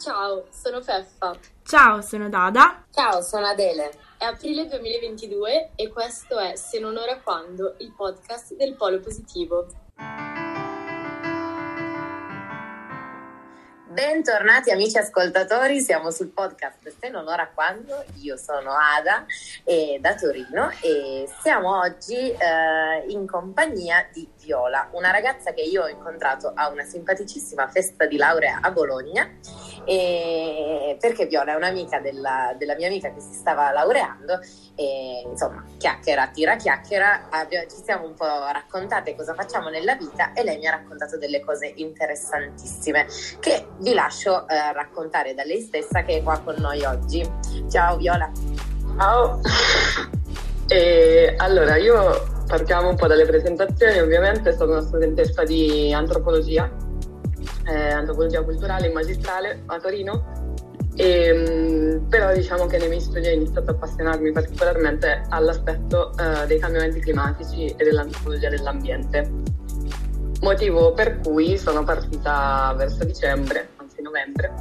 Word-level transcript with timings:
Ciao, 0.00 0.46
sono 0.50 0.80
Feffa. 0.80 1.36
Ciao, 1.62 2.00
sono 2.00 2.30
Dada. 2.30 2.86
Ciao, 2.90 3.20
sono 3.20 3.44
Adele. 3.44 3.92
È 4.16 4.24
aprile 4.24 4.66
2022 4.66 5.72
e 5.74 5.88
questo 5.88 6.38
è 6.38 6.56
Se 6.56 6.78
non 6.78 6.96
ora 6.96 7.20
quando, 7.20 7.74
il 7.80 7.92
podcast 7.94 8.56
del 8.56 8.76
Polo 8.76 8.98
Positivo. 9.00 9.66
Bentornati 14.00 14.70
amici 14.70 14.96
ascoltatori, 14.96 15.78
siamo 15.78 16.10
sul 16.10 16.28
podcast 16.28 16.90
Se 16.98 17.10
non 17.10 17.28
ora 17.28 17.50
quando, 17.52 18.02
io 18.22 18.38
sono 18.38 18.70
Ada 18.72 19.26
e 19.62 19.98
da 20.00 20.14
Torino 20.14 20.70
e 20.80 21.28
siamo 21.42 21.80
oggi 21.80 22.14
eh, 22.16 23.04
in 23.08 23.26
compagnia 23.26 24.08
di 24.10 24.26
Viola, 24.42 24.88
una 24.92 25.10
ragazza 25.10 25.52
che 25.52 25.60
io 25.60 25.82
ho 25.82 25.88
incontrato 25.88 26.50
a 26.54 26.70
una 26.70 26.82
simpaticissima 26.82 27.68
festa 27.68 28.06
di 28.06 28.16
laurea 28.16 28.60
a 28.62 28.70
Bologna 28.70 29.28
e 29.84 30.96
perché 30.98 31.26
Viola 31.26 31.52
è 31.52 31.56
un'amica 31.56 32.00
della, 32.00 32.54
della 32.56 32.76
mia 32.76 32.86
amica 32.86 33.12
che 33.12 33.20
si 33.20 33.34
stava 33.34 33.70
laureando 33.70 34.40
e 34.76 35.26
insomma 35.26 35.62
chiacchiera, 35.76 36.28
tira 36.28 36.56
chiacchiera, 36.56 37.28
abbiamo, 37.28 37.68
ci 37.68 37.82
siamo 37.84 38.06
un 38.06 38.14
po' 38.14 38.24
raccontate 38.24 39.14
cosa 39.14 39.34
facciamo 39.34 39.68
nella 39.68 39.94
vita 39.94 40.32
e 40.32 40.42
lei 40.42 40.56
mi 40.56 40.66
ha 40.66 40.70
raccontato 40.70 41.18
delle 41.18 41.40
cose 41.40 41.70
interessantissime 41.76 43.06
che 43.40 43.66
vi 43.76 43.89
lascio 43.94 44.46
eh, 44.48 44.72
raccontare 44.72 45.34
da 45.34 45.44
lei 45.44 45.60
stessa 45.60 46.02
che 46.02 46.18
è 46.18 46.22
qua 46.22 46.38
con 46.38 46.56
noi 46.58 46.84
oggi. 46.84 47.28
Ciao 47.68 47.96
Viola. 47.96 48.30
Ciao. 48.98 49.40
E, 50.72 51.34
allora, 51.36 51.76
io 51.76 52.44
partiamo 52.46 52.90
un 52.90 52.96
po' 52.96 53.08
dalle 53.08 53.26
presentazioni, 53.26 53.98
ovviamente 53.98 54.56
sono 54.56 54.72
una 54.72 54.82
studentessa 54.82 55.42
di 55.42 55.92
antropologia, 55.92 56.70
eh, 57.66 57.90
antropologia 57.90 58.42
culturale 58.42 58.86
in 58.86 58.92
magistrale 58.92 59.62
a 59.66 59.78
Torino, 59.78 60.52
e, 60.94 61.32
mm, 61.32 62.08
però 62.08 62.32
diciamo 62.32 62.66
che 62.66 62.78
nei 62.78 62.88
miei 62.88 63.00
studi 63.00 63.26
ho 63.26 63.32
iniziato 63.32 63.70
a 63.70 63.74
appassionarmi 63.74 64.30
particolarmente 64.30 65.22
all'aspetto 65.28 66.12
eh, 66.16 66.46
dei 66.46 66.60
cambiamenti 66.60 67.00
climatici 67.00 67.66
e 67.66 67.84
dell'antropologia 67.84 68.48
dell'ambiente. 68.48 69.28
Motivo 70.42 70.92
per 70.92 71.20
cui 71.20 71.58
sono 71.58 71.84
partita 71.84 72.72
verso 72.76 73.04
dicembre 73.04 73.70
di 73.76 73.79
novembre, 74.10 74.52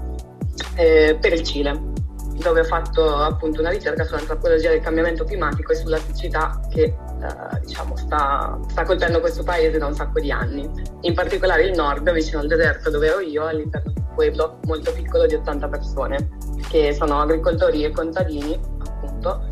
eh, 0.75 1.17
per 1.19 1.33
il 1.33 1.43
Cile, 1.43 1.97
dove 2.39 2.61
ho 2.61 2.63
fatto 2.63 3.15
appunto 3.15 3.59
una 3.59 3.69
ricerca 3.69 4.03
sull'antropologia 4.03 4.69
del 4.69 4.79
cambiamento 4.79 5.25
climatico 5.25 5.73
e 5.73 5.75
sulla 5.75 5.97
siccità 5.97 6.59
che 6.69 6.83
eh, 6.83 7.59
diciamo, 7.65 7.97
sta, 7.97 8.57
sta, 8.69 8.83
colpendo 8.83 9.19
questo 9.19 9.43
paese 9.43 9.77
da 9.77 9.87
un 9.87 9.95
sacco 9.95 10.19
di 10.19 10.31
anni. 10.31 10.69
In 11.01 11.13
particolare 11.13 11.63
il 11.63 11.75
nord, 11.75 12.09
vicino 12.11 12.39
al 12.39 12.47
deserto 12.47 12.89
dove 12.89 13.07
ero 13.07 13.19
io, 13.19 13.45
all'interno 13.45 13.91
di 13.91 13.99
un 13.99 14.13
pueblo 14.15 14.59
molto 14.65 14.93
piccolo 14.93 15.25
di 15.25 15.33
80 15.33 15.67
persone, 15.67 16.29
che 16.69 16.93
sono 16.93 17.19
agricoltori 17.19 17.83
e 17.83 17.91
contadini, 17.91 18.57
appunto, 18.79 19.45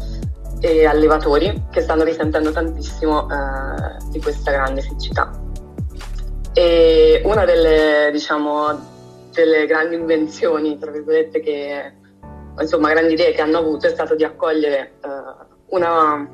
e 0.59 0.85
allevatori 0.85 1.65
che 1.69 1.81
stanno 1.81 2.03
risentendo 2.03 2.51
tantissimo 2.51 3.27
eh, 3.29 3.97
di 4.11 4.21
questa 4.21 4.51
grande 4.51 4.81
siccità. 4.81 5.29
E 6.53 7.21
una 7.25 7.45
delle, 7.45 8.09
diciamo, 8.11 8.95
delle 9.45 9.65
grandi 9.65 9.95
invenzioni, 9.95 10.77
tra 10.77 10.91
virgolette, 10.91 11.39
che, 11.39 11.93
insomma, 12.59 12.89
grandi 12.89 13.13
idee 13.13 13.33
che 13.33 13.41
hanno 13.41 13.59
avuto 13.59 13.87
è 13.87 13.89
stato 13.89 14.15
di 14.15 14.23
accogliere 14.23 14.93
uh, 15.03 15.75
una 15.75 16.27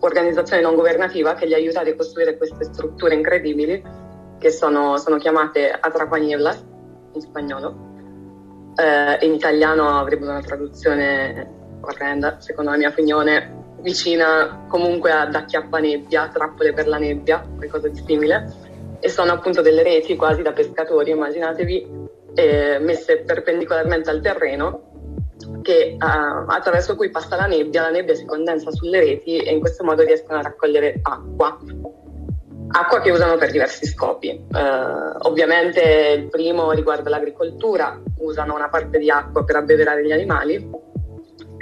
organizzazione 0.00 0.62
non 0.62 0.74
governativa 0.74 1.34
che 1.34 1.48
gli 1.48 1.54
aiuta 1.54 1.80
a 1.80 1.84
ricostruire 1.84 2.36
queste 2.36 2.64
strutture 2.64 3.14
incredibili 3.14 3.82
che 4.38 4.50
sono, 4.50 4.98
sono 4.98 5.16
chiamate 5.16 5.70
Atraquanirlas 5.70 6.62
in 7.14 7.20
spagnolo. 7.20 7.92
Uh, 8.76 9.24
in 9.24 9.32
italiano 9.32 9.98
avrebbe 9.98 10.24
una 10.24 10.40
traduzione 10.40 11.78
orrenda, 11.80 12.40
secondo 12.40 12.70
la 12.70 12.76
mia 12.76 12.88
opinione, 12.88 13.62
vicina 13.80 14.64
comunque 14.68 15.12
ad 15.12 15.34
acchiappanebbia, 15.34 16.30
trappole 16.32 16.72
per 16.72 16.88
la 16.88 16.98
nebbia, 16.98 17.46
qualcosa 17.56 17.88
di 17.88 18.02
simile. 18.04 18.52
E 19.00 19.08
sono 19.08 19.32
appunto 19.32 19.60
delle 19.60 19.82
reti 19.82 20.16
quasi 20.16 20.40
da 20.40 20.52
pescatori, 20.52 21.10
immaginatevi, 21.10 22.02
eh, 22.34 22.78
messe 22.80 23.18
perpendicolarmente 23.18 24.10
al 24.10 24.20
terreno 24.20 24.92
che, 25.62 25.96
uh, 25.98 26.44
attraverso 26.46 26.94
cui 26.94 27.10
passa 27.10 27.36
la 27.36 27.46
nebbia, 27.46 27.82
la 27.82 27.90
nebbia 27.90 28.14
si 28.14 28.24
condensa 28.24 28.70
sulle 28.70 29.00
reti 29.00 29.38
e 29.38 29.52
in 29.52 29.60
questo 29.60 29.84
modo 29.84 30.02
riescono 30.02 30.38
a 30.38 30.42
raccogliere 30.42 31.00
acqua, 31.02 31.58
acqua 32.68 33.00
che 33.00 33.10
usano 33.10 33.36
per 33.36 33.50
diversi 33.50 33.86
scopi. 33.86 34.46
Uh, 34.50 35.26
ovviamente 35.26 35.80
il 36.18 36.28
primo 36.28 36.70
riguarda 36.72 37.10
l'agricoltura, 37.10 38.00
usano 38.18 38.54
una 38.54 38.68
parte 38.68 38.98
di 38.98 39.10
acqua 39.10 39.44
per 39.44 39.56
abbeverare 39.56 40.04
gli 40.04 40.12
animali 40.12 40.70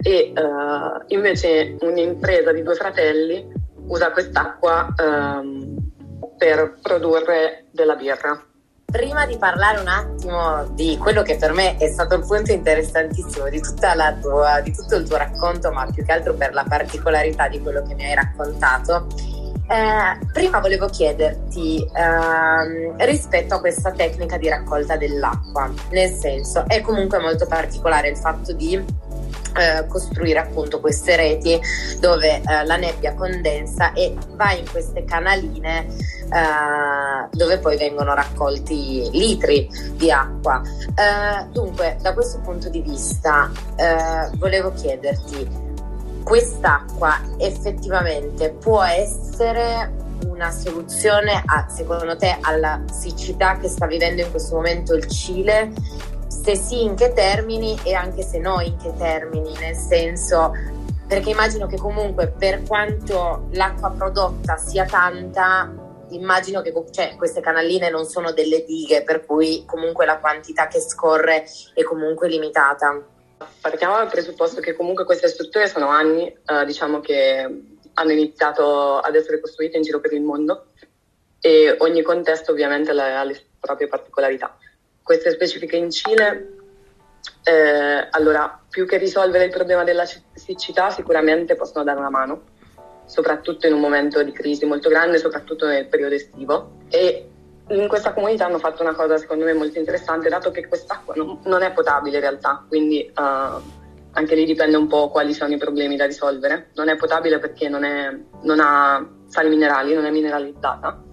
e 0.05 0.33
uh, 0.35 1.03
invece 1.09 1.77
un'impresa 1.81 2.53
di 2.53 2.63
due 2.63 2.75
fratelli 2.75 3.61
usa 3.87 4.11
quest'acqua 4.11 4.95
um, 5.01 5.77
per 6.37 6.79
produrre 6.83 7.67
della 7.71 7.95
birra 7.95 8.52
prima 8.93 9.25
di 9.25 9.39
parlare 9.39 9.81
un 9.81 9.89
attimo 9.89 10.65
di 10.75 10.99
quello 10.99 11.23
che 11.23 11.37
per 11.37 11.53
me 11.53 11.77
è 11.79 11.91
stato 11.91 12.15
il 12.15 12.27
punto 12.27 12.53
interessantissimo 12.53 13.49
di, 13.49 13.61
tua, 14.21 14.61
di, 14.61 14.73
tutto 14.73 14.97
il 14.97 15.09
tuo 15.09 15.17
racconto, 15.17 15.73
ma 15.73 15.87
più 15.91 16.05
che 16.05 16.13
altro 16.13 16.35
per 16.35 16.53
la 16.53 16.65
particolarità 16.69 17.49
di 17.49 17.61
quello 17.61 17.83
che 17.83 17.95
mi 17.95 18.05
hai 18.05 18.15
raccontato, 18.15 19.07
eh, 19.67 20.27
prima 20.31 20.61
volevo 20.61 20.87
chiederti 20.89 21.83
eh, 21.83 23.07
rispetto 23.07 23.55
a 23.55 23.61
questa 23.61 23.93
tecnica 23.93 24.37
di 24.37 24.51
raccolta 24.51 24.97
dell'acqua, 24.97 25.73
nel 25.91 26.11
senso 26.11 26.65
è 26.69 26.83
comunque 26.83 27.19
molto 27.19 27.47
particolare 27.47 28.11
il 28.11 28.19
fatto 28.19 28.53
di 28.53 28.85
eh, 29.57 29.87
costruire 29.87 30.39
appunto 30.39 30.81
queste 30.81 31.17
reti 31.17 31.61
dove 32.01 32.41
eh, 32.41 32.65
la 32.65 32.77
nebbia 32.77 33.15
condensa 33.15 33.93
e 33.93 34.15
va 34.31 34.53
in 34.53 34.69
queste 34.71 35.05
canaline 35.05 35.87
eh, 36.33 37.29
dove 37.31 37.59
poi 37.59 37.77
vengono 37.77 38.15
raccolti 38.15 39.11
litri 39.13 39.69
di 39.95 40.11
acqua. 40.11 40.63
Eh, 40.63 41.47
dunque, 41.51 41.99
da 42.01 42.15
questo 42.15 42.41
punto 42.41 42.69
di 42.69 42.81
vista, 42.81 43.51
eh, 43.77 44.37
volevo 44.37 44.73
chiederti, 44.73 45.71
quest'acqua 46.25 47.21
effettivamente 47.39 48.51
può 48.51 48.83
essere 48.83 50.01
una 50.27 50.51
soluzione 50.51 51.43
a, 51.45 51.67
secondo 51.69 52.17
te 52.17 52.39
alla 52.41 52.83
siccità 52.91 53.59
che 53.59 53.69
sta 53.69 53.87
vivendo 53.87 54.23
in 54.23 54.31
questo 54.31 54.55
momento 54.55 54.95
il 54.95 55.07
Cile 55.07 55.73
se 56.33 56.57
sì 56.57 56.83
in 56.83 56.95
che 56.97 57.13
termini 57.13 57.79
e 57.85 57.93
anche 57.95 58.23
se 58.23 58.39
no 58.39 58.61
in 58.61 58.77
che 58.79 58.93
termini, 58.97 59.53
nel 59.59 59.77
senso 59.77 60.53
perché 61.07 61.29
immagino 61.29 61.67
che 61.67 61.77
comunque 61.77 62.29
per 62.29 62.63
quanto 62.63 63.49
l'acqua 63.53 63.91
prodotta 63.91 64.57
sia 64.57 64.87
tanta, 64.87 65.71
immagino 66.09 66.63
che 66.63 66.73
cioè, 66.91 67.17
queste 67.17 67.43
canalline 67.43 67.91
non 67.91 68.07
sono 68.07 68.33
delle 68.33 68.65
dighe, 68.65 69.03
per 69.03 69.27
cui 69.27 69.65
comunque 69.67 70.07
la 70.07 70.19
quantità 70.19 70.69
che 70.69 70.81
scorre 70.81 71.45
è 71.75 71.83
comunque 71.83 72.29
limitata. 72.29 72.99
Partiamo 73.61 73.97
dal 73.97 74.09
presupposto 74.09 74.63
che 74.63 74.75
comunque 74.75 75.05
queste 75.05 75.29
strutture 75.29 75.69
sono 75.69 75.89
anni, 75.89 76.27
eh, 76.27 76.65
diciamo 76.65 77.01
che 77.01 77.63
hanno 77.93 78.13
iniziato 78.13 78.99
ad 78.99 79.15
essere 79.15 79.39
costruite 79.39 79.77
in 79.77 79.83
giro 79.83 80.01
per 80.01 80.15
il 80.15 80.23
mondo 80.23 80.69
e 81.41 81.77
ogni 81.81 82.01
contesto 82.01 82.53
ovviamente 82.53 82.91
ha 82.91 83.23
le 83.25 83.49
proprie 83.61 83.87
particolarità 83.87 84.57
queste 85.03 85.31
specifiche 85.31 85.77
in 85.77 85.91
Cile, 85.91 86.57
eh, 87.45 88.09
allora 88.11 88.61
più 88.69 88.87
che 88.87 88.97
risolvere 88.99 89.45
il 89.45 89.51
problema 89.51 89.85
della 89.85 90.05
siccità 90.35 90.91
sicuramente 90.91 91.57
possono 91.57 91.85
dare 91.85 91.99
una 91.99 92.11
mano, 92.11 92.43
soprattutto 93.07 93.67
in 93.67 93.75
un 93.75 93.81
momento 93.81 94.23
di 94.23 94.33
crisi 94.33 94.65
molto 94.65 94.89
grande, 94.89 95.19
soprattutto 95.19 95.67
nel 95.67 95.87
periodo 95.87 96.15
estivo. 96.15 96.79
E 96.89 97.29
in 97.69 97.89
questa 97.89 98.13
comunità 98.13 98.47
hanno 98.47 98.59
fatto 98.59 98.83
una 98.83 98.95
cosa 98.95 99.17
secondo 99.19 99.45
me 99.45 99.53
molto 99.53 99.79
interessante, 99.79 100.29
dato 100.29 100.51
che 100.51 100.67
quest'acqua 100.67 101.15
non, 101.15 101.41
non 101.45 101.63
è 101.63 101.73
potabile 101.73 102.17
in 102.17 102.23
realtà, 102.23 102.65
quindi 102.69 103.11
uh, 103.15 103.61
anche 104.13 104.35
lì 104.35 104.45
dipende 104.45 104.77
un 104.77 104.87
po' 104.87 105.11
quali 105.11 105.33
sono 105.33 105.53
i 105.53 105.59
problemi 105.59 105.97
da 105.97 106.07
risolvere. 106.07 106.71
Non 106.75 106.89
è 106.89 106.97
potabile 106.97 107.39
perché 107.39 107.69
non, 107.69 107.85
è, 107.85 108.15
non 108.43 108.61
ha 108.61 109.07
sali 109.27 109.49
minerali, 109.49 109.95
non 109.95 110.05
è 110.05 110.11
mineralizzata 110.11 111.11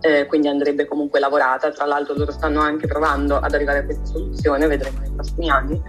eh, 0.00 0.26
quindi 0.26 0.48
andrebbe 0.48 0.86
comunque 0.86 1.20
lavorata. 1.20 1.70
Tra 1.70 1.86
l'altro 1.86 2.14
loro 2.14 2.32
stanno 2.32 2.60
anche 2.60 2.86
provando 2.86 3.36
ad 3.36 3.52
arrivare 3.54 3.78
a 3.78 3.84
questa 3.84 4.04
soluzione, 4.04 4.66
vedremo 4.66 4.98
nei 5.00 5.10
prossimi 5.10 5.50
anni. 5.50 5.82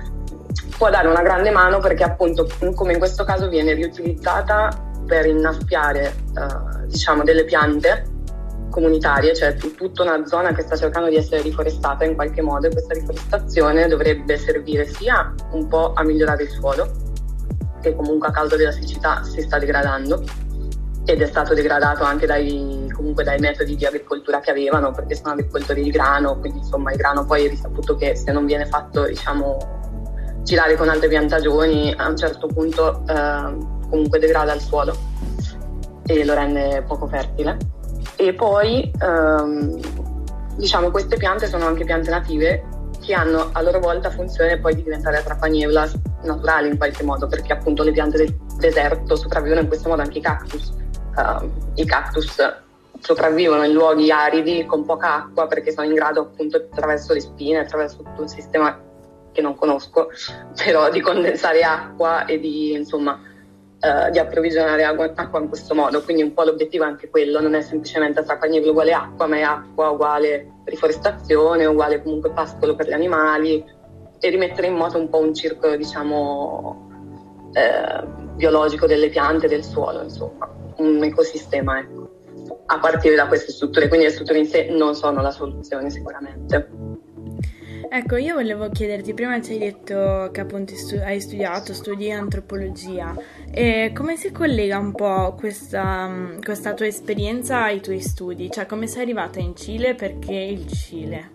Può 0.78 0.90
dare 0.90 1.08
una 1.08 1.22
grande 1.22 1.52
mano 1.52 1.80
perché 1.80 2.04
appunto, 2.04 2.48
come 2.74 2.94
in 2.94 3.00
questo 3.00 3.24
caso, 3.24 3.50
viene 3.50 3.74
riutilizzata 3.74 4.70
per 5.06 5.26
innaffiare 5.26 6.06
eh, 6.06 6.88
diciamo 6.88 7.24
delle 7.24 7.44
piante 7.44 8.18
comunitarie, 8.70 9.36
cioè 9.36 9.56
tutta 9.56 10.04
una 10.04 10.26
zona 10.26 10.54
che 10.54 10.62
sta 10.62 10.76
cercando 10.76 11.10
di 11.10 11.16
essere 11.16 11.42
riforestata 11.42 12.06
in 12.06 12.16
qualche 12.16 12.42
modo 12.42 12.68
e 12.68 12.72
questa 12.72 12.94
riforestazione 12.94 13.88
dovrebbe 13.88 14.38
servire 14.38 14.86
sia 14.86 15.34
un 15.52 15.68
po' 15.68 15.94
a 15.94 16.04
migliorare 16.04 16.44
il 16.44 16.50
suolo, 16.50 16.92
che 17.82 17.96
comunque 17.96 18.28
a 18.28 18.32
causa 18.32 18.56
della 18.56 18.72
siccità 18.72 19.24
si 19.24 19.42
sta 19.42 19.58
degradando, 19.58 20.24
ed 21.12 21.24
è 21.24 21.26
stato 21.26 21.56
degradato 21.56 22.04
anche 22.04 22.28
dai, 22.28 22.88
dai 23.24 23.40
metodi 23.40 23.76
di 23.76 23.84
agricoltura 23.84 24.40
che 24.42 24.52
avevano, 24.52 24.92
perché 24.92 25.16
sono 25.16 25.34
agricoltori 25.34 25.82
di 25.82 25.90
grano, 25.90 26.38
quindi 26.38 26.60
insomma 26.60 26.92
il 26.92 26.98
grano 26.98 27.26
poi 27.26 27.46
è 27.46 27.50
risaputo 27.50 27.96
che 27.96 28.16
se 28.16 28.32
non 28.32 28.46
viene 28.46 28.68
fatto 28.68 29.06
diciamo, 29.06 29.58
girare 30.44 30.76
con 30.76 30.88
altre 30.88 31.08
piantagioni 31.08 31.92
a 31.98 32.08
un 32.08 32.16
certo 32.16 32.46
punto 32.46 33.04
eh, 33.08 33.58
comunque 33.90 34.20
degrada 34.20 34.54
il 34.54 34.62
suolo 34.62 34.96
e 36.06 36.24
lo 36.24 36.36
rende 36.36 36.84
poco 36.88 37.08
fertile. 37.08 37.58
E 38.16 38.34
poi 38.36 38.92
ehm, 39.02 39.80
diciamo 40.58 40.92
queste 40.92 41.18
piante 41.18 41.48
sono 41.48 41.66
anche 41.66 41.86
piante 41.86 42.12
native 42.12 42.64
che 43.04 43.14
hanno 43.16 43.50
a 43.52 43.62
loro 43.64 43.80
volta 43.80 44.12
funzione 44.12 44.60
poi 44.60 44.76
di 44.76 44.84
diventare 44.84 45.24
trapanievlas 45.24 45.96
naturali 46.22 46.68
in 46.68 46.78
qualche 46.78 47.04
modo, 47.04 47.26
perché 47.26 47.52
appunto 47.52 47.82
le 47.82 47.94
piante 47.94 48.18
del 48.18 48.38
deserto 48.58 49.16
sopravvivono 49.16 49.62
in 49.62 49.68
questo 49.68 49.90
modo 49.90 50.04
anche 50.04 50.20
i 50.20 50.22
cactus. 50.22 50.78
Uh, 51.20 51.50
I 51.76 51.86
cactus 51.86 52.38
sopravvivono 53.02 53.66
in 53.66 53.74
luoghi 53.74 54.12
aridi 54.12 54.66
con 54.66 54.86
poca 54.86 55.16
acqua 55.16 55.48
perché 55.48 55.72
sono 55.72 55.88
in 55.88 55.94
grado 55.94 56.22
appunto 56.22 56.58
attraverso 56.58 57.14
le 57.14 57.20
spine, 57.20 57.60
attraverso 57.60 57.98
tutto 57.98 58.22
un 58.22 58.28
sistema 58.28 58.80
che 59.32 59.42
non 59.42 59.56
conosco, 59.56 60.10
però 60.56 60.90
di 60.90 61.02
condensare 61.02 61.64
acqua 61.64 62.26
e 62.26 62.40
di 62.40 62.74
insomma 62.74 63.20
uh, 63.82 64.10
di 64.12 64.20
approvvigionare 64.20 64.84
acqua, 64.84 65.12
acqua, 65.14 65.40
in 65.40 65.48
questo 65.48 65.76
modo. 65.76 66.02
Quindi 66.04 66.24
un 66.24 66.34
po' 66.34 66.44
l'obiettivo 66.44 66.84
è 66.84 66.88
anche 66.88 67.10
quello, 67.10 67.42
non 67.42 67.54
è 67.54 67.62
semplicemente 67.62 68.24
Trapaniero 68.24 68.70
uguale 68.70 68.94
acqua, 68.94 69.28
ma 69.28 69.38
è 69.38 69.42
acqua 69.42 69.90
uguale 69.90 70.52
riforestazione, 70.66 71.66
uguale 71.66 72.02
comunque 72.02 72.32
pascolo 72.32 72.76
per 72.76 72.88
gli 72.88 72.94
animali 72.94 73.64
e 74.22 74.30
rimettere 74.30 74.68
in 74.68 74.74
moto 74.74 74.98
un 74.98 75.10
po' 75.10 75.20
un 75.20 75.34
circolo 75.34 75.78
diciamo 75.78 76.88
eh, 77.54 78.04
biologico 78.36 78.86
delle 78.86 79.10
piante, 79.10 79.48
del 79.48 79.64
suolo, 79.64 80.04
insomma, 80.04 80.48
un 80.80 81.04
ecosistema 81.04 81.80
ecco, 81.80 82.10
a 82.66 82.80
partire 82.80 83.16
da 83.16 83.28
queste 83.28 83.52
strutture, 83.52 83.88
quindi 83.88 84.06
le 84.06 84.12
strutture 84.12 84.40
in 84.40 84.46
sé 84.46 84.68
non 84.70 84.96
sono 84.96 85.22
la 85.22 85.32
soluzione 85.32 85.90
sicuramente. 85.90 86.98
Ecco, 87.92 88.18
io 88.18 88.36
volevo 88.36 88.70
chiederti, 88.70 89.16
prima 89.16 89.42
ci 89.42 89.54
hai 89.54 89.58
detto 89.58 90.30
che 90.32 90.42
appunto 90.42 90.74
hai 91.04 91.20
studiato, 91.20 91.74
studi 91.74 92.12
antropologia, 92.12 93.16
e 93.52 93.92
come 93.96 94.16
si 94.16 94.32
collega 94.32 94.78
un 94.78 94.92
po' 94.92 95.34
questa, 95.34 96.08
questa, 96.44 96.76
tua 96.76 96.86
esperienza 96.86 97.64
ai 97.64 97.82
tuoi 97.82 98.00
studi? 98.00 98.52
Cioè, 98.52 98.68
come 98.68 98.86
sei 98.86 99.02
arrivata 99.02 99.40
in 99.40 99.56
Cile? 99.56 99.96
Perché 99.96 100.34
il 100.34 100.68
Cile? 100.68 101.32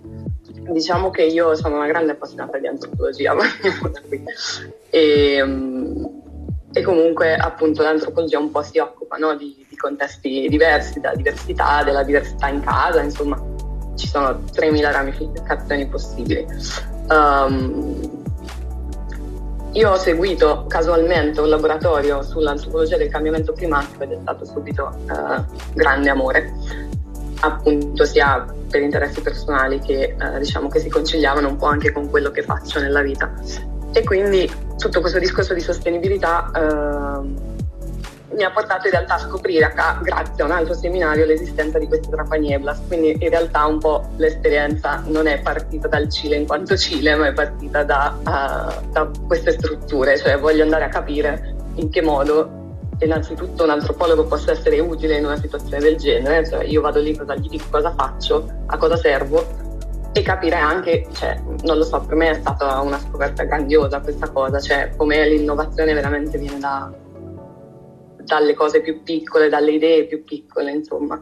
Diciamo 0.71 1.11
che 1.11 1.25
io 1.25 1.57
sono 1.57 1.75
una 1.75 1.89
grande 1.89 2.13
appassionata 2.13 2.57
di 2.59 2.69
antropologia, 2.69 3.35
e, 4.91 5.43
e 6.77 6.83
comunque 6.83 7.37
appunto 7.37 7.83
l'antropologia 7.83 8.41
un 8.41 8.51
po' 8.51 8.63
si 8.63 8.79
occupa 8.79 9.17
no? 9.17 9.37
di, 9.37 9.65
di 9.69 9.77
contesti 9.77 10.49
diversi, 10.49 10.99
della 10.99 11.15
diversità, 11.15 11.85
della 11.85 12.03
diversità 12.03 12.49
in 12.49 12.61
casa, 12.61 13.01
insomma 13.01 13.41
ci 13.95 14.09
sono 14.09 14.41
3.000 14.53 14.91
ramificazioni 14.91 15.87
possibili. 15.87 16.45
Um, 17.09 18.23
io 19.71 19.91
ho 19.91 19.97
seguito 19.97 20.67
casualmente 20.67 21.41
un 21.41 21.49
laboratorio 21.49 22.23
sull'antropologia 22.23 22.97
del 22.97 23.09
cambiamento 23.09 23.53
climatico 23.53 24.03
ed 24.03 24.11
è 24.11 24.19
stato 24.21 24.45
subito 24.45 24.91
uh, 25.09 25.45
grande 25.75 26.11
amore, 26.11 26.53
appunto 27.41 28.05
sia 28.05 28.45
per 28.69 28.83
interessi 28.83 29.21
personali 29.21 29.79
che 29.79 30.17
uh, 30.19 30.39
diciamo 30.39 30.69
che 30.69 30.81
si 30.81 30.89
conciliavano 30.89 31.49
un 31.49 31.57
po' 31.57 31.67
anche 31.67 31.93
con 31.93 32.11
quello 32.11 32.33
che 32.33 32.43
faccio 32.43 32.81
nella 32.81 33.03
vita. 33.03 33.33
E 33.97 34.03
quindi 34.03 34.51
tutto 34.77 35.01
questo 35.01 35.21
discorso 35.21 35.55
di 35.55 35.61
sostenibilità 35.61 36.51
uh, 36.53 37.53
mi 38.35 38.43
ha 38.43 38.51
portato 38.51 38.89
in 38.89 38.93
realtà 38.93 39.15
a 39.15 39.19
scoprire, 39.19 39.73
a, 39.73 40.01
grazie 40.03 40.43
a 40.43 40.47
un 40.47 40.51
altro 40.51 40.75
seminario, 40.75 41.25
l'esistenza 41.25 41.79
di 41.79 41.87
queste 41.87 42.11
trapanieblas. 42.11 42.81
Quindi 42.89 43.17
in 43.21 43.29
realtà 43.29 43.65
un 43.67 43.79
po' 43.79 44.09
l'esperienza 44.17 45.01
non 45.07 45.29
è 45.29 45.41
partita 45.41 45.87
dal 45.87 46.11
Cile 46.11 46.35
in 46.35 46.45
quanto 46.45 46.77
Cile, 46.77 47.15
ma 47.15 47.29
è 47.29 47.33
partita 47.33 47.85
da, 47.85 48.17
uh, 48.19 48.91
da 48.91 49.09
queste 49.29 49.53
strutture, 49.53 50.19
cioè 50.19 50.41
voglio 50.41 50.65
andare 50.65 50.85
a 50.87 50.89
capire 50.89 51.55
in 51.77 51.89
che 51.89 52.03
modo 52.03 52.63
innanzitutto 52.99 53.63
un 53.63 53.71
antropologo 53.71 54.25
possa 54.25 54.51
essere 54.51 54.81
utile 54.81 55.19
in 55.19 55.25
una 55.25 55.39
situazione 55.39 55.79
del 55.79 55.97
genere, 55.97 56.49
cioè 56.49 56.65
io 56.65 56.81
vado 56.81 56.99
lì, 56.99 57.17
cosa 57.17 57.37
gli 57.37 57.49
dico, 57.49 57.67
cosa 57.71 57.95
faccio, 57.97 58.49
a 58.67 58.77
cosa 58.77 58.97
servo 58.97 59.74
e 60.17 60.23
capire 60.23 60.55
anche, 60.55 61.09
cioè, 61.13 61.41
non 61.65 61.77
lo 61.77 61.83
so, 61.83 62.01
per 62.01 62.15
me 62.15 62.31
è 62.31 62.35
stata 62.35 62.81
una 62.81 63.01
scoperta 63.01 63.43
grandiosa 63.43 64.01
questa 64.01 64.31
cosa, 64.31 64.61
cioè 64.61 64.93
come 64.97 65.29
l'innovazione 65.29 65.93
veramente 65.93 66.39
viene 66.39 66.61
da, 66.61 66.89
dalle 68.23 68.55
cose 68.55 68.81
più 68.81 69.03
piccole, 69.03 69.49
dalle 69.49 69.73
idee 69.73 70.07
più 70.07 70.23
piccole, 70.23 70.71
insomma. 70.71 71.21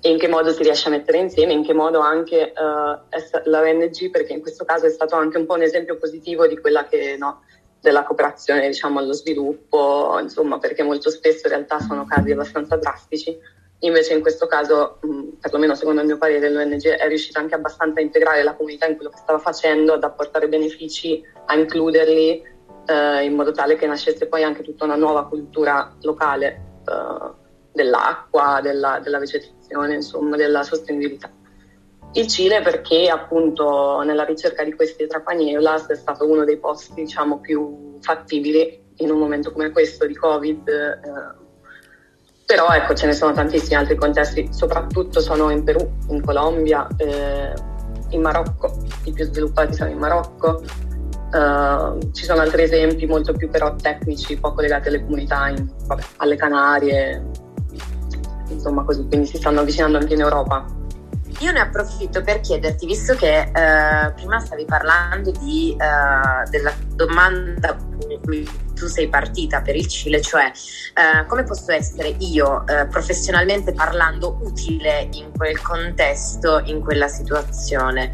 E 0.00 0.10
in 0.10 0.18
che 0.18 0.28
modo 0.28 0.52
si 0.52 0.62
riesce 0.62 0.88
a 0.88 0.90
mettere 0.90 1.16
insieme, 1.16 1.54
in 1.54 1.64
che 1.64 1.72
modo 1.72 2.00
anche 2.00 2.52
uh, 2.54 3.48
la 3.50 3.60
ONG, 3.60 4.10
perché 4.10 4.34
in 4.34 4.42
questo 4.42 4.66
caso 4.66 4.84
è 4.84 4.90
stato 4.90 5.16
anche 5.16 5.38
un 5.38 5.46
po' 5.46 5.54
un 5.54 5.62
esempio 5.62 5.96
positivo 5.96 6.46
di 6.46 6.58
quella 6.58 6.84
che, 6.84 7.16
no, 7.18 7.44
della 7.80 8.04
cooperazione, 8.04 8.66
diciamo, 8.66 8.98
allo 8.98 9.14
sviluppo, 9.14 10.18
insomma, 10.20 10.58
perché 10.58 10.82
molto 10.82 11.08
spesso 11.08 11.46
in 11.46 11.52
realtà 11.54 11.80
sono 11.80 12.04
casi 12.04 12.30
abbastanza 12.32 12.76
drastici. 12.76 13.56
Invece 13.80 14.14
in 14.14 14.22
questo 14.22 14.46
caso, 14.46 14.98
mh, 15.02 15.38
perlomeno 15.40 15.74
secondo 15.74 16.00
il 16.00 16.06
mio 16.06 16.18
parere, 16.18 16.50
l'ONG 16.50 16.88
è 16.88 17.06
riuscita 17.06 17.38
anche 17.38 17.54
abbastanza 17.54 18.00
a 18.00 18.02
integrare 18.02 18.42
la 18.42 18.54
comunità 18.54 18.86
in 18.86 18.96
quello 18.96 19.10
che 19.10 19.18
stava 19.18 19.38
facendo, 19.38 19.92
ad 19.92 20.02
apportare 20.02 20.48
benefici, 20.48 21.22
a 21.46 21.54
includerli 21.54 22.42
eh, 22.86 23.24
in 23.24 23.34
modo 23.34 23.52
tale 23.52 23.76
che 23.76 23.86
nascesse 23.86 24.26
poi 24.26 24.42
anche 24.42 24.62
tutta 24.62 24.84
una 24.84 24.96
nuova 24.96 25.28
cultura 25.28 25.94
locale 26.00 26.80
eh, 26.86 27.30
dell'acqua, 27.72 28.60
della, 28.60 28.98
della, 29.00 29.18
vegetazione, 29.18 29.94
insomma, 29.94 30.36
della 30.36 30.64
sostenibilità. 30.64 31.30
Il 32.14 32.26
Cile 32.26 32.62
perché 32.62 33.08
appunto 33.08 34.00
nella 34.00 34.24
ricerca 34.24 34.64
di 34.64 34.74
questi 34.74 35.06
trapanielas 35.06 35.88
è 35.88 35.94
stato 35.94 36.26
uno 36.26 36.44
dei 36.44 36.56
posti 36.56 36.94
diciamo 36.94 37.38
più 37.38 37.98
fattibili 38.00 38.86
in 38.96 39.10
un 39.10 39.18
momento 39.18 39.52
come 39.52 39.70
questo 39.70 40.06
di 40.06 40.14
Covid, 40.14 40.66
eh, 40.66 41.37
però 42.48 42.70
ecco 42.70 42.94
ce 42.94 43.04
ne 43.04 43.12
sono 43.12 43.32
tantissimi 43.32 43.74
altri 43.74 43.94
contesti, 43.94 44.48
soprattutto 44.52 45.20
sono 45.20 45.50
in 45.50 45.64
Perù, 45.64 45.86
in 46.08 46.24
Colombia, 46.24 46.86
eh, 46.96 47.52
in 48.08 48.22
Marocco, 48.22 48.74
i 49.04 49.12
più 49.12 49.22
sviluppati 49.26 49.74
sono 49.74 49.90
in 49.90 49.98
Marocco, 49.98 50.62
Uh, 51.30 51.98
ci 52.14 52.24
sono 52.24 52.40
altri 52.40 52.62
esempi 52.62 53.04
molto 53.04 53.34
più 53.34 53.50
però 53.50 53.74
tecnici, 53.74 54.38
poco 54.38 54.62
legati 54.62 54.88
alle 54.88 55.04
comunità, 55.04 55.48
in, 55.48 55.70
vabbè, 55.84 56.02
alle 56.16 56.36
Canarie, 56.36 57.22
insomma 58.48 58.82
così, 58.82 59.06
quindi 59.06 59.26
si 59.26 59.36
stanno 59.36 59.60
avvicinando 59.60 59.98
anche 59.98 60.14
in 60.14 60.20
Europa. 60.20 60.64
Io 61.40 61.52
ne 61.52 61.60
approfitto 61.60 62.22
per 62.22 62.40
chiederti, 62.40 62.86
visto 62.86 63.14
che 63.14 63.46
uh, 63.46 64.14
prima 64.14 64.40
stavi 64.40 64.64
parlando 64.64 65.30
di, 65.32 65.76
uh, 65.78 66.48
della 66.48 66.72
domanda 66.94 67.76
tu 68.78 68.86
sei 68.86 69.08
partita 69.08 69.60
per 69.60 69.76
il 69.76 69.86
Cile, 69.86 70.20
cioè 70.20 70.50
come 71.26 71.44
posso 71.44 71.72
essere 71.72 72.14
io 72.18 72.64
professionalmente 72.90 73.72
parlando 73.72 74.38
utile 74.42 75.08
in 75.12 75.30
quel 75.36 75.60
contesto, 75.60 76.62
in 76.64 76.80
quella 76.80 77.08
situazione. 77.08 78.10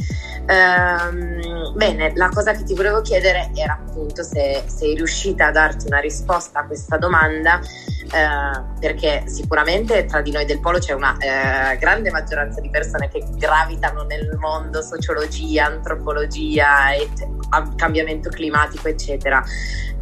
Ehm, 0.47 1.73
bene, 1.75 2.13
la 2.15 2.29
cosa 2.29 2.53
che 2.53 2.65
ti 2.65 2.75
volevo 2.75 3.01
chiedere 3.01 3.51
era 3.55 3.75
appunto 3.81 4.23
se 4.23 4.65
sei 4.67 4.95
riuscita 4.95 5.47
a 5.47 5.51
darti 5.51 5.87
una 5.87 6.01
risposta 6.01 6.61
a 6.61 6.67
questa 6.67 6.99
domanda, 6.99 7.61
eh, 7.61 8.63
perché 8.79 9.25
sicuramente 9.27 10.05
tra 10.05 10.21
di 10.21 10.31
noi 10.31 10.45
del 10.45 10.61
Polo 10.61 10.79
c'è 10.79 10.93
una 10.93 11.17
eh, 11.17 11.77
grande 11.79 12.11
maggioranza 12.11 12.61
di 12.61 12.69
persone 12.69 13.09
che 13.09 13.25
gravitano 13.37 14.03
nel 14.03 14.37
mondo 14.39 14.83
sociologia, 14.83 15.67
antropologia, 15.67 16.95
et- 16.95 17.27
cambiamento 17.77 18.29
climatico, 18.29 18.89
eccetera. 18.89 19.43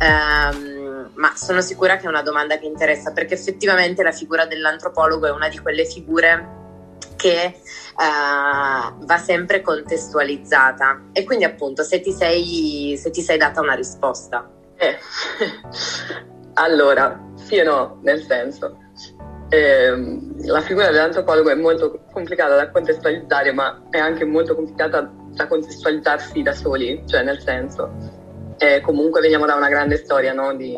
Um, 0.00 1.10
ma 1.14 1.32
sono 1.36 1.60
sicura 1.60 1.96
che 1.96 2.06
è 2.06 2.08
una 2.08 2.22
domanda 2.22 2.58
che 2.58 2.66
interessa 2.66 3.12
perché 3.12 3.34
effettivamente 3.34 4.02
la 4.02 4.10
figura 4.10 4.46
dell'antropologo 4.46 5.26
è 5.26 5.30
una 5.30 5.48
di 5.48 5.58
quelle 5.58 5.84
figure 5.84 6.61
che 7.22 7.54
uh, 7.54 9.04
va 9.04 9.16
sempre 9.18 9.60
contestualizzata 9.60 11.10
e 11.12 11.22
quindi 11.22 11.44
appunto 11.44 11.84
se 11.84 12.00
ti 12.00 12.10
sei, 12.10 12.96
se 12.98 13.10
ti 13.10 13.22
sei 13.22 13.38
data 13.38 13.60
una 13.60 13.74
risposta. 13.74 14.50
Eh. 14.74 14.98
allora, 16.54 17.30
sì 17.34 17.56
e 17.56 17.62
no, 17.62 18.00
nel 18.02 18.24
senso. 18.24 18.76
Eh, 19.50 20.18
la 20.46 20.62
figura 20.62 20.90
dell'antropologo 20.90 21.50
è 21.50 21.54
molto 21.54 22.00
complicata 22.10 22.56
da 22.56 22.70
contestualizzare, 22.70 23.52
ma 23.52 23.84
è 23.90 23.98
anche 23.98 24.24
molto 24.24 24.56
complicata 24.56 25.08
da 25.34 25.46
contestualizzarsi 25.46 26.42
da 26.42 26.52
soli, 26.52 27.04
cioè 27.06 27.22
nel 27.22 27.40
senso, 27.40 27.88
eh, 28.58 28.80
comunque 28.80 29.20
veniamo 29.20 29.46
da 29.46 29.54
una 29.54 29.68
grande 29.68 29.96
storia 29.96 30.32
no? 30.32 30.54
di 30.56 30.76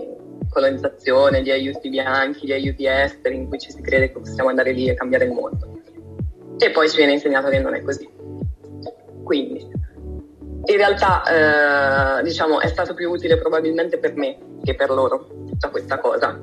colonizzazione, 0.50 1.40
di 1.40 1.50
aiuti 1.50 1.88
bianchi, 1.88 2.46
di 2.46 2.52
aiuti 2.52 2.86
esteri, 2.86 3.36
in 3.36 3.48
cui 3.48 3.58
ci 3.58 3.70
si 3.70 3.80
crede 3.80 4.12
che 4.12 4.18
possiamo 4.18 4.50
andare 4.50 4.72
lì 4.72 4.88
e 4.88 4.94
cambiare 4.94 5.24
il 5.24 5.32
mondo 5.32 5.73
e 6.58 6.70
poi 6.70 6.88
ci 6.88 6.96
viene 6.96 7.12
insegnato 7.12 7.48
che 7.48 7.58
non 7.58 7.74
è 7.74 7.82
così. 7.82 8.08
Quindi, 9.22 9.66
in 10.66 10.76
realtà, 10.76 12.18
eh, 12.18 12.22
diciamo, 12.22 12.60
è 12.60 12.68
stato 12.68 12.94
più 12.94 13.10
utile 13.10 13.38
probabilmente 13.38 13.98
per 13.98 14.14
me 14.14 14.38
che 14.62 14.74
per 14.74 14.90
loro 14.90 15.26
tutta 15.46 15.68
questa 15.68 15.98
cosa. 15.98 16.42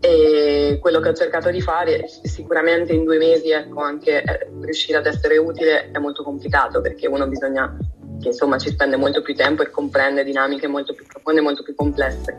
E 0.00 0.78
quello 0.80 1.00
che 1.00 1.08
ho 1.08 1.14
cercato 1.14 1.50
di 1.50 1.60
fare, 1.60 2.06
sicuramente 2.08 2.92
in 2.92 3.04
due 3.04 3.18
mesi, 3.18 3.50
ecco, 3.50 3.80
anche 3.80 4.22
eh, 4.22 4.50
riuscire 4.60 4.98
ad 4.98 5.06
essere 5.06 5.38
utile 5.38 5.90
è 5.90 5.98
molto 5.98 6.22
complicato 6.22 6.80
perché 6.80 7.06
uno 7.06 7.26
bisogna 7.26 7.74
che 8.20 8.28
insomma 8.28 8.58
ci 8.58 8.70
spende 8.70 8.96
molto 8.96 9.22
più 9.22 9.34
tempo 9.34 9.62
e 9.62 9.70
comprende 9.70 10.24
dinamiche 10.24 10.66
molto 10.66 10.92
più 10.92 11.06
profonde, 11.06 11.40
molto 11.40 11.62
più 11.62 11.74
complesse. 11.74 12.36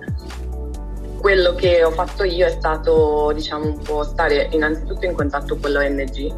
Quello 1.20 1.56
che 1.56 1.84
ho 1.84 1.92
fatto 1.92 2.24
io 2.24 2.46
è 2.46 2.52
stato, 2.52 3.32
diciamo, 3.34 3.66
un 3.66 3.80
po' 3.80 4.04
stare 4.04 4.50
innanzitutto 4.52 5.06
in 5.06 5.14
contatto 5.14 5.58
con 5.58 5.72
l'ONG 5.72 6.34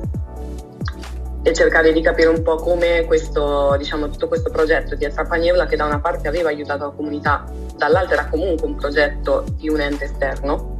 e 1.43 1.53
cercare 1.53 1.93
di 1.93 2.01
capire 2.01 2.27
un 2.27 2.41
po' 2.41 2.55
come 2.55 3.05
questo, 3.05 3.75
diciamo, 3.77 4.09
tutto 4.09 4.27
questo 4.27 4.49
progetto 4.49 4.95
di 4.95 5.05
Atrapagnevola, 5.05 5.65
che 5.65 5.75
da 5.75 5.85
una 5.85 5.99
parte 5.99 6.27
aveva 6.27 6.49
aiutato 6.49 6.85
la 6.85 6.91
comunità, 6.91 7.45
dall'altra 7.75 8.15
era 8.15 8.27
comunque 8.27 8.67
un 8.67 8.75
progetto 8.75 9.45
di 9.55 9.69
un 9.69 9.79
ente 9.79 10.05
esterno, 10.05 10.77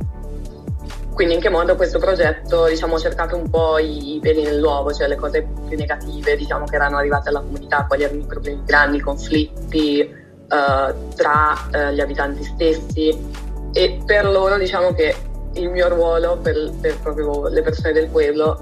quindi 1.18 1.34
in 1.34 1.40
che 1.42 1.50
modo 1.50 1.76
questo 1.76 1.98
progetto 1.98 2.68
diciamo, 2.68 2.94
ha 2.94 3.00
cercato 3.00 3.36
un 3.36 3.50
po' 3.50 3.80
i, 3.80 4.20
peli 4.22 4.44
nell'uovo, 4.44 4.94
cioè 4.94 5.08
le 5.08 5.16
cose 5.16 5.48
più 5.68 5.76
negative 5.76 6.36
diciamo, 6.36 6.66
che 6.66 6.76
erano 6.76 6.98
arrivate 6.98 7.30
alla 7.30 7.40
comunità, 7.40 7.86
quali 7.88 8.04
erano 8.04 8.20
i 8.20 8.26
problemi 8.26 8.62
grandi, 8.64 8.98
i 8.98 9.00
conflitti 9.00 10.08
uh, 10.12 11.16
tra 11.16 11.56
uh, 11.74 11.92
gli 11.92 12.02
abitanti 12.02 12.44
stessi 12.44 13.46
e 13.74 14.00
per 14.06 14.26
loro 14.26 14.58
diciamo 14.58 14.94
che 14.94 15.16
il 15.54 15.70
mio 15.70 15.88
ruolo 15.90 16.38
per, 16.38 16.72
per 16.80 17.00
proprio 17.00 17.48
le 17.48 17.62
persone 17.62 17.94
del 17.94 18.10
pueblo 18.10 18.60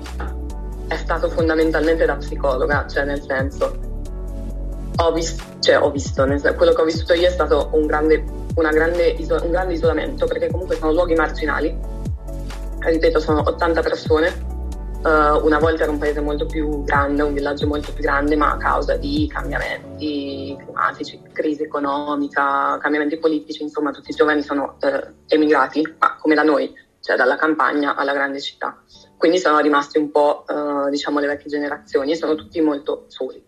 è 0.88 0.96
stato 0.96 1.30
fondamentalmente 1.30 2.06
da 2.06 2.16
psicologa, 2.16 2.86
cioè 2.88 3.06
nel 3.06 3.22
senso 3.22 3.94
ho, 4.98 5.12
vis- 5.12 5.36
cioè, 5.60 5.82
ho 5.82 5.92
visto, 5.92 6.26
senso, 6.26 6.56
quello 6.56 6.74
che 6.74 6.82
ho 6.82 6.86
vissuto 6.86 7.14
io 7.14 7.28
è 7.28 7.32
stato 7.32 7.70
un 7.74 7.86
grande, 7.86 8.24
grande 8.72 9.08
iso- 9.08 9.42
un 9.44 9.52
grande 9.52 9.74
isolamento 9.74 10.26
perché 10.26 10.50
comunque 10.50 10.78
sono 10.78 10.94
luoghi 10.94 11.16
marginali 11.16 11.94
ripeto, 12.92 13.20
sono 13.20 13.42
80 13.46 13.82
persone. 13.82 14.54
Uh, 15.06 15.38
una 15.46 15.60
volta 15.60 15.84
era 15.84 15.92
un 15.92 16.00
paese 16.00 16.20
molto 16.20 16.48
più 16.48 16.84
grande, 16.84 17.22
un 17.22 17.36
villaggio 17.36 17.68
molto 17.68 17.94
più 17.94 18.02
grande, 18.02 18.36
ma 18.36 18.54
a 18.54 18.58
causa 18.58 18.98
di 18.98 19.30
cambiamenti 19.32 20.58
climatici, 20.58 21.22
crisi 21.32 21.62
economica, 21.62 22.80
cambiamenti 22.80 23.20
politici, 23.20 23.62
insomma, 23.62 23.92
tutti 23.92 24.10
i 24.10 24.16
giovani 24.16 24.42
sono 24.42 24.78
uh, 24.82 25.14
emigrati, 25.28 25.96
ma 26.00 26.16
come 26.16 26.34
da 26.34 26.42
noi, 26.42 26.74
cioè 27.02 27.16
dalla 27.16 27.36
campagna 27.36 27.94
alla 27.94 28.14
grande 28.14 28.42
città. 28.42 28.82
Quindi 29.16 29.38
sono 29.38 29.60
rimasti 29.60 30.00
un 30.00 30.10
po', 30.10 30.44
uh, 30.48 30.90
diciamo, 30.90 31.20
le 31.20 31.28
vecchie 31.28 31.52
generazioni 31.52 32.14
e 32.14 32.16
sono 32.16 32.34
tutti 32.34 32.60
molto 32.60 33.06
soli. 33.08 33.46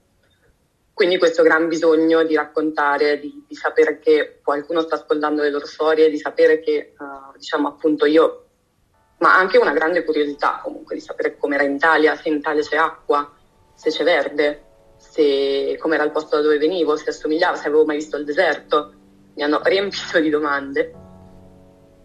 Quindi 0.94 1.18
questo 1.18 1.42
gran 1.42 1.68
bisogno 1.68 2.24
di 2.24 2.36
raccontare, 2.36 3.20
di, 3.20 3.46
di 3.48 3.56
sapere 3.56 3.98
che 3.98 4.42
qualcuno 4.44 4.82
sta 4.82 4.94
ascoltando 4.94 5.42
le 5.42 5.50
loro 5.50 5.66
storie, 5.66 6.12
di 6.12 6.20
sapere 6.20 6.60
che, 6.60 6.94
diciamo, 7.36 7.68
appunto 7.68 8.06
io 8.06 8.47
ma 9.20 9.36
anche 9.36 9.58
una 9.58 9.74
grande 9.74 10.04
curiosità 10.04 10.60
comunque 10.64 10.96
di 10.96 11.02
sapere 11.02 11.38
com'era 11.38 11.64
in 11.64 11.76
Italia, 11.76 12.16
se 12.16 12.30
in 12.30 12.36
Italia 12.36 12.62
c'è 12.62 12.78
acqua, 12.78 13.32
se 13.74 13.90
c'è 13.90 14.04
verde, 14.04 14.64
se 14.98 15.78
com'era 15.80 16.04
il 16.04 16.12
posto 16.12 16.36
da 16.36 16.42
dove 16.42 16.58
venivo, 16.58 16.96
se 16.96 17.10
assomigliava, 17.10 17.56
se 17.56 17.68
avevo 17.68 17.86
mai 17.86 17.98
visto 17.98 18.18
il 18.18 18.26
deserto. 18.26 18.94
Mi 19.36 19.44
hanno 19.44 19.62
riempito 19.64 20.20
di 20.20 20.30
domande 20.30 20.94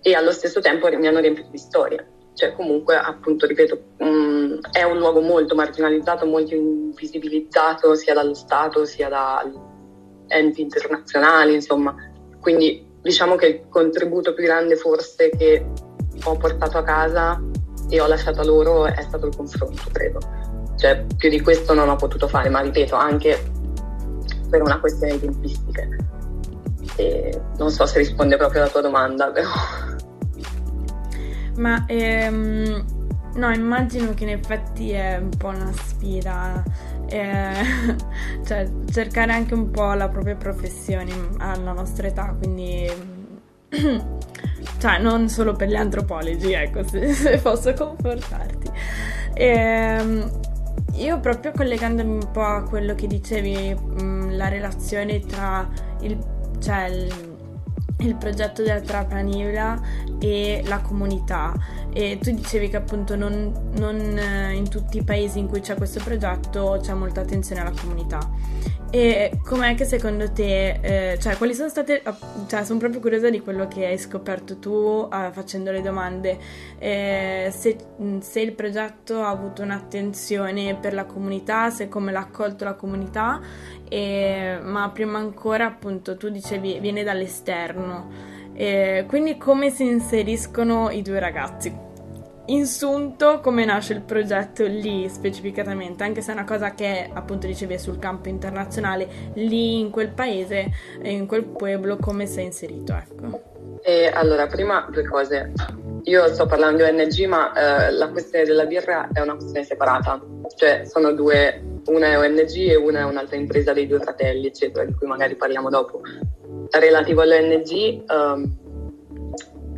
e 0.02 0.14
allo 0.14 0.32
stesso 0.32 0.60
tempo 0.60 0.88
mi 0.88 1.06
hanno 1.06 1.20
riempito 1.20 1.48
di 1.50 1.58
storie. 1.58 2.08
Cioè 2.34 2.54
comunque, 2.54 2.96
appunto, 2.96 3.46
ripeto, 3.46 3.82
um, 3.98 4.58
è 4.70 4.82
un 4.82 4.98
luogo 4.98 5.20
molto 5.20 5.54
marginalizzato, 5.54 6.24
molto 6.26 6.54
invisibilizzato 6.54 7.94
sia 7.94 8.14
dallo 8.14 8.34
Stato 8.34 8.84
sia 8.86 9.08
da 9.08 9.50
enti 10.28 10.62
internazionali, 10.62 11.54
insomma. 11.54 11.94
Quindi 12.40 12.90
diciamo 13.02 13.36
che 13.36 13.46
il 13.46 13.68
contributo 13.68 14.32
più 14.32 14.44
grande 14.44 14.76
forse 14.76 15.30
che 15.30 15.64
ho 16.24 16.36
portato 16.36 16.78
a 16.78 16.82
casa 16.82 17.40
e 17.88 18.00
ho 18.00 18.06
lasciato 18.06 18.40
a 18.40 18.44
loro 18.44 18.86
è 18.86 19.02
stato 19.02 19.26
il 19.26 19.36
confronto, 19.36 19.82
credo. 19.92 20.18
Cioè, 20.76 21.04
più 21.16 21.28
di 21.28 21.40
questo 21.40 21.74
non 21.74 21.88
ho 21.88 21.96
potuto 21.96 22.26
fare, 22.26 22.48
ma 22.48 22.60
ripeto, 22.60 22.94
anche 22.96 23.50
per 24.48 24.62
una 24.62 24.80
questione 24.80 25.12
di 25.12 25.20
tempistiche. 25.20 25.88
E 26.96 27.40
non 27.58 27.70
so 27.70 27.86
se 27.86 27.98
risponde 27.98 28.36
proprio 28.36 28.62
alla 28.62 28.70
tua 28.70 28.80
domanda, 28.80 29.30
però. 29.30 29.50
Ma 31.56 31.84
ehm, 31.86 32.84
no, 33.34 33.50
immagino 33.50 34.14
che 34.14 34.24
in 34.24 34.30
effetti 34.30 34.90
è 34.90 35.18
un 35.18 35.30
po' 35.36 35.48
una 35.48 35.72
sfida. 35.72 36.62
Eh, 37.08 37.64
cioè, 38.44 38.70
cercare 38.90 39.32
anche 39.32 39.54
un 39.54 39.70
po' 39.70 39.92
la 39.92 40.08
propria 40.08 40.36
professione 40.36 41.12
alla 41.38 41.72
nostra 41.72 42.06
età, 42.06 42.34
quindi 42.38 43.11
cioè 44.78 44.98
non 44.98 45.28
solo 45.28 45.54
per 45.54 45.68
gli 45.68 45.76
antropologi, 45.76 46.52
ecco, 46.52 46.86
se, 46.86 47.12
se 47.14 47.38
posso 47.38 47.72
confortarti. 47.72 48.70
E, 49.34 49.46
ehm, 49.46 50.40
io 50.94 51.20
proprio 51.20 51.52
collegandomi 51.52 52.12
un 52.12 52.30
po' 52.30 52.44
a 52.44 52.62
quello 52.62 52.94
che 52.94 53.06
dicevi, 53.06 53.74
mm, 53.74 54.32
la 54.32 54.48
relazione 54.48 55.20
tra 55.20 55.68
il, 56.00 56.18
cioè 56.60 56.84
il 56.86 57.30
il 58.02 58.16
progetto 58.16 58.62
della 58.62 58.80
Trapanivla 58.80 59.80
e 60.18 60.62
la 60.66 60.80
comunità 60.80 61.54
e 61.92 62.18
tu 62.18 62.30
dicevi 62.30 62.68
che 62.68 62.76
appunto 62.76 63.16
non, 63.16 63.70
non, 63.76 64.18
eh, 64.18 64.54
in 64.54 64.68
tutti 64.68 64.98
i 64.98 65.04
paesi 65.04 65.38
in 65.38 65.46
cui 65.46 65.60
c'è 65.60 65.76
questo 65.76 66.00
progetto 66.02 66.78
c'è 66.80 66.94
molta 66.94 67.20
attenzione 67.20 67.60
alla 67.60 67.72
comunità. 67.78 68.20
E 68.94 69.40
com'è 69.42 69.74
che 69.74 69.86
secondo 69.86 70.30
te, 70.32 71.12
eh, 71.12 71.18
cioè 71.18 71.38
quali 71.38 71.54
sono 71.54 71.70
state, 71.70 72.02
cioè 72.46 72.62
sono 72.62 72.78
proprio 72.78 73.00
curiosa 73.00 73.30
di 73.30 73.40
quello 73.40 73.66
che 73.66 73.86
hai 73.86 73.96
scoperto 73.96 74.58
tu 74.58 75.08
eh, 75.10 75.30
facendo 75.32 75.70
le 75.70 75.80
domande, 75.80 76.38
eh, 76.78 77.50
se, 77.56 77.76
se, 78.20 78.40
il 78.40 78.52
progetto 78.52 79.22
ha 79.22 79.30
avuto 79.30 79.62
un'attenzione 79.62 80.76
per 80.76 80.92
la 80.92 81.06
comunità, 81.06 81.70
se 81.70 81.88
come 81.88 82.12
l'ha 82.12 82.20
accolto 82.20 82.64
la 82.64 82.74
comunità, 82.74 83.40
e, 83.88 84.58
ma 84.62 84.90
prima 84.90 85.18
ancora 85.18 85.64
appunto 85.66 86.18
tu 86.18 86.28
dicevi 86.28 86.78
viene 86.78 87.02
dall'esterno, 87.02 88.31
quindi 89.06 89.36
come 89.38 89.70
si 89.70 89.86
inseriscono 89.86 90.90
i 90.90 91.02
due 91.02 91.18
ragazzi? 91.18 91.90
insunto 92.46 93.40
come 93.40 93.64
nasce 93.64 93.92
il 93.92 94.02
progetto 94.02 94.66
lì 94.66 95.08
specificatamente, 95.08 96.02
anche 96.02 96.20
se 96.20 96.32
è 96.32 96.34
una 96.34 96.44
cosa 96.44 96.74
che 96.74 97.08
appunto 97.12 97.46
dicevi 97.46 97.78
sul 97.78 97.98
campo 97.98 98.28
internazionale, 98.28 99.30
lì 99.34 99.78
in 99.78 99.90
quel 99.90 100.08
paese, 100.08 100.70
in 101.02 101.26
quel 101.26 101.44
pueblo, 101.44 101.96
come 101.98 102.26
sei 102.26 102.46
inserito? 102.46 102.94
Ecco. 102.94 103.51
E 103.84 104.10
allora, 104.14 104.46
prima 104.46 104.86
due 104.90 105.04
cose. 105.04 105.52
Io 106.04 106.32
sto 106.32 106.46
parlando 106.46 106.84
di 106.84 106.90
ONG, 106.90 107.26
ma 107.26 107.52
eh, 107.52 107.92
la 107.92 108.08
questione 108.08 108.44
della 108.44 108.64
birra 108.64 109.08
è 109.12 109.20
una 109.20 109.34
questione 109.34 109.64
separata, 109.64 110.20
cioè 110.56 110.84
sono 110.84 111.12
due, 111.12 111.80
una 111.86 112.06
è 112.06 112.18
ONG 112.18 112.56
e 112.56 112.76
una 112.76 113.00
è 113.00 113.04
un'altra 113.04 113.36
impresa 113.36 113.72
dei 113.72 113.86
due 113.86 114.00
fratelli, 114.00 114.46
eccetera, 114.46 114.84
di 114.84 114.94
cui 114.94 115.06
magari 115.06 115.36
parliamo 115.36 115.68
dopo. 115.68 116.00
Relativo 116.70 117.22
all'ONG, 117.22 118.02
um, 118.08 118.56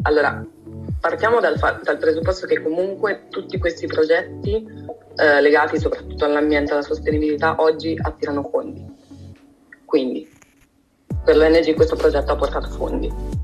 allora 0.03 0.47
partiamo 1.01 1.41
dal, 1.41 1.59
dal, 1.83 1.99
presupposto 1.99 2.47
che 2.47 2.63
comunque 2.63 3.27
tutti 3.29 3.59
questi 3.59 3.87
progetti 3.87 4.67
eh, 5.17 5.41
legati 5.41 5.79
soprattutto 5.79 6.25
all'ambiente 6.25 6.71
e 6.71 6.75
alla 6.75 6.83
sostenibilità 6.83 7.57
oggi 7.59 7.99
attirano 8.01 8.49
fondi. 8.51 8.83
Quindi 9.85 10.31
per 11.23 11.37
l'ONG 11.37 11.75
questo 11.75 11.97
progetto 11.97 12.33
ha 12.33 12.37
portato 12.37 12.69
fondi. 12.71 13.44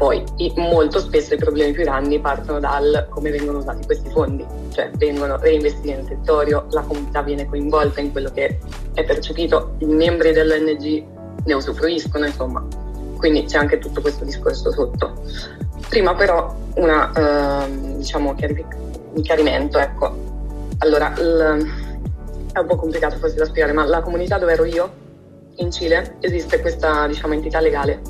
Poi 0.00 0.24
molto 0.56 0.98
spesso 0.98 1.34
i 1.34 1.36
problemi 1.36 1.72
più 1.72 1.82
grandi 1.82 2.18
partono 2.18 2.58
dal 2.58 3.06
come 3.10 3.28
vengono 3.30 3.58
usati 3.58 3.84
questi 3.84 4.08
fondi, 4.08 4.46
cioè 4.70 4.90
vengono 4.94 5.36
reinvestiti 5.36 5.92
nel 5.92 6.06
territorio, 6.06 6.64
la 6.70 6.80
comunità 6.80 7.20
viene 7.20 7.44
coinvolta 7.44 8.00
in 8.00 8.10
quello 8.10 8.30
che 8.32 8.60
è 8.94 9.04
percepito, 9.04 9.74
i 9.80 9.84
membri 9.84 10.32
dell'ONG 10.32 11.04
ne 11.44 11.52
usufruiscono, 11.52 12.24
insomma. 12.24 12.66
Quindi 13.18 13.44
c'è 13.44 13.58
anche 13.58 13.76
tutto 13.76 14.00
questo 14.00 14.24
discorso 14.24 14.72
sotto. 14.72 15.20
Prima 15.90 16.14
però 16.14 16.50
una, 16.76 17.66
eh, 17.66 17.96
diciamo, 17.96 18.30
un 18.30 19.22
chiarimento, 19.22 19.78
ecco. 19.78 20.14
Allora, 20.78 21.10
l- 21.10 21.62
è 22.54 22.58
un 22.58 22.66
po' 22.66 22.76
complicato 22.76 23.16
forse 23.16 23.36
da 23.36 23.44
spiegare, 23.44 23.74
ma 23.74 23.84
la 23.84 24.00
comunità 24.00 24.38
dove 24.38 24.52
ero 24.52 24.64
io, 24.64 24.90
in 25.56 25.70
Cile, 25.70 26.16
esiste 26.20 26.62
questa, 26.62 27.06
diciamo, 27.06 27.34
entità 27.34 27.60
legale 27.60 28.00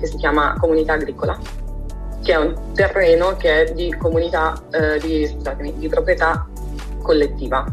che 0.00 0.06
si 0.06 0.16
chiama 0.16 0.56
comunità 0.58 0.94
agricola, 0.94 1.38
che 2.22 2.32
è 2.32 2.36
un 2.36 2.72
terreno 2.74 3.36
che 3.36 3.64
è 3.64 3.72
di 3.72 3.94
comunità, 3.96 4.60
eh, 4.70 4.98
di, 4.98 5.36
di 5.76 5.88
proprietà 5.88 6.48
collettiva. 7.02 7.64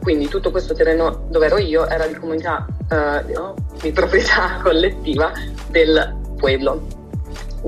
Quindi 0.00 0.28
tutto 0.28 0.50
questo 0.50 0.74
terreno 0.74 1.26
dove 1.28 1.46
ero 1.46 1.58
io 1.58 1.86
era 1.86 2.06
di 2.06 2.14
comunità, 2.14 2.66
eh, 2.90 3.32
no? 3.32 3.54
di 3.80 3.92
proprietà 3.92 4.60
collettiva 4.64 5.32
del 5.70 6.16
pueblo 6.36 6.96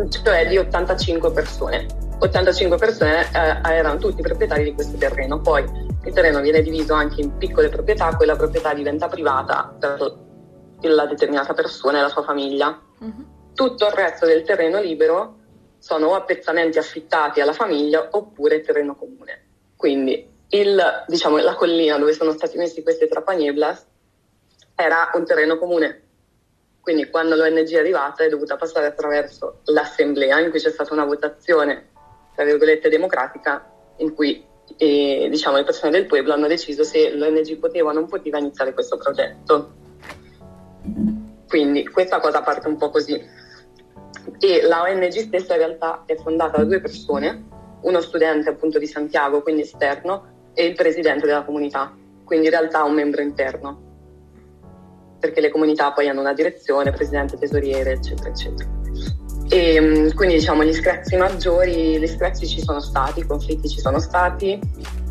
cioè 0.09 0.47
di 0.47 0.57
85 0.59 1.33
persone. 1.33 1.87
85 2.19 2.76
persone 2.76 3.23
eh, 3.33 3.73
erano 3.73 3.99
tutti 3.99 4.23
proprietari 4.23 4.64
di 4.64 4.75
questo 4.75 4.97
terreno. 4.97 5.40
Poi 5.40 5.64
il 6.04 6.12
terreno 6.12 6.40
viene 6.40 6.62
diviso 6.62 6.95
anche 6.95 7.21
in 7.21 7.37
piccole 7.37 7.69
proprietà, 7.69 8.14
quella 8.14 8.37
proprietà 8.37 8.75
diventa 8.75 9.09
privata 9.09 9.75
per 9.78 10.16
la 10.83 11.07
determinata 11.07 11.54
persona 11.54 11.99
e 11.99 12.02
la 12.02 12.09
sua 12.09 12.23
famiglia. 12.23 12.78
Uh-huh. 13.00 13.38
Tutto 13.61 13.88
il 13.88 13.93
resto 13.93 14.25
del 14.25 14.43
terreno 14.43 14.81
libero 14.81 15.37
sono 15.76 16.07
o 16.07 16.14
appezzamenti 16.14 16.79
affittati 16.79 17.43
alla 17.43 17.52
famiglia 17.52 18.09
oppure 18.11 18.62
terreno 18.62 18.97
comune. 18.97 19.49
Quindi 19.76 20.26
il, 20.49 21.05
diciamo, 21.07 21.37
la 21.37 21.55
collina 21.55 21.99
dove 21.99 22.14
sono 22.14 22.33
stati 22.33 22.57
messi 22.57 22.83
questi 22.83 23.07
trapanieblas 23.07 23.87
era 24.75 25.11
un 25.12 25.26
terreno 25.26 25.59
comune. 25.59 26.02
Quindi 26.81 27.11
quando 27.11 27.37
l'ONG 27.37 27.69
è 27.69 27.79
arrivata 27.79 28.25
è 28.25 28.31
dovuta 28.31 28.57
passare 28.57 28.87
attraverso 28.87 29.61
l'assemblea 29.64 30.40
in 30.40 30.49
cui 30.49 30.59
c'è 30.59 30.71
stata 30.71 30.95
una 30.95 31.05
votazione, 31.05 31.90
tra 32.35 32.47
virgolette, 32.47 32.88
democratica, 32.88 33.71
in 33.99 34.14
cui 34.14 34.43
e, 34.79 35.29
diciamo, 35.29 35.59
le 35.59 35.64
persone 35.64 35.90
del 35.90 36.07
pueblo 36.07 36.33
hanno 36.33 36.47
deciso 36.47 36.83
se 36.83 37.14
l'ONG 37.14 37.59
poteva 37.59 37.90
o 37.90 37.93
non 37.93 38.07
poteva 38.07 38.38
iniziare 38.38 38.73
questo 38.73 38.97
progetto. 38.97 39.73
Quindi 41.47 41.87
questa 41.88 42.21
cosa 42.21 42.40
parte 42.40 42.67
un 42.67 42.79
po' 42.79 42.88
così. 42.88 43.39
E 44.40 44.62
la 44.62 44.82
ONG 44.82 45.11
stessa 45.11 45.52
in 45.52 45.59
realtà 45.59 46.04
è 46.06 46.16
fondata 46.16 46.59
da 46.59 46.64
due 46.64 46.80
persone, 46.80 47.44
uno 47.82 48.00
studente 48.00 48.49
appunto 48.49 48.78
di 48.78 48.87
Santiago, 48.87 49.42
quindi 49.42 49.62
esterno, 49.62 50.50
e 50.54 50.66
il 50.66 50.75
presidente 50.75 51.26
della 51.26 51.44
comunità, 51.44 51.94
quindi 52.25 52.47
in 52.47 52.52
realtà 52.52 52.82
un 52.85 52.94
membro 52.94 53.20
interno, 53.20 53.88
perché 55.18 55.40
le 55.40 55.50
comunità 55.50 55.92
poi 55.92 56.09
hanno 56.09 56.20
una 56.20 56.32
direzione, 56.32 56.90
presidente, 56.90 57.38
tesoriere, 57.38 57.92
eccetera, 57.92 58.30
eccetera. 58.30 58.68
E 59.49 59.80
mm, 59.80 60.11
quindi 60.14 60.37
diciamo 60.37 60.64
gli 60.64 60.73
screzi 60.73 61.16
maggiori, 61.16 61.99
gli 61.99 62.06
screzi 62.06 62.47
ci 62.47 62.61
sono 62.61 62.80
stati, 62.80 63.20
i 63.20 63.26
conflitti 63.26 63.68
ci 63.68 63.80
sono 63.80 63.99
stati, 63.99 64.59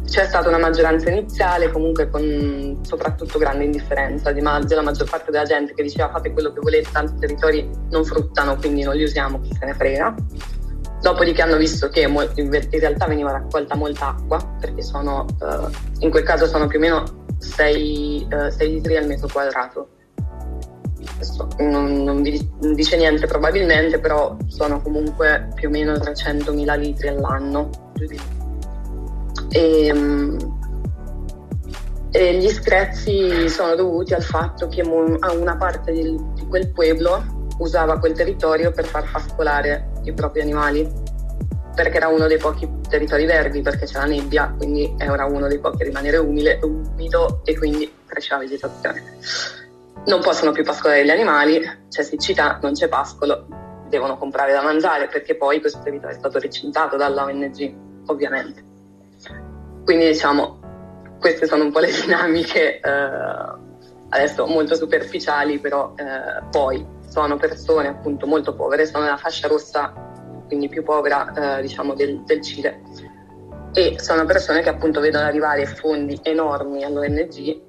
c'è 0.09 0.25
stata 0.25 0.49
una 0.49 0.57
maggioranza 0.57 1.09
iniziale 1.09 1.71
comunque 1.71 2.09
con 2.09 2.79
soprattutto 2.81 3.37
grande 3.37 3.65
indifferenza 3.65 4.31
di 4.31 4.41
ma- 4.41 4.59
della 4.59 4.81
maggior 4.81 5.09
parte 5.09 5.31
della 5.31 5.45
gente 5.45 5.73
che 5.73 5.83
diceva 5.83 6.09
fate 6.09 6.31
quello 6.31 6.51
che 6.51 6.59
volete, 6.59 6.89
tanti 6.91 7.19
territori 7.19 7.69
non 7.91 8.03
fruttano 8.03 8.55
quindi 8.55 8.83
non 8.83 8.95
li 8.95 9.03
usiamo, 9.03 9.39
chi 9.41 9.55
se 9.57 9.65
ne 9.65 9.73
frega. 9.73 10.15
Dopodiché 11.01 11.41
hanno 11.41 11.55
visto 11.55 11.87
che 11.87 12.01
in 12.01 12.49
realtà 12.71 13.05
veniva 13.05 13.31
raccolta 13.31 13.75
molta 13.75 14.09
acqua, 14.09 14.37
perché 14.59 14.81
sono, 14.81 15.25
uh, 15.39 15.69
in 15.99 16.09
quel 16.09 16.23
caso 16.23 16.45
sono 16.45 16.67
più 16.67 16.77
o 16.77 16.81
meno 16.81 17.03
6, 17.37 18.27
uh, 18.29 18.49
6 18.49 18.69
litri 18.69 18.97
al 18.97 19.07
metro 19.07 19.29
quadrato 19.31 19.91
non, 21.59 22.03
non, 22.03 22.21
vi 22.21 22.39
dice 22.73 22.97
niente 22.97 23.25
probabilmente, 23.25 23.99
però 23.99 24.35
sono 24.47 24.81
comunque 24.81 25.49
più 25.55 25.67
o 25.67 25.71
meno 25.71 25.93
300.000 25.93 26.79
litri 26.79 27.07
all'anno. 27.07 27.69
E, 29.49 29.87
ehm, 29.87 30.57
e 32.11 32.37
gli 32.37 32.49
screzi 32.49 33.47
sono 33.49 33.75
dovuti 33.75 34.13
al 34.13 34.23
fatto 34.23 34.67
che 34.67 34.81
una 34.81 35.57
parte 35.57 35.91
di, 35.91 36.17
quel 36.47 36.71
pueblo 36.71 37.47
usava 37.59 37.99
quel 37.99 38.13
territorio 38.13 38.71
per 38.71 38.85
far 38.85 39.09
pascolare 39.11 39.91
i 40.03 40.13
propri 40.13 40.41
animali 40.41 41.07
perché 41.75 41.97
era 41.97 42.07
uno 42.07 42.27
dei 42.27 42.37
pochi 42.37 42.67
territori 42.89 43.25
verdi 43.25 43.61
perché 43.61 43.85
c'era 43.85 44.05
nebbia, 44.05 44.53
quindi 44.57 44.95
era 44.97 45.25
uno 45.25 45.47
dei 45.47 45.59
pochi 45.59 45.83
a 45.83 45.85
rimanere 45.85 46.17
umile, 46.17 46.59
umido 46.63 47.41
e 47.45 47.57
quindi 47.57 47.91
cresceva 48.05 48.41
vegetazione 48.41 49.03
non 50.05 50.21
possono 50.21 50.51
più 50.51 50.63
pascolare 50.63 51.05
gli 51.05 51.09
animali, 51.09 51.61
c'è 51.89 52.03
siccità, 52.03 52.59
non 52.61 52.73
c'è 52.73 52.87
pascolo, 52.87 53.47
devono 53.89 54.17
comprare 54.17 54.51
da 54.51 54.61
mangiare 54.61 55.07
perché 55.07 55.35
poi 55.35 55.59
questo 55.59 55.81
territorio 55.83 56.15
è 56.15 56.19
stato 56.19 56.39
recintato 56.39 56.95
dalla 56.95 57.25
ONG, 57.25 57.75
ovviamente. 58.07 58.63
Quindi 59.89 60.05
diciamo, 60.05 60.59
queste 61.19 61.47
sono 61.47 61.63
un 61.63 61.71
po' 61.71 61.79
le 61.79 61.89
dinamiche, 62.05 62.79
eh, 62.79 62.81
adesso 64.09 64.45
molto 64.45 64.75
superficiali, 64.75 65.57
però 65.57 65.95
eh, 65.95 66.43
poi 66.51 66.85
sono 67.07 67.37
persone 67.37 67.87
appunto 67.87 68.27
molto 68.27 68.53
povere, 68.53 68.85
sono 68.85 69.05
nella 69.05 69.17
fascia 69.17 69.47
rossa, 69.47 69.91
quindi 70.45 70.69
più 70.69 70.83
povera 70.83 71.57
eh, 71.57 71.61
diciamo 71.63 71.95
del, 71.95 72.21
del 72.23 72.39
Cile. 72.39 72.83
E 73.73 73.95
sono 73.97 74.25
persone 74.25 74.61
che 74.61 74.69
appunto 74.69 74.99
vedono 74.99 75.25
arrivare 75.25 75.65
fondi 75.65 76.19
enormi 76.21 76.83
all'ONG 76.83 77.61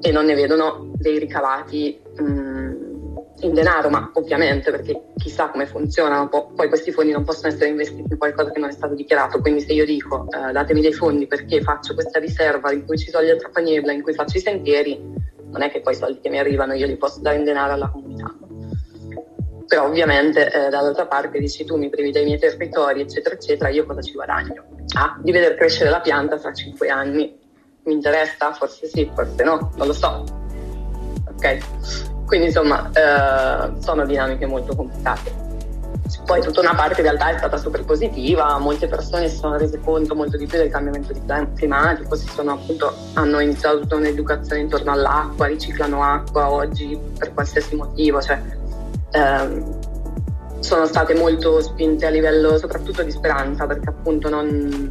e 0.00 0.10
non 0.10 0.24
ne 0.24 0.34
vedono 0.34 0.90
dei 0.96 1.20
ricavati 1.20 2.02
mh, 2.16 2.22
mm, 2.24 2.93
in 3.40 3.52
denaro, 3.52 3.90
ma 3.90 4.10
ovviamente 4.14 4.70
perché 4.70 5.08
chissà 5.16 5.48
come 5.48 5.66
funzionano, 5.66 6.28
poi 6.28 6.68
questi 6.68 6.92
fondi 6.92 7.12
non 7.12 7.24
possono 7.24 7.52
essere 7.52 7.68
investiti 7.68 8.12
in 8.12 8.18
qualcosa 8.18 8.50
che 8.50 8.60
non 8.60 8.68
è 8.68 8.72
stato 8.72 8.94
dichiarato, 8.94 9.40
quindi 9.40 9.60
se 9.60 9.72
io 9.72 9.84
dico 9.84 10.26
eh, 10.30 10.52
datemi 10.52 10.80
dei 10.80 10.92
fondi 10.92 11.26
perché 11.26 11.60
faccio 11.60 11.94
questa 11.94 12.18
riserva 12.18 12.72
in 12.72 12.86
cui 12.86 12.96
ci 12.96 13.10
toglie 13.10 13.32
il 13.32 13.38
trapanebla, 13.38 13.92
in 13.92 14.02
cui 14.02 14.14
faccio 14.14 14.38
i 14.38 14.40
sentieri, 14.40 14.98
non 15.50 15.62
è 15.62 15.70
che 15.70 15.80
poi 15.80 15.92
i 15.92 15.96
soldi 15.96 16.20
che 16.20 16.28
mi 16.28 16.38
arrivano 16.38 16.74
io 16.74 16.86
li 16.86 16.96
posso 16.96 17.20
dare 17.20 17.36
in 17.36 17.44
denaro 17.44 17.72
alla 17.72 17.88
comunità. 17.88 18.32
Però 19.66 19.86
ovviamente 19.86 20.50
eh, 20.52 20.68
dall'altra 20.68 21.06
parte 21.06 21.38
dici 21.38 21.64
tu 21.64 21.76
mi 21.76 21.88
privi 21.88 22.12
dei 22.12 22.24
miei 22.24 22.38
territori, 22.38 23.00
eccetera, 23.00 23.34
eccetera, 23.34 23.70
io 23.70 23.84
cosa 23.86 24.02
ci 24.02 24.12
guadagno? 24.12 24.64
Ah, 24.96 25.18
di 25.20 25.32
vedere 25.32 25.56
crescere 25.56 25.90
la 25.90 26.00
pianta 26.00 26.38
fra 26.38 26.52
cinque 26.52 26.88
anni 26.88 27.36
mi 27.84 27.92
interessa? 27.92 28.52
Forse 28.52 28.86
sì, 28.86 29.10
forse 29.14 29.42
no, 29.42 29.72
non 29.76 29.86
lo 29.86 29.92
so. 29.92 30.24
Ok? 31.28 32.13
Quindi 32.26 32.46
insomma 32.46 32.90
eh, 32.92 33.80
sono 33.80 34.04
dinamiche 34.04 34.46
molto 34.46 34.74
complicate. 34.74 35.42
Poi 36.26 36.40
tutta 36.40 36.60
una 36.60 36.74
parte 36.74 37.00
in 37.00 37.06
realtà 37.06 37.30
è 37.30 37.38
stata 37.38 37.56
super 37.56 37.84
positiva, 37.84 38.58
molte 38.58 38.86
persone 38.86 39.28
si 39.28 39.36
sono 39.36 39.56
rese 39.56 39.80
conto 39.80 40.14
molto 40.14 40.36
di 40.36 40.46
più 40.46 40.58
del 40.58 40.70
cambiamento 40.70 41.12
climatico, 41.54 42.16
appunto, 42.46 42.94
hanno 43.14 43.40
iniziato 43.40 43.80
tutta 43.80 43.96
un'educazione 43.96 44.62
intorno 44.62 44.92
all'acqua, 44.92 45.46
riciclano 45.46 46.02
acqua 46.02 46.50
oggi 46.50 46.98
per 47.18 47.34
qualsiasi 47.34 47.74
motivo, 47.74 48.22
cioè, 48.22 48.40
ehm, 49.10 49.78
sono 50.60 50.86
state 50.86 51.14
molto 51.14 51.60
spinte 51.60 52.06
a 52.06 52.10
livello 52.10 52.56
soprattutto 52.56 53.02
di 53.02 53.10
speranza 53.10 53.66
perché 53.66 53.90
appunto 53.90 54.30
non, 54.30 54.90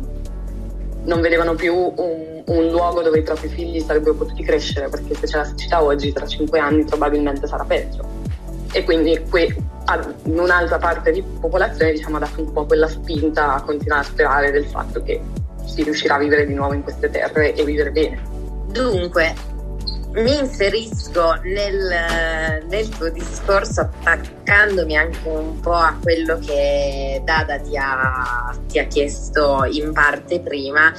non 1.03 1.21
vedevano 1.21 1.55
più 1.55 1.73
un, 1.73 2.32
un, 2.45 2.69
luogo 2.69 3.01
dove 3.01 3.19
i 3.19 3.23
propri 3.23 3.47
figli 3.47 3.79
sarebbero 3.79 4.15
potuti 4.15 4.43
crescere, 4.43 4.89
perché 4.89 5.15
se 5.15 5.27
c'è 5.27 5.37
la 5.37 5.45
siccità 5.45 5.83
oggi, 5.83 6.11
tra 6.11 6.25
cinque 6.25 6.59
anni 6.59 6.83
probabilmente 6.83 7.47
sarà 7.47 7.63
peggio. 7.63 8.05
E 8.71 8.83
quindi 8.83 9.21
que, 9.29 9.55
in 10.23 10.39
un'altra 10.39 10.77
parte 10.77 11.11
di 11.11 11.21
popolazione 11.21 11.91
diciamo, 11.91 12.17
ha 12.17 12.19
dato 12.19 12.41
un 12.41 12.51
po' 12.51 12.65
quella 12.65 12.87
spinta 12.87 13.55
a 13.55 13.61
continuare 13.61 14.01
a 14.01 14.05
sperare 14.05 14.51
del 14.51 14.65
fatto 14.65 15.03
che 15.03 15.21
si 15.65 15.83
riuscirà 15.83 16.15
a 16.15 16.19
vivere 16.19 16.45
di 16.45 16.53
nuovo 16.53 16.73
in 16.73 16.83
queste 16.83 17.09
terre 17.09 17.53
e 17.53 17.63
vivere 17.63 17.91
bene. 17.91 18.21
Dunque, 18.67 19.33
mi 20.13 20.37
inserisco 20.37 21.39
nel, 21.43 22.63
nel, 22.67 22.89
tuo 22.89 23.09
discorso 23.09 23.81
attaccandomi 23.81 24.95
anche 24.95 25.17
un 25.27 25.59
po' 25.59 25.73
a 25.73 25.97
quello 26.01 26.37
che 26.37 27.21
Dada 27.25 27.59
ti 27.59 27.75
ha, 27.77 28.55
ti 28.67 28.79
ha 28.79 28.85
chiesto 28.85 29.65
in 29.71 29.91
parte 29.91 30.39
prima. 30.39 30.93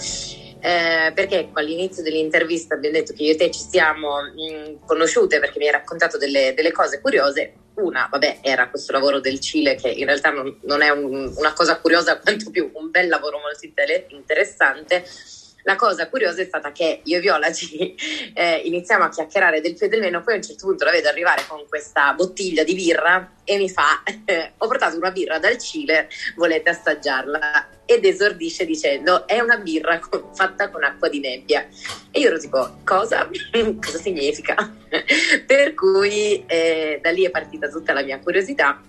Eh, 0.64 1.12
perché 1.12 1.50
all'inizio 1.52 2.02
dell'intervista 2.02 2.74
abbiamo 2.74 2.96
detto 2.96 3.12
che 3.12 3.22
io 3.22 3.32
e 3.32 3.36
te 3.36 3.50
ci 3.50 3.60
siamo 3.60 4.22
mh, 4.22 4.70
mm, 4.70 4.86
conosciute 4.86 5.38
perché 5.38 5.58
mi 5.58 5.66
hai 5.66 5.72
raccontato 5.72 6.16
delle, 6.16 6.54
delle, 6.56 6.72
cose 6.72 7.02
curiose. 7.02 7.52
Una, 7.74 8.08
vabbè, 8.10 8.38
era 8.40 8.70
questo 8.70 8.92
lavoro 8.92 9.20
del 9.20 9.40
Cile 9.40 9.74
che 9.74 9.90
in 9.90 10.06
realtà 10.06 10.30
non, 10.30 10.58
non 10.62 10.80
è 10.80 10.88
un, 10.88 11.34
una 11.36 11.52
cosa 11.52 11.78
curiosa 11.78 12.16
quanto 12.24 12.50
più 12.50 12.70
un 12.72 12.88
bel 12.90 13.08
lavoro 13.08 13.40
molto 13.40 13.66
interessante 14.08 15.04
la 15.64 15.76
cosa 15.76 16.08
curiosa 16.08 16.42
è 16.42 16.44
stata 16.44 16.72
che 16.72 17.00
io 17.04 17.18
e 17.18 17.20
Viola 17.20 17.52
ci 17.52 17.94
eh, 18.34 18.56
iniziamo 18.64 19.04
a 19.04 19.08
chiacchierare 19.08 19.60
del 19.60 19.74
più 19.74 19.86
e 19.86 19.88
del 19.88 20.00
meno, 20.00 20.22
poi 20.22 20.34
a 20.34 20.36
un 20.36 20.42
certo 20.42 20.66
punto 20.66 20.84
la 20.84 20.90
vedo 20.90 21.08
arrivare 21.08 21.44
con 21.46 21.64
questa 21.68 22.12
bottiglia 22.14 22.64
di 22.64 22.74
birra 22.74 23.32
e 23.44 23.56
mi 23.56 23.68
fa: 23.68 24.02
eh, 24.24 24.52
Ho 24.58 24.66
portato 24.66 24.96
una 24.96 25.10
birra 25.10 25.38
dal 25.38 25.58
Cile, 25.58 26.08
volete 26.36 26.70
assaggiarla? 26.70 27.68
Ed 27.86 28.04
esordisce 28.04 28.64
dicendo: 28.64 29.26
È 29.26 29.40
una 29.40 29.56
birra 29.56 29.98
con, 29.98 30.30
fatta 30.34 30.70
con 30.70 30.84
acqua 30.84 31.08
di 31.08 31.20
nebbia. 31.20 31.66
E 32.10 32.20
io 32.20 32.28
ero 32.28 32.38
tipo: 32.38 32.78
Cosa? 32.84 33.28
Cosa 33.80 33.98
significa? 33.98 34.72
per 35.44 35.74
cui 35.74 36.44
eh, 36.46 37.00
da 37.02 37.10
lì 37.10 37.24
è 37.24 37.30
partita 37.30 37.68
tutta 37.68 37.92
la 37.92 38.02
mia 38.02 38.20
curiosità 38.20 38.80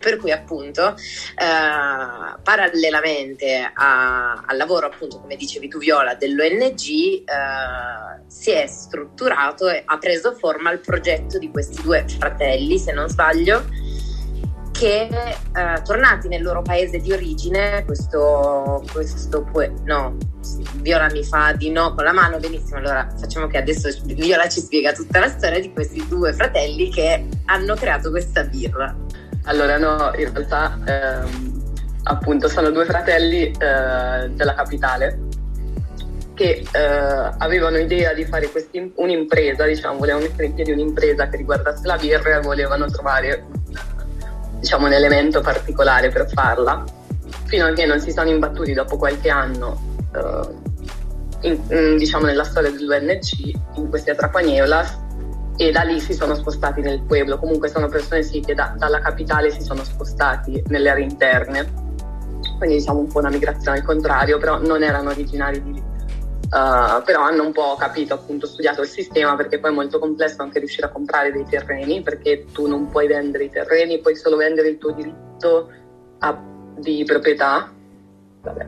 per 0.00 0.16
cui 0.16 0.32
appunto 0.32 0.88
eh, 0.88 2.40
parallelamente 2.42 3.70
a, 3.72 4.42
al 4.46 4.56
lavoro 4.56 4.86
appunto 4.86 5.20
come 5.20 5.36
dicevi 5.36 5.68
tu 5.68 5.78
Viola 5.78 6.14
dell'ONG 6.14 6.80
eh, 6.80 8.22
si 8.26 8.50
è 8.50 8.66
strutturato 8.66 9.68
e 9.68 9.82
ha 9.84 9.98
preso 9.98 10.34
forma 10.34 10.72
il 10.72 10.80
progetto 10.80 11.38
di 11.38 11.50
questi 11.50 11.82
due 11.82 12.06
fratelli 12.08 12.78
se 12.78 12.92
non 12.92 13.08
sbaglio 13.08 13.62
che 14.72 15.02
eh, 15.02 15.82
tornati 15.84 16.28
nel 16.28 16.42
loro 16.42 16.62
paese 16.62 16.98
di 17.00 17.12
origine 17.12 17.84
questo, 17.84 18.82
questo 18.90 19.46
no 19.84 20.16
Viola 20.76 21.10
mi 21.10 21.22
fa 21.22 21.52
di 21.52 21.70
no 21.70 21.94
con 21.94 22.04
la 22.04 22.12
mano 22.12 22.38
benissimo 22.38 22.78
allora 22.78 23.06
facciamo 23.18 23.46
che 23.46 23.58
adesso 23.58 23.90
Viola 24.04 24.48
ci 24.48 24.60
spiega 24.60 24.92
tutta 24.92 25.18
la 25.18 25.28
storia 25.28 25.60
di 25.60 25.70
questi 25.74 26.02
due 26.08 26.32
fratelli 26.32 26.90
che 26.90 27.26
hanno 27.44 27.74
creato 27.74 28.08
questa 28.08 28.44
birra 28.44 28.96
allora 29.44 29.78
no, 29.78 30.12
in 30.16 30.32
realtà 30.32 30.78
ehm, 30.84 31.62
appunto 32.04 32.48
sono 32.48 32.70
due 32.70 32.84
fratelli 32.84 33.50
eh, 33.50 34.28
della 34.30 34.54
capitale 34.54 35.28
che 36.40 36.64
eh, 36.72 37.30
avevano 37.36 37.76
idea 37.76 38.14
di 38.14 38.24
fare 38.24 38.50
un'impresa, 38.94 39.66
diciamo, 39.66 39.98
volevano 39.98 40.24
mettere 40.24 40.46
in 40.46 40.54
piedi 40.54 40.72
un'impresa 40.72 41.28
che 41.28 41.36
riguardasse 41.36 41.86
la 41.86 41.98
birra 41.98 42.38
e 42.38 42.40
volevano 42.40 42.86
trovare 42.86 43.44
diciamo, 44.58 44.86
un 44.86 44.92
elemento 44.94 45.42
particolare 45.42 46.08
per 46.08 46.30
farla. 46.30 46.82
fino 47.44 47.66
a 47.66 47.72
che 47.72 47.84
non 47.84 48.00
si 48.00 48.10
sono 48.10 48.30
imbattuti 48.30 48.72
dopo 48.72 48.96
qualche 48.96 49.28
anno 49.28 49.98
uh, 50.14 50.60
in, 51.42 51.60
in, 51.68 51.96
diciamo 51.98 52.24
nella 52.24 52.44
storia 52.44 52.70
dell'UNC 52.70 53.52
in 53.74 53.90
queste 53.90 54.12
Atrapanielas 54.12 54.96
e 55.56 55.70
da 55.70 55.82
lì 55.82 56.00
si 56.00 56.14
sono 56.14 56.34
spostati 56.34 56.80
nel 56.80 57.02
pueblo. 57.02 57.38
Comunque 57.38 57.68
sono 57.68 57.88
persone 57.88 58.22
sì 58.22 58.40
che 58.40 58.54
da, 58.54 58.74
dalla 58.76 59.00
capitale 59.00 59.50
si 59.50 59.62
sono 59.62 59.84
spostati 59.84 60.62
nelle 60.68 60.90
aree 60.90 61.04
interne 61.04 61.88
quindi 62.60 62.76
diciamo 62.76 62.98
un 62.98 63.06
po' 63.06 63.20
una 63.20 63.30
migrazione 63.30 63.78
al 63.78 63.84
contrario, 63.84 64.36
però 64.36 64.58
non 64.58 64.82
erano 64.82 65.08
originari 65.08 65.62
di 65.62 65.72
lì. 65.72 65.82
Uh, 66.50 67.02
però 67.04 67.22
hanno 67.22 67.44
un 67.44 67.52
po' 67.52 67.74
capito, 67.78 68.12
appunto, 68.12 68.46
studiato 68.46 68.82
il 68.82 68.88
sistema 68.88 69.34
perché 69.34 69.58
poi 69.58 69.70
è 69.70 69.74
molto 69.74 69.98
complesso 69.98 70.42
anche 70.42 70.58
riuscire 70.58 70.88
a 70.88 70.90
comprare 70.90 71.32
dei 71.32 71.46
terreni 71.48 72.02
perché 72.02 72.44
tu 72.52 72.66
non 72.66 72.90
puoi 72.90 73.06
vendere 73.06 73.44
i 73.44 73.50
terreni, 73.50 74.00
puoi 74.00 74.14
solo 74.14 74.36
vendere 74.36 74.68
il 74.68 74.76
tuo 74.76 74.90
diritto 74.90 75.70
a, 76.18 76.38
di 76.76 77.02
proprietà. 77.04 77.72
Vabbè. 78.42 78.66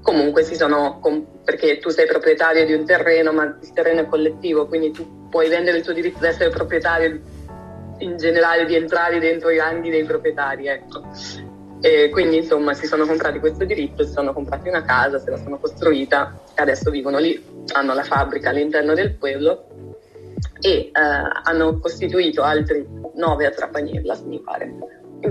Comunque 0.00 0.42
si 0.42 0.54
sono, 0.54 0.98
perché 1.44 1.78
tu 1.78 1.90
sei 1.90 2.06
proprietario 2.06 2.64
di 2.64 2.72
un 2.72 2.86
terreno, 2.86 3.32
ma 3.32 3.44
il 3.44 3.72
terreno 3.74 4.00
è 4.00 4.06
collettivo, 4.06 4.66
quindi 4.66 4.92
tu 4.92 5.19
puoi 5.30 5.48
vendere 5.48 5.78
il 5.78 5.84
tuo 5.84 5.92
diritto 5.92 6.18
di 6.18 6.26
essere 6.26 6.50
proprietario 6.50 7.20
in 7.98 8.16
generale, 8.16 8.66
di 8.66 8.74
entrare 8.74 9.18
dentro 9.18 9.50
i 9.50 9.58
ranghi 9.58 9.90
dei 9.90 10.04
proprietari. 10.04 10.66
Ecco. 10.66 11.02
E 11.80 12.10
quindi 12.10 12.36
insomma 12.36 12.74
si 12.74 12.86
sono 12.86 13.06
comprati 13.06 13.38
questo 13.38 13.64
diritto, 13.64 14.04
si 14.04 14.12
sono 14.12 14.34
comprati 14.34 14.68
una 14.68 14.82
casa, 14.82 15.18
se 15.18 15.30
la 15.30 15.38
sono 15.38 15.58
costruita 15.58 16.38
e 16.54 16.60
adesso 16.60 16.90
vivono 16.90 17.18
lì, 17.18 17.42
hanno 17.72 17.94
la 17.94 18.02
fabbrica 18.02 18.50
all'interno 18.50 18.92
del 18.92 19.14
pueblo 19.14 19.66
e 20.60 20.70
eh, 20.70 20.90
hanno 20.92 21.78
costituito 21.78 22.42
altri 22.42 22.86
nove 23.14 23.46
atrapanielas 23.46 24.20
mi 24.22 24.40
pare, 24.40 24.74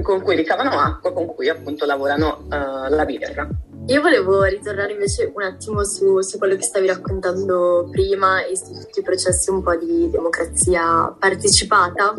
con 0.01 0.21
cui 0.21 0.35
ricavano 0.35 0.71
acqua, 0.71 1.13
con 1.13 1.27
cui 1.35 1.49
appunto 1.49 1.85
lavorano 1.85 2.45
eh, 2.51 2.89
la 2.89 3.05
birra. 3.05 3.47
Io 3.89 4.01
volevo 4.01 4.43
ritornare 4.43 4.91
invece 4.91 5.31
un 5.33 5.41
attimo 5.41 5.83
su, 5.83 6.21
su, 6.21 6.37
quello 6.37 6.55
che 6.55 6.61
stavi 6.61 6.85
raccontando 6.85 7.87
prima 7.89 8.45
e 8.45 8.55
su 8.55 8.71
tutti 8.71 8.99
i 8.99 9.01
processi 9.01 9.49
un 9.49 9.63
po' 9.63 9.75
di 9.77 10.07
democrazia 10.11 11.11
partecipata, 11.17 12.13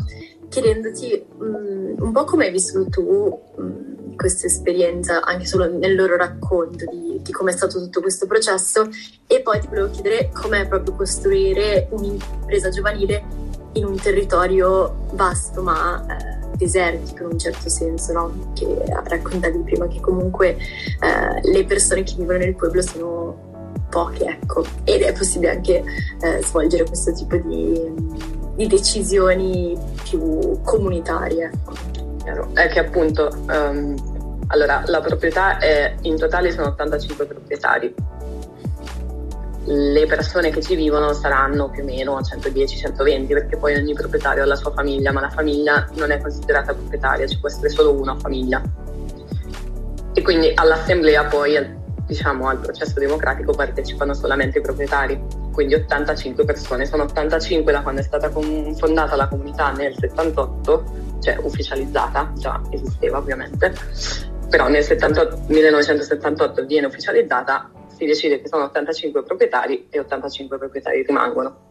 chiedendoti 0.49 1.27
um, 1.39 1.95
un 1.97 2.11
po' 2.11 2.25
come 2.25 2.47
hai 2.47 2.51
vissuto 2.51 2.91
tu 2.91 3.41
um, 3.55 4.17
questa 4.17 4.49
esperienza 4.49 5.23
anche 5.23 5.47
solo 5.47 5.71
nel 5.71 5.95
loro 5.95 6.17
racconto 6.17 6.87
di, 6.91 7.21
di 7.23 7.31
come 7.31 7.53
è 7.53 7.55
stato 7.55 7.79
tutto 7.79 8.01
questo 8.01 8.27
processo. 8.27 8.89
E 9.29 9.41
poi 9.41 9.61
ti 9.61 9.69
volevo 9.69 9.91
chiedere 9.91 10.31
com'è 10.33 10.67
proprio 10.67 10.97
costruire 10.97 11.87
un'impresa 11.93 12.71
giovanile 12.71 13.23
in 13.75 13.85
un 13.85 13.95
territorio 13.95 15.07
vasto 15.13 15.63
ma 15.63 16.05
eh, 16.05 16.40
desertico 16.57 17.25
in 17.25 17.31
un 17.33 17.39
certo 17.39 17.69
senso, 17.69 18.13
no? 18.13 18.53
che 18.55 18.67
raccontavi 19.05 19.59
prima 19.61 19.87
che 19.89 20.01
comunque 20.01 20.57
eh, 20.57 21.41
le 21.43 21.65
persone 21.65 22.03
che 22.03 22.15
vivono 22.17 22.39
nel 22.39 22.55
pueblo 22.55 22.83
sono 22.83 23.49
poche 23.89 24.25
ecco 24.25 24.65
ed 24.85 25.03
è 25.03 25.13
possibile 25.13 25.51
anche 25.51 25.83
eh, 26.21 26.43
svolgere 26.43 26.85
questo 26.85 27.13
tipo 27.13 27.37
di, 27.37 27.93
di 28.55 28.67
decisioni 28.67 29.77
più 30.09 30.61
comunitarie. 30.63 31.51
Ecco 31.53 31.73
chiaro, 32.23 32.51
è 32.55 32.69
che 32.69 32.79
appunto 32.79 33.31
um, 33.49 33.97
allora, 34.49 34.83
la 34.87 35.01
proprietà 35.01 35.59
è 35.59 35.95
in 36.03 36.17
totale 36.17 36.51
sono 36.51 36.69
85 36.69 37.27
proprietari. 37.27 37.95
Le 39.73 40.05
persone 40.07 40.51
che 40.51 40.61
ci 40.61 40.75
vivono 40.75 41.13
saranno 41.13 41.71
più 41.71 41.83
o 41.83 41.85
meno 41.85 42.19
110-120 42.19 43.29
perché 43.29 43.57
poi 43.57 43.77
ogni 43.77 43.95
proprietario 43.95 44.43
ha 44.43 44.47
la 44.47 44.57
sua 44.57 44.73
famiglia, 44.73 45.13
ma 45.13 45.21
la 45.21 45.31
famiglia 45.31 45.89
non 45.95 46.11
è 46.11 46.21
considerata 46.21 46.75
proprietaria, 46.75 47.25
ci 47.29 47.39
può 47.39 47.49
essere 47.49 47.69
solo 47.69 47.93
una 47.93 48.17
famiglia. 48.19 48.61
E 50.13 50.23
quindi 50.23 50.51
all'assemblea 50.53 51.27
poi, 51.27 51.57
diciamo, 52.05 52.49
al 52.49 52.59
processo 52.59 52.99
democratico 52.99 53.53
partecipano 53.53 54.13
solamente 54.13 54.59
i 54.59 54.61
proprietari, 54.61 55.23
quindi 55.53 55.75
85 55.75 56.45
persone, 56.45 56.85
sono 56.85 57.05
85 57.05 57.71
da 57.71 57.83
quando 57.83 58.01
è 58.01 58.05
stata 58.05 58.29
fondata 58.29 59.15
la 59.15 59.29
comunità 59.29 59.71
nel 59.71 59.95
78 59.97 60.85
cioè 61.21 61.39
ufficializzata, 61.41 62.33
già 62.35 62.61
esisteva 62.71 63.19
ovviamente, 63.19 63.73
però 64.49 64.67
nel 64.67 64.83
78, 64.83 65.43
1978 65.47 66.65
viene 66.65 66.89
ufficializzata, 66.89 67.71
si 68.01 68.07
decide 68.07 68.41
che 68.41 68.49
sono 68.49 68.65
85 68.65 69.23
proprietari 69.23 69.89
e 69.91 70.01
85 70.01 70.57
proprietari 70.57 71.03
rimangono. 71.03 71.69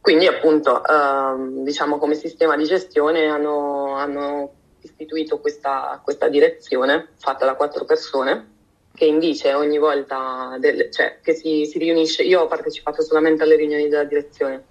Quindi 0.00 0.26
appunto 0.26 0.82
ehm, 0.84 1.62
diciamo 1.62 1.98
come 1.98 2.16
sistema 2.16 2.56
di 2.56 2.64
gestione 2.64 3.26
hanno, 3.26 3.94
hanno 3.94 4.52
istituito 4.80 5.38
questa, 5.38 6.00
questa, 6.02 6.28
direzione 6.28 7.10
fatta 7.18 7.44
da 7.44 7.54
quattro 7.54 7.84
persone 7.84 8.50
che 8.92 9.04
indice 9.04 9.54
ogni 9.54 9.78
volta, 9.78 10.56
del, 10.58 10.90
cioè 10.90 11.20
che 11.22 11.34
si, 11.34 11.66
si 11.66 11.78
riunisce, 11.78 12.24
io 12.24 12.40
ho 12.40 12.46
partecipato 12.48 13.00
solamente 13.02 13.44
alle 13.44 13.54
riunioni 13.54 13.88
della 13.88 14.04
direzione, 14.04 14.64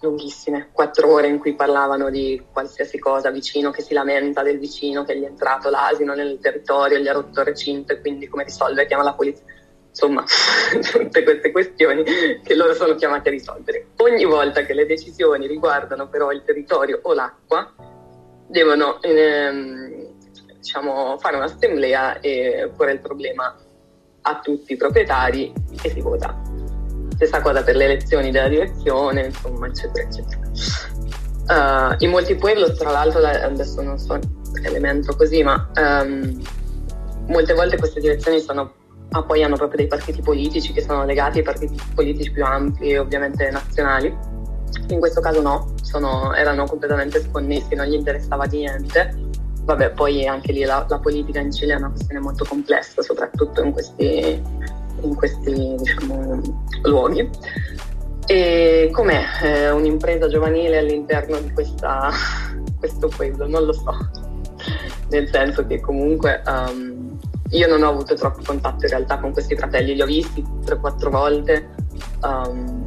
lunghissime, 0.00 0.68
quattro 0.72 1.12
ore 1.12 1.28
in 1.28 1.38
cui 1.38 1.54
parlavano 1.54 2.10
di 2.10 2.42
qualsiasi 2.52 2.98
cosa 2.98 3.30
vicino 3.30 3.70
che 3.70 3.82
si 3.82 3.94
lamenta 3.94 4.42
del 4.42 4.58
vicino 4.58 5.04
che 5.04 5.18
gli 5.18 5.24
è 5.24 5.26
entrato 5.26 5.70
l'asino 5.70 6.14
nel 6.14 6.38
territorio, 6.40 6.98
gli 6.98 7.08
ha 7.08 7.12
rotto 7.12 7.40
il 7.40 7.46
recinto 7.46 7.92
e 7.92 8.00
quindi 8.00 8.28
come 8.28 8.44
risolve, 8.44 8.86
chiama 8.86 9.02
la 9.02 9.14
polizia. 9.14 9.44
Insomma, 9.88 10.22
tutte 10.92 11.22
queste 11.24 11.50
questioni 11.50 12.04
che 12.42 12.54
loro 12.54 12.74
sono 12.74 12.94
chiamati 12.94 13.28
a 13.28 13.30
risolvere. 13.32 13.88
Ogni 13.96 14.24
volta 14.24 14.62
che 14.62 14.74
le 14.74 14.86
decisioni 14.86 15.46
riguardano 15.46 16.08
però 16.08 16.30
il 16.30 16.42
territorio 16.44 17.00
o 17.02 17.12
l'acqua, 17.14 17.74
devono 18.46 19.02
ehm, 19.02 20.12
diciamo, 20.58 21.18
fare 21.18 21.36
un'assemblea 21.36 22.20
e 22.20 22.70
porre 22.76 22.92
il 22.92 23.00
problema 23.00 23.56
a 24.22 24.40
tutti 24.40 24.74
i 24.74 24.76
proprietari 24.76 25.52
e 25.82 25.90
si 25.90 26.00
vota 26.00 26.47
stessa 27.18 27.40
cosa 27.40 27.64
per 27.64 27.74
le 27.74 27.84
elezioni 27.86 28.30
della 28.30 28.46
direzione, 28.46 29.26
insomma, 29.26 29.66
eccetera, 29.66 30.06
eccetera. 30.06 30.40
Uh, 31.48 31.94
in 32.04 32.10
molti 32.10 32.36
pueblos, 32.36 32.76
tra 32.76 32.92
l'altro, 32.92 33.24
adesso 33.26 33.82
non 33.82 33.98
so 33.98 34.18
elemento 34.62 35.16
così, 35.16 35.42
ma 35.42 35.68
um, 35.74 36.40
molte 37.26 37.54
volte 37.54 37.76
queste 37.76 38.00
direzioni 38.00 38.38
sono, 38.40 38.72
ah, 39.10 39.22
poi 39.24 39.42
hanno 39.42 39.56
proprio 39.56 39.78
dei 39.78 39.88
partiti 39.88 40.22
politici 40.22 40.72
che 40.72 40.80
sono 40.80 41.04
legati 41.04 41.38
ai 41.38 41.44
partiti 41.44 41.76
politici 41.92 42.30
più 42.30 42.44
ampli 42.44 42.90
e 42.90 42.98
ovviamente 42.98 43.50
nazionali. 43.50 44.16
In 44.88 45.00
questo 45.00 45.20
caso 45.20 45.40
no, 45.40 45.74
sono, 45.82 46.34
erano 46.34 46.66
completamente 46.66 47.20
sconnessi, 47.20 47.74
non 47.74 47.86
gli 47.86 47.94
interessava 47.94 48.44
niente. 48.44 49.26
Vabbè, 49.64 49.90
poi 49.90 50.26
anche 50.26 50.52
lì 50.52 50.62
la, 50.62 50.86
la 50.88 50.98
politica 50.98 51.40
in 51.40 51.50
Cile 51.50 51.74
è 51.74 51.76
una 51.76 51.90
questione 51.90 52.20
molto 52.20 52.44
complessa, 52.48 53.02
soprattutto 53.02 53.62
in 53.62 53.72
questi 53.72 54.40
in 55.02 55.14
questi 55.14 55.74
diciamo, 55.76 56.40
luoghi. 56.82 57.28
E 58.26 58.90
com'è 58.92 59.22
eh, 59.42 59.70
un'impresa 59.70 60.28
giovanile 60.28 60.78
all'interno 60.78 61.38
di 61.40 61.50
questa, 61.52 62.10
questo 62.78 63.08
pueblo? 63.08 63.46
Non 63.46 63.64
lo 63.64 63.72
so, 63.72 63.96
nel 65.10 65.28
senso 65.30 65.66
che 65.66 65.80
comunque 65.80 66.42
um, 66.46 67.16
io 67.50 67.66
non 67.66 67.82
ho 67.82 67.88
avuto 67.88 68.14
troppo 68.14 68.40
contatto 68.44 68.84
in 68.84 68.90
realtà 68.90 69.18
con 69.18 69.32
questi 69.32 69.56
fratelli, 69.56 69.94
li 69.94 70.02
ho 70.02 70.06
visti 70.06 70.44
3-4 70.64 71.08
volte, 71.08 71.68
um, 72.22 72.86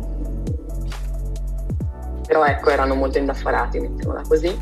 però 2.28 2.46
ecco 2.46 2.70
erano 2.70 2.94
molto 2.94 3.18
indaffarati, 3.18 3.80
mettiamola 3.80 4.22
così. 4.28 4.56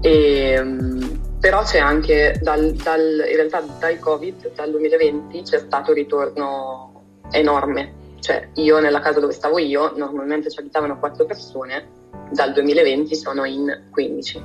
E, 0.00 0.58
um, 0.60 0.97
però 1.40 1.62
c'è 1.62 1.78
anche 1.78 2.38
dal, 2.40 2.72
dal, 2.72 3.24
in 3.28 3.36
realtà 3.36 3.60
dal 3.78 3.98
Covid, 3.98 4.54
dal 4.54 4.70
2020 4.70 5.42
c'è 5.42 5.58
stato 5.58 5.90
un 5.90 5.96
ritorno 5.96 7.02
enorme. 7.30 7.94
Cioè 8.20 8.48
io 8.54 8.80
nella 8.80 9.00
casa 9.00 9.20
dove 9.20 9.32
stavo 9.32 9.58
io 9.58 9.92
normalmente 9.96 10.50
ci 10.50 10.58
abitavano 10.58 10.98
4 10.98 11.24
persone, 11.24 11.88
dal 12.30 12.52
2020 12.52 13.14
sono 13.14 13.44
in 13.44 13.86
15. 13.90 14.44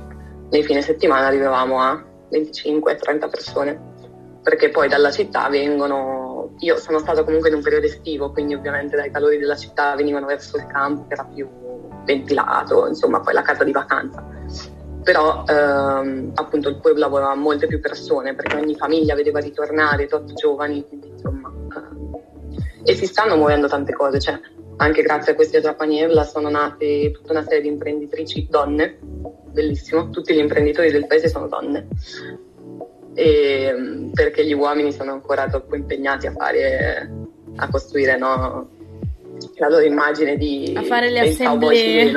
Nei 0.50 0.62
fine 0.62 0.82
settimana 0.82 1.26
arrivavamo 1.26 1.80
a 1.80 2.04
25-30 2.30 3.28
persone, 3.28 3.80
perché 4.42 4.70
poi 4.70 4.88
dalla 4.88 5.10
città 5.10 5.48
vengono... 5.48 6.54
Io 6.60 6.76
sono 6.76 6.98
stata 6.98 7.24
comunque 7.24 7.48
in 7.48 7.56
un 7.56 7.62
periodo 7.62 7.86
estivo, 7.86 8.30
quindi 8.30 8.54
ovviamente 8.54 8.94
dai 8.94 9.10
calori 9.10 9.38
della 9.38 9.56
città 9.56 9.96
venivano 9.96 10.26
verso 10.26 10.56
il 10.56 10.66
campo 10.66 11.06
che 11.08 11.14
era 11.14 11.24
più 11.24 11.48
ventilato, 12.04 12.86
insomma 12.86 13.20
poi 13.20 13.34
la 13.34 13.42
casa 13.42 13.64
di 13.64 13.72
vacanza 13.72 14.24
però 15.04 15.44
ehm, 15.46 16.32
appunto 16.34 16.70
il 16.70 16.80
pueblo 16.80 17.04
aveva 17.04 17.34
molte 17.34 17.66
più 17.66 17.78
persone 17.78 18.34
perché 18.34 18.56
ogni 18.56 18.74
famiglia 18.74 19.14
vedeva 19.14 19.38
ritornare 19.38 20.06
tot 20.06 20.32
giovani, 20.32 20.84
quindi 20.88 21.08
insomma 21.08 21.52
ehm, 21.76 22.20
e 22.82 22.94
si 22.94 23.06
stanno 23.06 23.36
muovendo 23.36 23.68
tante 23.68 23.92
cose, 23.92 24.18
cioè 24.18 24.40
anche 24.76 25.02
grazie 25.02 25.32
a 25.32 25.34
questi 25.34 25.56
Atrapanievla 25.58 26.24
sono 26.24 26.48
nate 26.48 27.12
tutta 27.12 27.32
una 27.32 27.42
serie 27.42 27.60
di 27.60 27.68
imprenditrici 27.68 28.48
donne, 28.50 28.98
bellissimo, 29.52 30.10
tutti 30.10 30.34
gli 30.34 30.38
imprenditori 30.38 30.90
del 30.90 31.06
paese 31.06 31.28
sono 31.28 31.48
donne, 31.48 31.86
e, 33.14 33.62
ehm, 33.62 34.10
perché 34.12 34.44
gli 34.44 34.54
uomini 34.54 34.90
sono 34.90 35.12
ancora 35.12 35.48
troppo 35.48 35.76
impegnati 35.76 36.26
a 36.26 36.32
fare, 36.32 37.10
a 37.56 37.68
costruire 37.68 38.16
no, 38.16 38.68
la 39.56 39.68
loro 39.68 39.82
immagine 39.84 40.36
di 40.36 40.72
a 40.76 40.82
fare 40.82 41.10
le 41.10 41.20
assemblee 41.20 42.12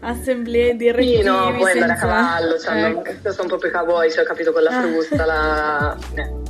assemblee 0.00 0.76
di 0.76 0.90
rettivi 0.90 1.16
Sì, 1.18 1.22
no, 1.22 1.52
poi 1.56 1.72
senza... 1.72 1.80
andare 1.80 1.92
a 1.92 1.96
cavallo, 1.96 2.58
cioè, 2.58 2.84
ecco. 2.84 3.32
sono 3.32 3.48
proprio 3.48 3.70
cowboy, 3.70 4.10
cioè, 4.10 4.24
ho 4.24 4.26
capito, 4.26 4.52
con 4.52 4.62
la 4.62 4.70
Ah. 4.70 4.82
frusta, 4.82 5.24
la... 5.24 5.96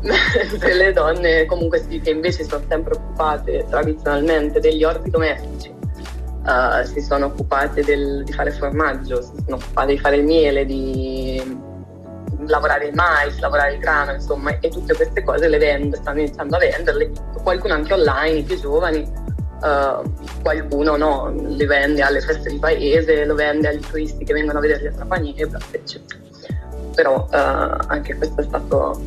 le 0.00 0.92
donne 0.92 1.44
comunque 1.46 1.78
sì, 1.88 2.00
che 2.00 2.10
invece 2.10 2.44
sono 2.44 2.62
sempre 2.68 2.94
occupate 2.94 3.64
tradizionalmente 3.68 4.60
degli 4.60 4.84
orti 4.84 5.10
domestici, 5.10 5.74
eh, 6.46 6.84
si 6.86 7.00
sono 7.00 7.26
occupate 7.26 7.82
del- 7.82 8.22
di 8.24 8.32
fare 8.32 8.50
formaggio, 8.52 9.20
si 9.22 9.32
sono 9.44 9.56
occupate 9.56 9.92
di 9.94 9.98
fare 9.98 10.16
il 10.16 10.24
miele, 10.24 10.64
di 10.64 11.66
lavorare 12.46 12.86
il 12.86 12.94
mais, 12.94 13.38
lavorare 13.40 13.74
il 13.74 13.80
grano, 13.80 14.12
insomma, 14.12 14.56
e 14.60 14.68
tutte 14.68 14.94
queste 14.94 15.22
cose 15.24 15.48
le 15.48 15.58
vende, 15.58 15.96
stanno 15.96 16.20
iniziando 16.20 16.56
a 16.56 16.58
venderle, 16.60 17.10
qualcuno 17.42 17.74
anche 17.74 17.92
online, 17.94 18.38
i 18.38 18.42
più 18.44 18.56
giovani, 18.58 19.26
eh, 19.62 20.02
qualcuno 20.42 20.96
no, 20.96 21.34
le 21.34 21.66
vende 21.66 22.02
alle 22.02 22.20
feste 22.20 22.50
di 22.50 22.58
paese, 22.58 23.24
lo 23.24 23.34
vende 23.34 23.68
agli 23.68 23.80
turisti 23.80 24.24
che 24.24 24.32
vengono 24.32 24.58
a 24.58 24.60
vederli 24.62 24.88
a 24.88 24.92
Trapaniebla, 24.92 25.58
eccetera. 25.70 26.20
Però 26.94 27.28
eh, 27.30 27.36
anche 27.36 28.16
questo 28.16 28.40
è 28.40 28.44
stato 28.44 29.00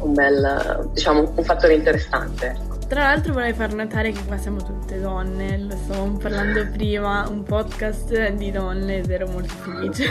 un 0.00 0.12
bel, 0.12 0.90
diciamo, 0.92 1.32
un 1.34 1.44
fattore 1.44 1.74
interessante. 1.74 2.46
ecco. 2.46 2.78
Tra 2.86 3.04
l'altro 3.04 3.32
vorrei 3.32 3.54
far 3.54 3.72
notare 3.72 4.12
che 4.12 4.22
qua 4.24 4.36
siamo 4.36 4.62
tutte 4.62 5.00
donne, 5.00 5.58
lo 5.58 5.76
stavamo 5.84 6.18
parlando 6.18 6.66
prima, 6.72 7.26
un 7.28 7.42
podcast 7.42 8.30
di 8.32 8.50
donne 8.50 8.98
ed 8.98 9.10
ero 9.10 9.26
molto 9.26 9.54
felice. 9.54 10.04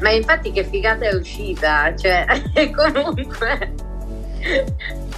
Ma 0.00 0.10
infatti 0.10 0.52
che 0.52 0.64
figata 0.64 1.06
è 1.06 1.14
uscita, 1.14 1.94
cioè 1.94 2.24
comunque 2.74 3.74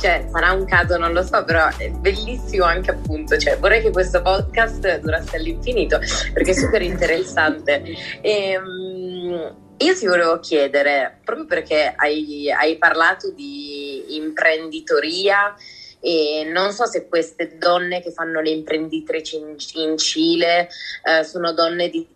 cioè 0.00 0.26
sarà 0.30 0.52
un 0.52 0.64
caso, 0.64 0.96
non 0.96 1.12
lo 1.12 1.22
so, 1.22 1.44
però 1.44 1.68
è 1.76 1.90
bellissimo 1.90 2.64
anche 2.64 2.90
appunto, 2.90 3.36
cioè 3.36 3.58
vorrei 3.58 3.82
che 3.82 3.90
questo 3.90 4.22
podcast 4.22 5.00
durasse 5.00 5.36
all'infinito 5.36 5.98
perché 6.32 6.52
è 6.52 6.54
super 6.54 6.82
interessante. 6.82 7.82
Ehm, 8.20 9.56
io 9.78 9.94
ti 9.94 10.06
volevo 10.06 10.40
chiedere, 10.40 11.20
proprio 11.24 11.46
perché 11.46 11.92
hai, 11.96 12.50
hai 12.50 12.76
parlato 12.78 13.30
di 13.30 14.16
imprenditoria 14.16 15.54
e 16.00 16.48
non 16.52 16.72
so 16.72 16.86
se 16.86 17.08
queste 17.08 17.56
donne 17.58 18.00
che 18.00 18.12
fanno 18.12 18.40
le 18.40 18.50
imprenditrici 18.50 19.36
in, 19.36 19.56
in 19.74 19.96
Cile 19.98 20.68
eh, 21.02 21.24
sono 21.24 21.52
donne 21.52 21.88
di 21.88 22.06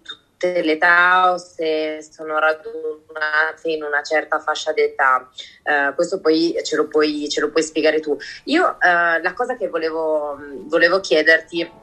tutte 0.43 0.63
le 0.63 0.73
età 0.73 1.33
o 1.33 1.39
se 1.39 2.05
sono 2.11 2.39
radunate 2.39 3.71
in 3.71 3.85
una 3.85 4.03
certa 4.03 4.41
fascia 4.41 4.73
d'età. 4.73 5.29
Eh, 5.63 5.95
questo 5.95 6.21
poi 6.21 6.57
ce 6.65 6.75
lo, 6.77 6.89
puoi, 6.89 7.29
ce 7.29 7.41
lo 7.41 7.51
puoi 7.51 7.63
spiegare 7.63 8.01
tu. 8.01 8.17
Io 8.45 8.77
eh, 8.81 9.21
la 9.21 9.33
cosa 9.35 9.57
che 9.57 9.69
volevo, 9.69 10.37
volevo 10.65 10.99
chiederti, 10.99 11.81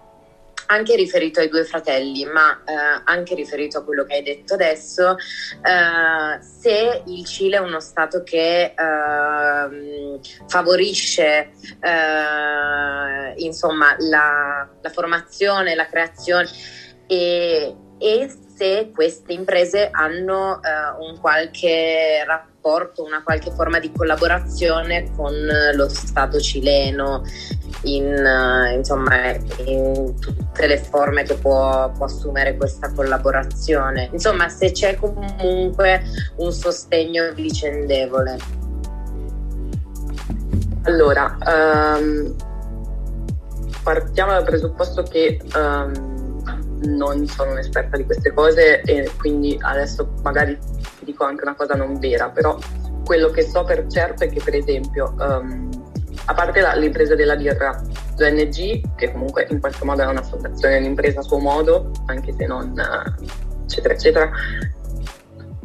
anche 0.71 0.95
riferito 0.95 1.39
ai 1.39 1.49
due 1.49 1.63
fratelli, 1.63 2.25
ma 2.25 2.61
eh, 2.63 3.01
anche 3.05 3.33
riferito 3.33 3.79
a 3.79 3.83
quello 3.83 4.03
che 4.03 4.15
hai 4.15 4.21
detto 4.21 4.53
adesso, 4.53 5.17
eh, 5.17 6.43
se 6.43 7.03
il 7.07 7.25
Cile 7.25 7.57
è 7.57 7.59
uno 7.59 7.79
Stato 7.79 8.21
che 8.21 8.75
ehm, 8.77 10.19
favorisce 10.47 11.53
eh, 11.81 13.33
insomma 13.37 13.95
la, 13.97 14.69
la 14.79 14.89
formazione, 14.91 15.73
la 15.73 15.87
creazione 15.87 16.47
e, 17.07 17.75
e 17.97 18.29
se 18.59 18.91
queste 18.93 19.31
imprese 19.31 19.87
hanno 19.89 20.59
eh, 20.61 21.07
un 21.07 21.17
qualche 21.21 22.25
rapporto, 22.25 23.05
una 23.05 23.23
qualche 23.23 23.51
forma 23.51 23.79
di 23.79 23.89
collaborazione 23.89 25.13
con 25.15 25.33
lo 25.73 25.87
Stato 25.87 26.41
cileno 26.41 27.23
in, 27.83 28.05
eh, 28.05 28.73
insomma, 28.73 29.29
in 29.63 30.13
tutte 30.19 30.67
le 30.67 30.77
forme 30.77 31.23
che 31.23 31.35
può, 31.35 31.89
può 31.91 32.03
assumere 32.07 32.57
questa 32.57 32.91
collaborazione. 32.91 34.09
Insomma, 34.11 34.49
se 34.49 34.73
c'è 34.73 34.95
comunque 34.95 36.03
un 36.35 36.51
sostegno 36.51 37.31
vicendevole. 37.31 38.37
Allora, 40.83 41.37
ehm, 41.47 42.35
partiamo 43.83 44.31
dal 44.31 44.43
presupposto 44.43 45.03
che 45.03 45.39
ehm, 45.55 46.18
non 46.83 47.27
sono 47.27 47.51
un'esperta 47.51 47.97
di 47.97 48.05
queste 48.05 48.33
cose 48.33 48.81
e 48.81 49.11
quindi 49.17 49.57
adesso 49.61 50.13
magari 50.21 50.57
dico 51.01 51.23
anche 51.23 51.43
una 51.43 51.55
cosa 51.55 51.73
non 51.75 51.99
vera, 51.99 52.29
però 52.29 52.57
quello 53.03 53.29
che 53.29 53.43
so 53.43 53.63
per 53.63 53.87
certo 53.87 54.23
è 54.23 54.29
che 54.29 54.41
per 54.43 54.55
esempio, 54.55 55.15
ehm, 55.19 55.69
a 56.25 56.33
parte 56.33 56.61
la- 56.61 56.75
l'impresa 56.75 57.15
della 57.15 57.35
birra, 57.35 57.81
l'ONG, 58.17 58.95
che 58.95 59.11
comunque 59.11 59.47
in 59.49 59.59
qualche 59.59 59.83
modo 59.83 60.07
è 60.07 60.21
fondazione, 60.23 60.77
un'impresa 60.77 61.19
a 61.19 61.23
suo 61.23 61.39
modo, 61.39 61.91
anche 62.05 62.33
se 62.37 62.45
non 62.45 62.77
eh, 62.77 63.25
eccetera 63.63 63.93
eccetera, 63.93 64.31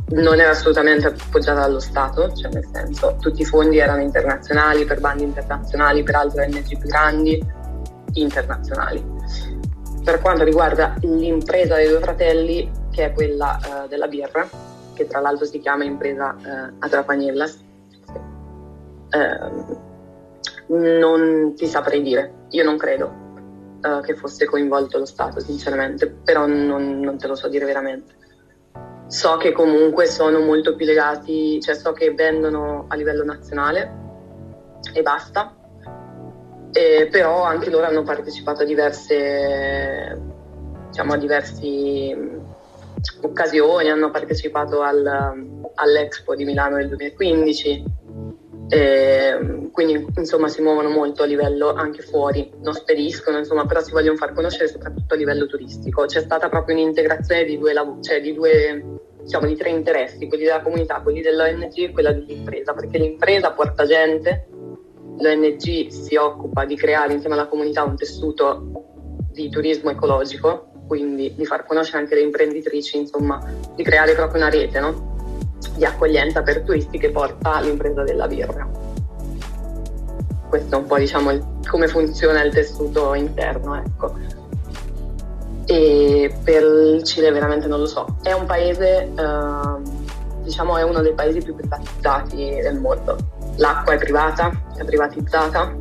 non 0.07 0.39
era 0.39 0.51
assolutamente 0.51 1.07
appoggiata 1.07 1.61
dallo 1.61 1.81
Stato, 1.81 2.33
cioè 2.33 2.53
nel 2.53 2.67
senso 2.73 3.17
tutti 3.21 3.43
i 3.43 3.45
fondi 3.45 3.79
erano 3.79 4.03
internazionali 4.03 4.85
per 4.85 5.01
bandi 5.01 5.25
internazionali, 5.25 6.03
per 6.03 6.15
altre 6.15 6.45
ONG 6.45 6.79
più 6.79 6.89
grandi, 6.89 7.43
internazionali. 8.13 9.14
Per 10.05 10.21
quanto 10.21 10.45
riguarda 10.45 10.95
l'impresa 11.01 11.77
dei 11.77 11.89
due 11.89 12.01
fratelli, 12.01 12.71
che 12.91 13.07
è 13.07 13.13
quella 13.13 13.59
eh, 13.59 13.89
della 13.89 14.07
birra, 14.07 14.47
che 14.93 15.07
tra 15.07 15.21
l'altro 15.21 15.47
si 15.47 15.59
chiama 15.61 15.85
impresa 15.85 16.37
eh, 16.37 16.75
a 16.79 16.89
Trapanellas, 16.89 17.59
ehm, 19.09 19.79
non 20.67 21.55
ti 21.57 21.67
saprei 21.67 22.03
dire, 22.03 22.33
io 22.51 22.65
non 22.65 22.77
credo 22.77 23.13
eh, 23.81 24.01
che 24.03 24.15
fosse 24.15 24.45
coinvolto 24.45 24.99
lo 24.99 25.07
Stato, 25.07 25.41
sinceramente, 25.41 26.07
però 26.07 26.47
non, 26.47 27.01
non 27.01 27.17
te 27.17 27.27
lo 27.27 27.35
so 27.35 27.49
dire 27.49 27.65
veramente. 27.65 28.13
So 29.07 29.39
che 29.39 29.53
comunque 29.53 30.05
sono 30.05 30.41
molto 30.41 30.77
più 30.77 30.85
legati, 30.85 31.61
cioè 31.63 31.75
so 31.75 31.93
che 31.93 32.13
vendono 32.13 32.85
a 32.89 32.95
livello 32.95 33.25
nazionale 33.25 34.03
e 34.93 35.01
basta, 35.01 35.55
e 36.77 37.07
però 37.09 37.45
anche 37.45 37.71
loro 37.71 37.87
hanno 37.87 38.03
partecipato 38.03 38.63
a 38.63 38.65
diverse, 38.65 40.21
diciamo, 40.89 41.13
a 41.13 41.17
diversi 41.17 42.13
mh, 42.13 42.41
occasioni, 43.23 43.91
hanno 43.91 44.11
partecipato 44.11 44.81
al- 44.81 45.71
all'Expo 45.77 46.35
di 46.35 46.45
Milano 46.45 46.77
del 46.79 46.89
2015, 46.89 47.85
e, 48.71 49.69
quindi 49.71 50.05
insomma 50.17 50.49
si 50.49 50.63
muovono 50.63 50.89
molto 50.89 51.23
a 51.23 51.27
livello 51.27 51.73
anche 51.75 52.03
fuori, 52.03 52.51
non 52.61 52.75
spediscono, 52.75 53.39
insomma, 53.39 53.67
però 53.67 53.81
si 53.81 53.93
vogliono 53.93 54.17
far 54.17 54.33
conoscere 54.33 54.67
soprattutto 54.67 55.15
a 55.15 55.17
livello 55.17 55.47
turistico. 55.47 56.07
C'è 56.07 56.23
stata 56.23 56.49
proprio 56.49 56.75
un'integrazione 56.75 57.45
di 57.45 57.57
due, 57.57 57.73
lav- 57.73 58.03
cioè 58.03 58.21
di 58.21 58.35
due 58.35 58.85
diciamo, 59.23 59.47
di 59.47 59.55
tre 59.55 59.71
interessi, 59.71 60.27
quelli 60.27 60.43
della 60.43 60.61
comunità, 60.61 61.01
quelli 61.03 61.23
dell'ONG 61.23 61.73
e 61.77 61.93
quella 61.93 62.11
dell'impresa, 62.11 62.75
perché 62.75 62.99
l'impresa 62.99 63.53
porta 63.53 63.87
gente, 63.87 64.49
l'ONG 65.19 65.89
si 65.89 66.17
occupa 66.17 66.65
di 66.65 66.77
creare 66.77 67.13
insieme 67.13 67.35
alla 67.35 67.47
comunità 67.47 67.83
un 67.83 67.97
tessuto 67.97 69.17
di 69.33 69.49
turismo 69.49 69.91
ecologico, 69.91 70.71
quindi 70.87 71.35
di 71.35 71.45
far 71.45 71.67
conoscere 71.67 71.99
anche 71.99 72.15
le 72.15 72.23
imprenditrici, 72.23 72.99
insomma, 72.99 73.43
di 73.75 73.83
creare 73.83 74.15
proprio 74.15 74.41
una 74.41 74.51
rete 74.51 74.81
no? 74.81 75.13
di 75.77 75.85
accoglienza 75.85 76.43
per 76.43 76.63
turisti 76.63 76.99
che 76.99 77.11
porta 77.11 77.61
l'impresa 77.61 78.03
della 78.03 78.29
birra. 78.29 78.69
Questo 80.49 80.75
è 80.77 80.79
un 80.79 80.87
po' 80.87 80.99
diciamo 80.99 81.31
il- 81.33 81.45
come 81.69 81.89
funziona 81.89 82.43
il 82.43 82.53
tessuto 82.53 83.15
interno, 83.15 83.75
ecco. 83.77 84.15
E 85.67 86.33
per 86.45 86.63
il 86.63 87.03
Cile 87.03 87.33
veramente 87.33 87.67
non 87.67 87.81
lo 87.81 87.87
so. 87.87 88.19
È 88.23 88.33
un 88.33 88.45
paese, 88.45 89.11
ehm, 89.17 89.83
diciamo, 90.43 90.77
è 90.77 90.83
uno 90.83 91.01
dei 91.01 91.15
paesi 91.15 91.41
più 91.41 91.55
privatizzati 91.55 92.61
del 92.63 92.79
mondo. 92.79 93.17
L'acqua 93.57 93.95
è 93.95 93.99
privata, 93.99 94.51
è 94.77 94.85
privatizzata. 94.85 95.75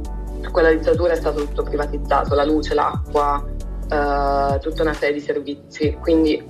Con 0.52 0.62
la 0.62 0.72
dittatura 0.72 1.14
è 1.14 1.16
stato 1.16 1.46
tutto 1.46 1.64
privatizzato, 1.64 2.36
la 2.36 2.44
luce, 2.44 2.74
l'acqua, 2.74 3.44
eh, 3.90 4.60
tutta 4.60 4.82
una 4.82 4.94
serie 4.94 5.14
di 5.14 5.22
servizi. 5.22 5.98
Quindi, 6.00 6.44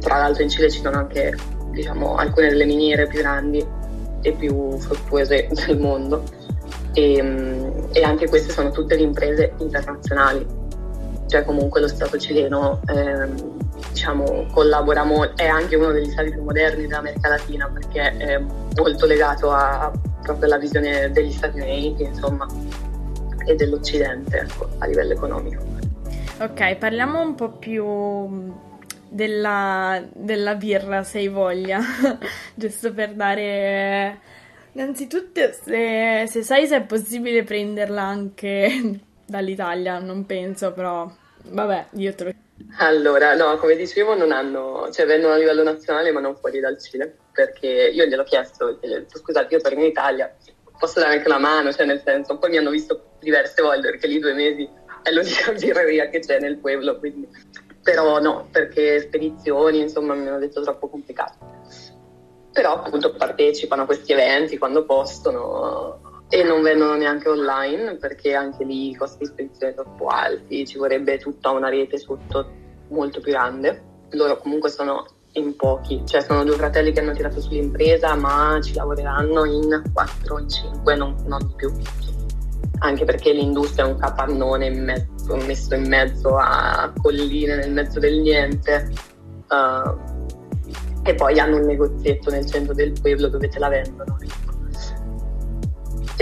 tra 0.00 0.18
l'altro, 0.18 0.42
in 0.42 0.48
Cile 0.48 0.70
ci 0.70 0.80
sono 0.80 0.98
anche, 0.98 1.36
diciamo, 1.70 2.16
alcune 2.16 2.48
delle 2.48 2.64
miniere 2.64 3.06
più 3.06 3.20
grandi 3.20 3.66
e 4.20 4.32
più 4.32 4.78
fruttuose 4.78 5.48
del 5.66 5.78
mondo. 5.78 6.22
E, 6.92 7.22
mm, 7.22 7.70
e 7.92 8.02
anche 8.02 8.28
queste 8.28 8.52
sono 8.52 8.70
tutte 8.70 8.96
le 8.96 9.02
imprese 9.02 9.54
internazionali 9.58 10.60
cioè 11.32 11.46
comunque 11.46 11.80
lo 11.80 11.88
Stato 11.88 12.18
cileno 12.18 12.82
ehm, 12.84 13.56
diciamo, 13.88 14.48
collabora 14.52 15.02
molto, 15.02 15.42
è 15.42 15.46
anche 15.46 15.76
uno 15.76 15.90
degli 15.90 16.10
stati 16.10 16.30
più 16.30 16.42
moderni 16.42 16.86
dell'America 16.86 17.30
Latina 17.30 17.70
perché 17.72 18.16
è 18.18 18.38
molto 18.76 19.06
legato 19.06 19.50
a, 19.50 19.90
proprio 20.22 20.46
alla 20.46 20.58
visione 20.58 21.10
degli 21.10 21.32
Stati 21.32 21.60
Uniti 21.60 22.04
insomma, 22.04 22.46
e 23.46 23.54
dell'Occidente 23.54 24.38
ecco, 24.38 24.68
a 24.78 24.86
livello 24.86 25.12
economico. 25.12 25.62
Ok, 26.40 26.76
parliamo 26.76 27.20
un 27.20 27.34
po' 27.34 27.50
più 27.50 28.52
della, 29.08 30.02
della 30.12 30.54
birra, 30.54 31.02
se 31.02 31.18
hai 31.18 31.28
voglia, 31.28 31.80
giusto 32.54 32.92
per 32.92 33.14
dare... 33.14 34.18
Innanzitutto, 34.74 35.40
se, 35.52 36.24
se 36.26 36.42
sai 36.42 36.66
se 36.66 36.76
è 36.76 36.82
possibile 36.82 37.44
prenderla 37.44 38.02
anche 38.02 39.00
dall'Italia, 39.26 39.98
non 39.98 40.24
penso, 40.24 40.72
però 40.72 41.10
Vabbè, 41.50 41.86
io 41.94 42.14
te 42.14 42.24
lo... 42.24 42.32
Allora, 42.78 43.34
no, 43.34 43.56
come 43.56 43.76
dicevo, 43.76 44.14
non 44.14 44.32
hanno, 44.32 44.88
cioè 44.92 45.06
vengono 45.06 45.34
a 45.34 45.36
livello 45.36 45.62
nazionale 45.62 46.10
ma 46.10 46.20
non 46.20 46.36
fuori 46.36 46.60
dal 46.60 46.80
Cile, 46.80 47.16
perché 47.32 47.66
io 47.66 48.04
gliel'ho 48.04 48.24
chiesto, 48.24 48.78
gli 48.80 48.86
ho 48.86 48.98
detto, 48.98 49.18
scusate, 49.18 49.54
io 49.54 49.60
torno 49.60 49.80
in 49.80 49.86
Italia, 49.86 50.34
posso 50.78 51.00
dare 51.00 51.14
anche 51.14 51.28
una 51.28 51.38
mano, 51.38 51.72
cioè 51.72 51.86
nel 51.86 52.02
senso, 52.04 52.38
poi 52.38 52.50
mi 52.50 52.56
hanno 52.58 52.70
visto 52.70 53.12
diverse 53.20 53.62
volte 53.62 53.90
perché 53.90 54.06
lì 54.06 54.18
due 54.18 54.32
mesi 54.32 54.68
è 55.02 55.10
l'unica 55.10 55.52
birreria 55.56 56.08
che 56.08 56.20
c'è 56.20 56.40
nel 56.40 56.58
pueblo, 56.58 56.98
quindi... 56.98 57.28
però 57.82 58.20
no, 58.20 58.48
perché 58.50 59.00
spedizioni, 59.00 59.80
insomma, 59.80 60.14
mi 60.14 60.26
hanno 60.26 60.38
detto 60.38 60.60
troppo 60.62 60.88
complicato. 60.88 61.50
Però 62.52 62.82
appunto 62.82 63.14
partecipano 63.14 63.82
a 63.82 63.86
questi 63.86 64.12
eventi 64.12 64.58
quando 64.58 64.84
possono 64.84 66.01
e 66.34 66.42
non 66.44 66.62
vendono 66.62 66.94
neanche 66.94 67.28
online 67.28 67.96
perché 67.96 68.34
anche 68.34 68.64
lì 68.64 68.88
i 68.88 68.94
costi 68.94 69.18
di 69.18 69.26
spedizione 69.26 69.74
sono 69.74 69.84
troppo 69.84 70.06
alti, 70.06 70.66
ci 70.66 70.78
vorrebbe 70.78 71.18
tutta 71.18 71.50
una 71.50 71.68
rete 71.68 71.98
sotto 71.98 72.50
molto 72.88 73.20
più 73.20 73.32
grande. 73.32 73.82
Loro 74.12 74.38
comunque 74.38 74.70
sono 74.70 75.04
in 75.32 75.54
pochi, 75.56 76.02
cioè 76.06 76.22
sono 76.22 76.42
due 76.42 76.56
fratelli 76.56 76.90
che 76.90 77.00
hanno 77.00 77.12
tirato 77.12 77.38
sull'impresa 77.38 78.14
ma 78.14 78.58
ci 78.62 78.72
lavoreranno 78.72 79.44
in 79.44 79.82
4 79.92 80.34
o 80.34 80.38
in 80.38 80.48
5, 80.48 80.96
non, 80.96 81.14
non 81.26 81.54
più. 81.54 81.70
Anche 82.78 83.04
perché 83.04 83.34
l'industria 83.34 83.84
è 83.84 83.88
un 83.88 83.98
capannone 83.98 84.68
in 84.68 84.84
mezzo, 84.84 85.36
messo 85.36 85.74
in 85.74 85.86
mezzo 85.86 86.38
a 86.38 86.90
colline, 87.02 87.56
nel 87.56 87.72
mezzo 87.72 87.98
del 87.98 88.20
niente. 88.20 88.90
Uh, 89.50 90.00
e 91.02 91.14
poi 91.14 91.38
hanno 91.38 91.56
un 91.56 91.66
negozietto 91.66 92.30
nel 92.30 92.46
centro 92.46 92.72
del 92.72 92.92
pueblo 92.98 93.28
dove 93.28 93.48
te 93.48 93.58
la 93.58 93.68
vendono. 93.68 94.16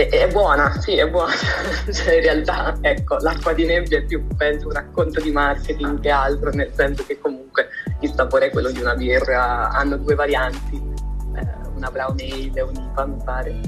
È, 0.09 0.27
buona, 0.29 0.79
sì, 0.79 0.95
è 0.95 1.07
buona. 1.07 1.33
cioè, 1.91 2.15
in 2.15 2.21
realtà, 2.21 2.77
ecco, 2.81 3.17
l'acqua 3.19 3.53
di 3.53 3.65
nebbia 3.65 3.99
è 3.99 4.03
più, 4.03 4.25
penso, 4.35 4.67
un 4.67 4.73
racconto 4.73 5.21
di 5.21 5.31
marketing 5.31 5.99
che 5.99 6.09
altro, 6.09 6.49
nel 6.51 6.71
senso 6.73 7.05
che 7.05 7.19
comunque 7.19 7.67
il 7.99 8.11
sapore 8.15 8.47
è 8.47 8.49
quello 8.49 8.71
di 8.71 8.79
una 8.81 8.95
birra, 8.95 9.69
hanno 9.69 9.97
due 9.97 10.15
varianti, 10.15 10.75
eh, 11.35 11.47
una 11.75 11.91
brown 11.91 12.15
ale 12.19 12.51
e 12.53 12.61
un'IPA, 12.61 13.05
mi 13.05 13.17
pare. 13.23 13.59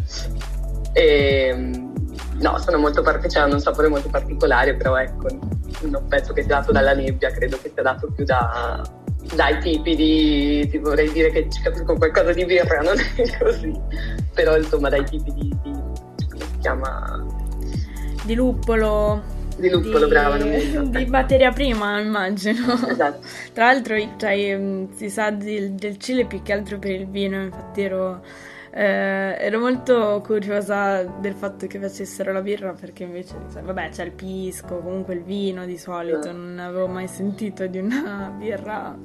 E, 0.94 1.48
ehm, 1.48 1.94
no, 2.40 2.58
sono 2.58 2.78
molto 2.78 3.02
part- 3.02 3.28
cioè, 3.28 3.44
hanno 3.44 3.56
un 3.56 3.62
sapore 3.62 3.88
molto 3.88 4.10
particolare, 4.10 4.76
però 4.76 4.96
ecco, 4.96 5.28
non 5.82 6.08
penso 6.08 6.34
che 6.34 6.42
sia 6.42 6.56
dato 6.56 6.72
dalla 6.72 6.94
nebbia, 6.94 7.32
credo 7.32 7.60
che 7.62 7.72
sia 7.74 7.84
dato 7.84 8.12
più 8.12 8.26
da, 8.26 8.82
dai 9.36 9.60
tipi 9.60 9.96
di, 9.96 10.68
ti 10.70 10.78
vorrei 10.78 11.12
dire 11.12 11.32
che 11.32 11.48
ci 11.50 11.62
capisco 11.62 11.96
qualcosa 11.96 12.34
di 12.34 12.46
birra, 12.46 12.82
non 12.82 12.98
è 12.98 13.38
così, 13.40 13.80
però 14.34 14.58
insomma 14.58 14.90
dai 14.90 15.04
tipi 15.04 15.32
di, 15.34 15.58
di 15.62 15.83
chiama? 16.64 17.22
Di 18.24 18.36
luppolo. 18.36 19.22
Di 19.58 19.70
luppolo, 19.70 20.06
di, 20.06 20.10
brava. 20.10 20.38
Di 20.40 21.06
materia 21.08 21.52
prima, 21.52 22.00
immagino. 22.00 22.74
Esatto. 22.88 23.28
Tra 23.52 23.66
l'altro, 23.66 23.96
cioè, 24.18 24.58
mm, 24.58 24.94
si 24.94 25.10
sa 25.10 25.30
del, 25.30 25.74
del 25.74 25.98
Cile 25.98 26.26
più 26.26 26.42
che 26.42 26.54
altro 26.54 26.80
per 26.80 26.92
il 26.92 27.08
vino, 27.08 27.44
infatti 27.44 27.82
ero... 27.82 28.24
Eh, 28.76 29.38
ero 29.38 29.60
molto 29.60 30.20
curiosa 30.26 31.04
del 31.04 31.36
fatto 31.36 31.68
che 31.68 31.78
facessero 31.78 32.32
la 32.32 32.42
birra 32.42 32.74
perché 32.74 33.04
invece, 33.04 33.36
vabbè, 33.62 33.90
c'è 33.90 34.06
il 34.06 34.14
pisco, 34.14 34.80
comunque 34.80 35.14
il 35.14 35.22
vino 35.22 35.64
di 35.68 35.78
solito, 35.78 36.32
non 36.32 36.58
avevo 36.58 36.88
mai 36.88 37.08
sentito 37.08 37.68
di 37.68 37.78
una 37.78 38.34
birra, 38.36 38.98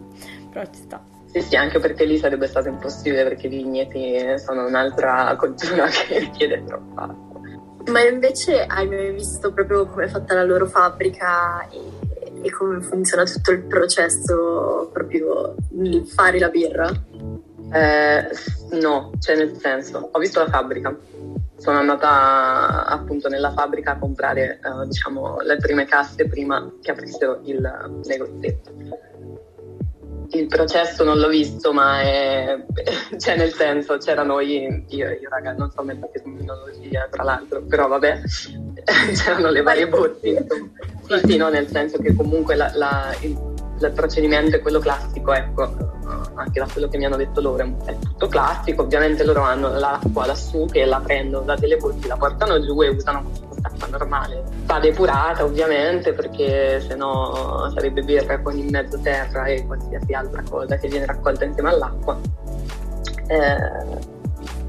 però 0.50 0.64
ci 0.72 0.80
sta. 0.80 1.04
Sì, 1.26 1.42
sì, 1.42 1.56
anche 1.56 1.78
perché 1.80 2.06
lì 2.06 2.16
sarebbe 2.16 2.46
stato 2.46 2.68
impossibile 2.68 3.24
perché 3.24 3.48
i 3.48 3.50
vigneti 3.50 4.16
sono 4.38 4.66
un'altra 4.66 5.36
cultura 5.36 5.84
che 5.92 6.18
richiede 6.18 6.64
troppo 6.64 6.98
acqua. 6.98 7.27
Ma 7.90 8.02
invece 8.02 8.64
hai 8.64 8.86
mai 8.86 9.12
visto 9.12 9.52
proprio 9.52 9.86
come 9.86 10.04
è 10.04 10.08
fatta 10.08 10.34
la 10.34 10.44
loro 10.44 10.66
fabbrica 10.66 11.66
e, 11.68 11.80
e 12.42 12.50
come 12.50 12.80
funziona 12.80 13.24
tutto 13.24 13.50
il 13.50 13.62
processo 13.62 14.90
proprio 14.92 15.54
di 15.70 16.04
fare 16.06 16.38
la 16.38 16.48
birra? 16.48 16.88
Eh, 17.72 18.28
no, 18.80 19.12
cioè 19.18 19.36
nel 19.36 19.56
senso, 19.58 20.08
ho 20.12 20.18
visto 20.18 20.40
la 20.40 20.48
fabbrica, 20.48 20.96
sono 21.56 21.78
andata 21.78 22.86
appunto 22.86 23.28
nella 23.28 23.52
fabbrica 23.52 23.92
a 23.92 23.98
comprare 23.98 24.60
eh, 24.62 24.86
diciamo 24.86 25.40
le 25.40 25.56
prime 25.56 25.84
casse 25.84 26.26
prima 26.26 26.70
che 26.80 26.90
aprissero 26.90 27.40
il 27.44 28.00
negozietto 28.04 28.72
il 30.30 30.46
processo 30.46 31.04
non 31.04 31.18
l'ho 31.18 31.28
visto, 31.28 31.72
ma 31.72 32.00
è, 32.02 32.64
cioè 33.18 33.36
nel 33.36 33.52
senso 33.52 33.96
c'erano 33.96 34.40
io, 34.40 34.84
io 34.88 35.28
raga, 35.28 35.52
non 35.52 35.70
so 35.70 35.82
mettere 35.82 36.10
terminologia 36.12 37.08
tra 37.10 37.22
l'altro, 37.22 37.62
però 37.62 37.88
vabbè, 37.88 38.20
c'erano 39.14 39.50
le 39.50 39.62
varie 39.62 39.88
botti. 39.88 40.36
Sì, 41.06 41.20
sì, 41.24 41.36
no, 41.36 41.48
nel 41.48 41.68
senso 41.68 41.98
che 41.98 42.14
comunque 42.14 42.54
la, 42.54 42.70
la, 42.74 43.16
il, 43.20 43.30
il, 43.80 43.92
procedimento 43.94 44.56
è 44.56 44.60
quello 44.60 44.78
classico, 44.78 45.32
ecco, 45.32 45.62
anche 46.34 46.60
da 46.60 46.68
quello 46.70 46.88
che 46.88 46.98
mi 46.98 47.06
hanno 47.06 47.16
detto 47.16 47.40
loro, 47.40 47.78
è 47.86 47.98
tutto 47.98 48.26
classico, 48.26 48.82
ovviamente 48.82 49.24
loro 49.24 49.42
hanno 49.42 49.78
l'acqua 49.78 50.26
lassù 50.26 50.66
che 50.66 50.84
la 50.84 51.00
prendono 51.00 51.44
da 51.44 51.54
delle 51.54 51.76
botti, 51.76 52.06
la 52.06 52.16
portano 52.16 52.60
giù 52.62 52.82
e 52.82 52.88
usano 52.88 53.47
quest'acqua 53.68 53.86
normale. 53.98 54.42
Va 54.64 54.78
depurata 54.78 55.44
ovviamente 55.44 56.12
perché 56.12 56.80
sennò 56.80 57.70
sarebbe 57.70 58.02
birra 58.02 58.40
con 58.40 58.56
in 58.56 58.68
mezzo 58.70 58.98
terra 59.00 59.44
e 59.46 59.66
qualsiasi 59.66 60.12
altra 60.12 60.42
cosa 60.48 60.76
che 60.76 60.88
viene 60.88 61.06
raccolta 61.06 61.44
insieme 61.44 61.70
all'acqua. 61.70 62.18
Eh, 63.26 64.16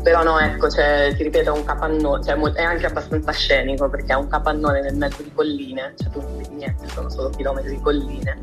però 0.01 0.23
no, 0.23 0.39
ecco, 0.39 0.69
cioè, 0.69 1.13
ti 1.15 1.23
ripeto, 1.23 1.53
è 1.53 1.57
un 1.57 1.65
capannone, 1.65 2.23
cioè, 2.23 2.35
è 2.53 2.63
anche 2.63 2.85
abbastanza 2.85 3.31
scenico 3.31 3.89
perché 3.89 4.13
è 4.13 4.15
un 4.15 4.27
capannone 4.27 4.81
nel 4.81 4.95
mezzo 4.95 5.21
di 5.21 5.31
colline, 5.33 5.93
cioè 5.97 6.09
tu 6.09 6.21
niente, 6.51 6.88
sono 6.88 7.09
solo 7.09 7.29
chilometri 7.29 7.71
di 7.71 7.81
colline, 7.81 8.39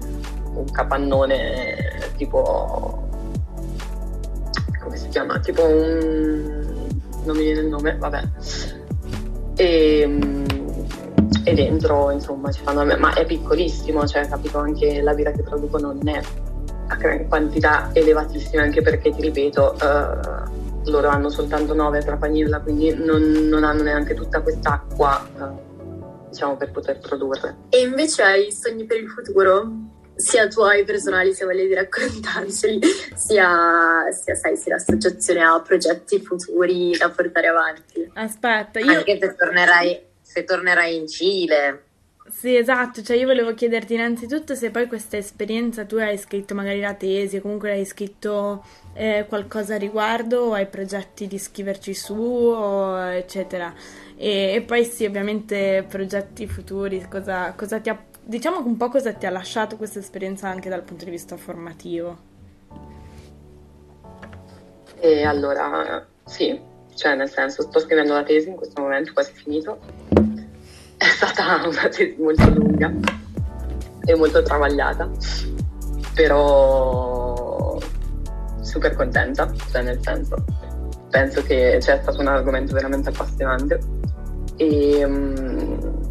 un 0.52 0.70
capannone 0.70 2.12
tipo, 2.16 3.08
come 4.82 4.96
si 4.96 5.08
chiama? 5.08 5.38
Tipo 5.38 5.64
un, 5.64 6.88
non 7.24 7.36
mi 7.36 7.42
viene 7.42 7.60
il 7.60 7.68
nome, 7.68 7.96
vabbè. 7.96 8.22
E, 9.56 10.18
e 11.44 11.54
dentro, 11.54 12.10
insomma, 12.10 12.50
ci 12.52 12.60
fanno, 12.62 12.84
ma 12.84 13.14
è 13.14 13.24
piccolissimo, 13.24 14.06
cioè, 14.06 14.28
capito, 14.28 14.58
anche 14.58 15.00
la 15.00 15.14
birra 15.14 15.32
che 15.32 15.42
producono 15.42 15.92
non 15.92 16.08
è 16.08 16.20
a 16.88 17.24
quantità 17.26 17.90
elevatissime, 17.92 18.62
anche 18.62 18.82
perché, 18.82 19.10
ti 19.12 19.20
ripeto, 19.22 19.76
uh, 19.80 20.90
loro 20.90 21.08
hanno 21.08 21.28
soltanto 21.28 21.74
9 21.74 21.98
a 21.98 22.02
Trapanilla, 22.02 22.60
quindi 22.60 22.94
non, 22.94 23.22
non, 23.48 23.64
hanno 23.64 23.82
neanche 23.82 24.14
tutta 24.14 24.40
quest'acqua 24.40 25.26
eh, 25.36 26.28
diciamo, 26.28 26.56
per 26.56 26.70
poter 26.70 26.98
produrre. 27.00 27.56
E 27.70 27.80
invece 27.80 28.22
hai 28.22 28.52
sogni 28.52 28.84
per 28.84 28.98
il 28.98 29.08
futuro? 29.08 29.68
Sia 30.16 30.48
tuoi 30.48 30.84
personali, 30.84 31.34
se 31.34 31.44
volevi 31.44 31.74
raccontarceli, 31.74 32.80
sia, 33.14 34.10
sia, 34.10 34.34
sai, 34.34 34.56
se 34.56 34.70
l'associazione 34.70 35.42
ha 35.42 35.60
progetti 35.60 36.20
futuri 36.20 36.96
da 36.96 37.10
portare 37.10 37.48
avanti. 37.48 38.10
Aspetta, 38.14 38.78
io... 38.80 38.98
Anche 38.98 39.18
se 39.20 39.34
tornerai, 39.34 40.00
se 40.22 40.44
tornerai 40.44 40.96
in 40.96 41.06
Cile. 41.06 41.82
Sì, 42.28 42.56
esatto, 42.56 43.02
cioè 43.02 43.16
io 43.16 43.26
volevo 43.26 43.54
chiederti 43.54 43.94
innanzitutto 43.94 44.56
se 44.56 44.70
poi 44.70 44.86
questa 44.88 45.16
esperienza 45.16 45.84
tu 45.84 45.96
hai 45.96 46.18
scritto 46.18 46.54
magari 46.54 46.80
la 46.80 46.94
tesi 46.94 47.36
o 47.36 47.40
comunque 47.40 47.70
hai 47.70 47.84
scritto 47.84 48.64
eh, 48.94 49.26
qualcosa 49.28 49.76
a 49.76 49.78
riguardo 49.78 50.40
o 50.40 50.52
hai 50.52 50.66
progetti 50.66 51.28
di 51.28 51.38
scriverci 51.38 51.94
su 51.94 52.54
eccetera. 53.12 53.72
E, 54.16 54.54
e, 54.54 54.62
poi 54.62 54.84
sì, 54.84 55.04
ovviamente 55.04 55.84
progetti 55.88 56.46
futuri, 56.46 57.06
cosa, 57.08 57.52
cosa 57.54 57.78
ti 57.78 57.90
ha, 57.90 58.04
diciamo 58.26 58.60
un 58.64 58.76
po' 58.76 58.88
cosa 58.88 59.12
ti 59.12 59.24
ha 59.24 59.30
lasciato 59.30 59.76
questa 59.76 60.00
esperienza 60.00 60.48
anche 60.48 60.68
dal 60.68 60.82
punto 60.82 61.04
di 61.04 61.10
vista 61.10 61.36
formativo. 61.36 62.34
E 64.98 65.24
allora, 65.24 66.04
sì, 66.24 66.58
cioè 66.94 67.14
nel 67.14 67.30
senso 67.30 67.62
sto 67.62 67.78
scrivendo 67.78 68.14
la 68.14 68.24
tesi 68.24 68.48
in 68.48 68.56
questo 68.56 68.80
momento, 68.80 69.12
quasi 69.12 69.32
finito 69.32 69.78
è 70.96 71.04
stata 71.04 71.62
una 71.68 71.88
tesi 71.88 72.16
molto 72.18 72.48
lunga 72.50 72.92
e 74.04 74.14
molto 74.16 74.42
travagliata, 74.42 75.08
però 76.14 77.78
super 78.60 78.96
contenta, 78.96 79.52
cioè 79.70 79.82
nel 79.82 80.00
senso, 80.02 80.44
penso 81.10 81.42
che 81.42 81.78
cioè, 81.80 81.98
è 81.98 82.02
stato 82.02 82.20
un 82.20 82.26
argomento 82.26 82.72
veramente 82.72 83.10
appassionante 83.10 83.78
e 84.56 85.04
um, 85.04 86.05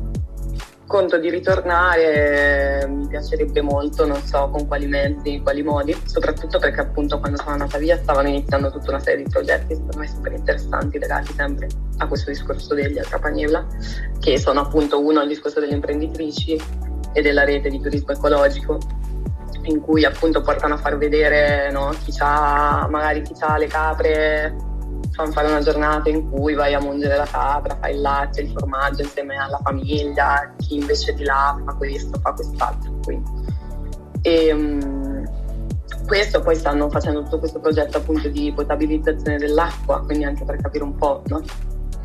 conto 0.88 1.18
di 1.18 1.30
ritornare, 1.30 2.86
mi 2.88 3.08
piacerebbe 3.08 3.62
molto, 3.62 4.06
non 4.06 4.22
so 4.22 4.50
con 4.50 4.68
quali 4.68 4.86
mezzi, 4.88 5.34
in 5.34 5.44
quali 5.44 5.64
modi, 5.64 5.96
soprattutto 6.06 6.60
perché 6.60 6.82
appunto 6.82 7.20
quando 7.20 7.38
sono 7.38 7.52
andata 7.52 7.78
via 7.78 7.98
stavano 7.98 8.28
iniziando 8.28 8.72
tutta 8.72 8.92
una 8.92 9.00
serie 9.00 9.24
di 9.24 9.30
progetti 9.30 9.74
secondo 9.74 9.98
me 9.98 10.08
super 10.08 10.34
interessanti 10.34 11.00
legati 11.00 11.34
sempre 11.34 11.68
a 11.98 12.08
questo 12.08 12.30
discorso 12.30 12.74
degli 12.74 13.00
Atrapaniebla, 13.00 13.66
che 14.20 14.38
sono 14.38 14.62
appunto 14.62 15.00
uno 15.00 15.22
il 15.22 15.28
discorso 15.28 15.60
delle 15.60 15.74
imprenditrici 15.74 16.62
e 17.14 17.22
della 17.22 17.44
rete 17.46 17.70
di 17.70 17.80
turismo 17.80 18.12
ecologico 18.12 18.78
in 19.64 19.82
cui 19.82 20.06
appunto 20.06 20.42
portano 20.42 20.76
a 20.76 20.78
far 20.78 20.98
vedere 20.98 21.72
no, 21.72 21.90
chi 22.04 22.14
ha 22.20 22.88
magari 22.90 23.22
chi 23.22 23.34
ha 23.40 23.58
le 23.58 23.68
capre 23.68 24.56
fanno 25.12 25.32
fare 25.32 25.48
una 25.48 25.62
giornata 25.62 26.10
in 26.10 26.30
cui 26.30 26.54
vai 26.54 26.74
a 26.74 26.80
mungere 26.80 27.16
la 27.16 27.26
capra, 27.26 27.78
fai 27.80 27.96
il 27.96 28.02
latte, 28.02 28.41
il 28.41 28.50
formaggio 28.50 29.02
insieme 29.02 29.38
alla 29.38 29.60
famiglia, 29.64 30.54
chi 30.58 30.76
invece 30.76 31.14
di 31.14 31.24
là 31.24 31.60
fa 31.66 31.74
questo, 31.74 32.20
fa 32.20 32.34
quest'altro. 32.34 32.91
Quindi. 33.04 33.32
E, 34.22 34.52
um, 34.52 35.06
questo 36.06 36.41
poi 36.41 36.56
stanno 36.56 36.89
facendo 36.89 37.24
tutto 37.24 37.39
questo 37.39 37.60
progetto 37.60 37.98
appunto 37.98 38.28
di 38.30 38.52
potabilizzazione 38.54 39.38
dell'acqua, 39.38 40.04
quindi 40.04 40.24
anche 40.24 40.43
per 40.43 40.58
capire 40.58 40.84
un 40.84 40.96
po' 40.96 41.24
no? 41.28 41.41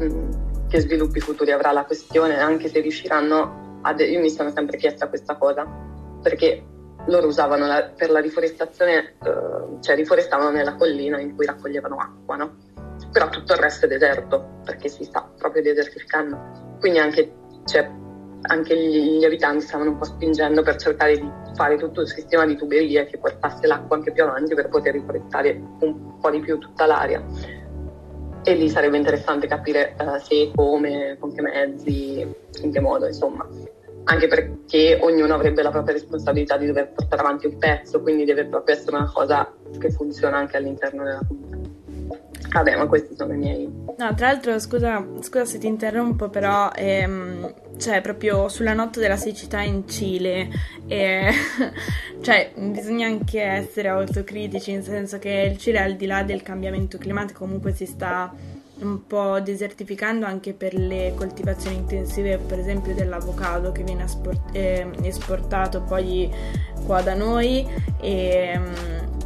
mm, 0.02 0.30
che 0.68 0.80
sviluppi 0.80 1.20
futuri 1.20 1.52
avrà 1.52 1.72
la 1.72 1.84
questione, 1.84 2.38
anche 2.38 2.68
se 2.68 2.80
riusciranno 2.80 3.78
a... 3.82 3.92
De- 3.92 4.06
io 4.06 4.20
mi 4.20 4.30
sono 4.30 4.50
sempre 4.50 4.78
chiesta 4.78 5.08
questa 5.08 5.36
cosa, 5.36 5.66
perché 6.22 6.64
loro 7.06 7.26
usavano 7.26 7.66
la, 7.66 7.90
per 7.94 8.10
la 8.10 8.20
riforestazione, 8.20 9.16
eh, 9.22 9.80
cioè 9.80 9.96
riforestavano 9.96 10.50
nella 10.50 10.76
collina 10.76 11.18
in 11.20 11.34
cui 11.34 11.46
raccoglievano 11.46 11.96
acqua, 11.96 12.36
no? 12.36 12.56
Però 13.12 13.28
tutto 13.28 13.52
il 13.52 13.58
resto 13.58 13.86
è 13.86 13.88
deserto, 13.88 14.60
perché 14.64 14.88
si 14.88 15.04
sta 15.04 15.28
proprio 15.36 15.62
desertificando. 15.62 16.76
Quindi 16.78 16.98
anche, 16.98 17.32
cioè, 17.64 17.90
anche 18.42 18.76
gli, 18.76 19.18
gli, 19.18 19.24
abitanti 19.24 19.64
stavano 19.64 19.90
un 19.90 19.98
po' 19.98 20.04
spingendo 20.04 20.62
per 20.62 20.76
cercare 20.76 21.18
di 21.18 21.30
fare 21.54 21.76
tutto 21.76 22.02
il 22.02 22.08
sistema 22.08 22.46
di 22.46 22.56
tuberie 22.56 23.04
che 23.06 23.18
portasse 23.18 23.66
l'acqua 23.66 23.96
anche 23.96 24.12
più 24.12 24.22
avanti 24.22 24.54
per 24.54 24.68
poter 24.68 24.94
riforestare 24.94 25.60
un 25.80 26.18
po' 26.18 26.30
di 26.30 26.40
più 26.40 26.58
tutta 26.58 26.86
l'area. 26.86 27.22
E 28.42 28.54
lì 28.54 28.70
sarebbe 28.70 28.96
interessante 28.96 29.46
capire 29.46 29.94
uh, 29.98 30.18
se, 30.18 30.50
come, 30.54 31.16
con 31.18 31.34
che 31.34 31.42
mezzi, 31.42 32.34
in 32.62 32.72
che 32.72 32.80
modo, 32.80 33.06
insomma 33.06 33.46
anche 34.04 34.26
perché 34.26 34.98
ognuno 35.00 35.34
avrebbe 35.34 35.62
la 35.62 35.70
propria 35.70 35.94
responsabilità 35.94 36.56
di 36.56 36.66
dover 36.66 36.92
portare 36.92 37.22
avanti 37.22 37.46
un 37.46 37.58
pezzo, 37.58 38.00
quindi 38.00 38.24
deve 38.24 38.46
proprio 38.46 38.74
essere 38.74 38.96
una 38.96 39.10
cosa 39.10 39.52
che 39.78 39.90
funziona 39.90 40.38
anche 40.38 40.56
all'interno 40.56 41.04
della 41.04 41.20
comunità. 41.26 41.59
Vabbè, 42.52 42.76
ma 42.76 42.86
questi 42.86 43.14
sono 43.16 43.32
i 43.32 43.36
miei. 43.36 43.64
No, 43.96 44.14
tra 44.14 44.26
l'altro, 44.26 44.58
scusa, 44.58 45.06
scusa 45.20 45.44
se 45.44 45.58
ti 45.58 45.68
interrompo, 45.68 46.28
però, 46.28 46.70
ehm, 46.74 47.54
cioè, 47.78 48.00
proprio 48.00 48.48
sulla 48.48 48.72
notte 48.72 48.98
della 48.98 49.16
siccità 49.16 49.60
in 49.60 49.88
Cile, 49.88 50.48
eh, 50.88 51.30
cioè, 52.20 52.52
bisogna 52.56 53.06
anche 53.06 53.40
essere 53.40 53.88
autocritici, 53.88 54.72
nel 54.72 54.82
senso 54.82 55.18
che 55.18 55.48
il 55.52 55.58
Cile, 55.58 55.78
al 55.78 55.94
di 55.94 56.06
là 56.06 56.24
del 56.24 56.42
cambiamento 56.42 56.98
climatico, 56.98 57.40
comunque 57.40 57.72
si 57.72 57.86
sta 57.86 58.34
un 58.80 59.06
po' 59.06 59.38
desertificando 59.40 60.26
anche 60.26 60.52
per 60.52 60.74
le 60.74 61.12
coltivazioni 61.14 61.76
intensive, 61.76 62.38
per 62.38 62.58
esempio 62.58 62.94
dell'avocado 62.94 63.72
che 63.72 63.82
viene 63.82 64.04
esport- 64.04 64.54
eh, 64.54 64.88
esportato 65.02 65.82
poi 65.82 66.30
qua 66.86 67.02
da 67.02 67.14
noi 67.14 67.66
e 68.00 68.52
um, 68.56 69.19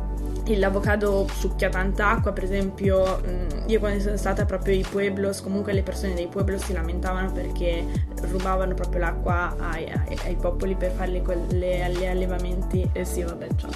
l'avocado 0.56 1.26
succhia 1.32 1.68
tanta 1.68 2.08
acqua, 2.08 2.32
per 2.32 2.44
esempio 2.44 3.20
um, 3.24 3.64
io 3.66 3.78
quando 3.78 4.00
sono 4.00 4.16
stata 4.16 4.44
proprio 4.44 4.74
ai 4.74 4.84
pueblos, 4.88 5.40
comunque 5.40 5.72
le 5.72 5.82
persone 5.82 6.14
dei 6.14 6.26
pueblos 6.26 6.64
si 6.64 6.72
lamentavano 6.72 7.32
perché 7.32 7.84
rubavano 8.30 8.74
proprio 8.74 9.00
l'acqua 9.00 9.56
ai, 9.58 9.90
ai, 9.90 10.18
ai 10.24 10.36
popoli 10.36 10.74
per 10.74 10.92
quelle, 10.94 11.90
gli 11.90 12.06
allevamenti, 12.06 12.88
eh 12.92 13.04
sì 13.04 13.22
vabbè 13.22 13.46
ciao. 13.56 13.70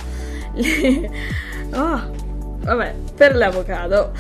Le... 0.54 1.10
Oh 1.70 2.26
vabbè, 2.60 2.94
per 3.16 3.34
l'avocado, 3.34 4.12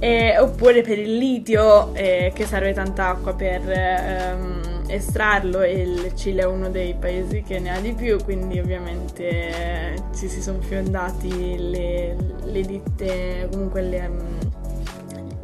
eh, 0.00 0.38
oppure 0.38 0.82
per 0.82 0.98
il 0.98 1.16
litio, 1.16 1.94
eh, 1.94 2.32
che 2.34 2.46
serve 2.46 2.72
tanta 2.72 3.08
acqua 3.08 3.34
per 3.34 3.62
ehm, 3.64 4.61
estrarlo 4.92 5.62
e 5.62 5.82
il 5.82 6.14
Cile 6.14 6.42
è 6.42 6.46
uno 6.46 6.68
dei 6.68 6.94
paesi 6.94 7.42
che 7.42 7.58
ne 7.58 7.74
ha 7.74 7.80
di 7.80 7.94
più, 7.94 8.22
quindi 8.22 8.58
ovviamente 8.58 9.28
eh, 9.28 10.02
ci 10.14 10.28
si 10.28 10.42
sono 10.42 10.60
fiondati 10.60 11.56
le, 11.58 12.16
le 12.44 12.60
ditte, 12.60 13.48
comunque 13.50 13.80
le, 13.82 14.06
um, 14.06 14.38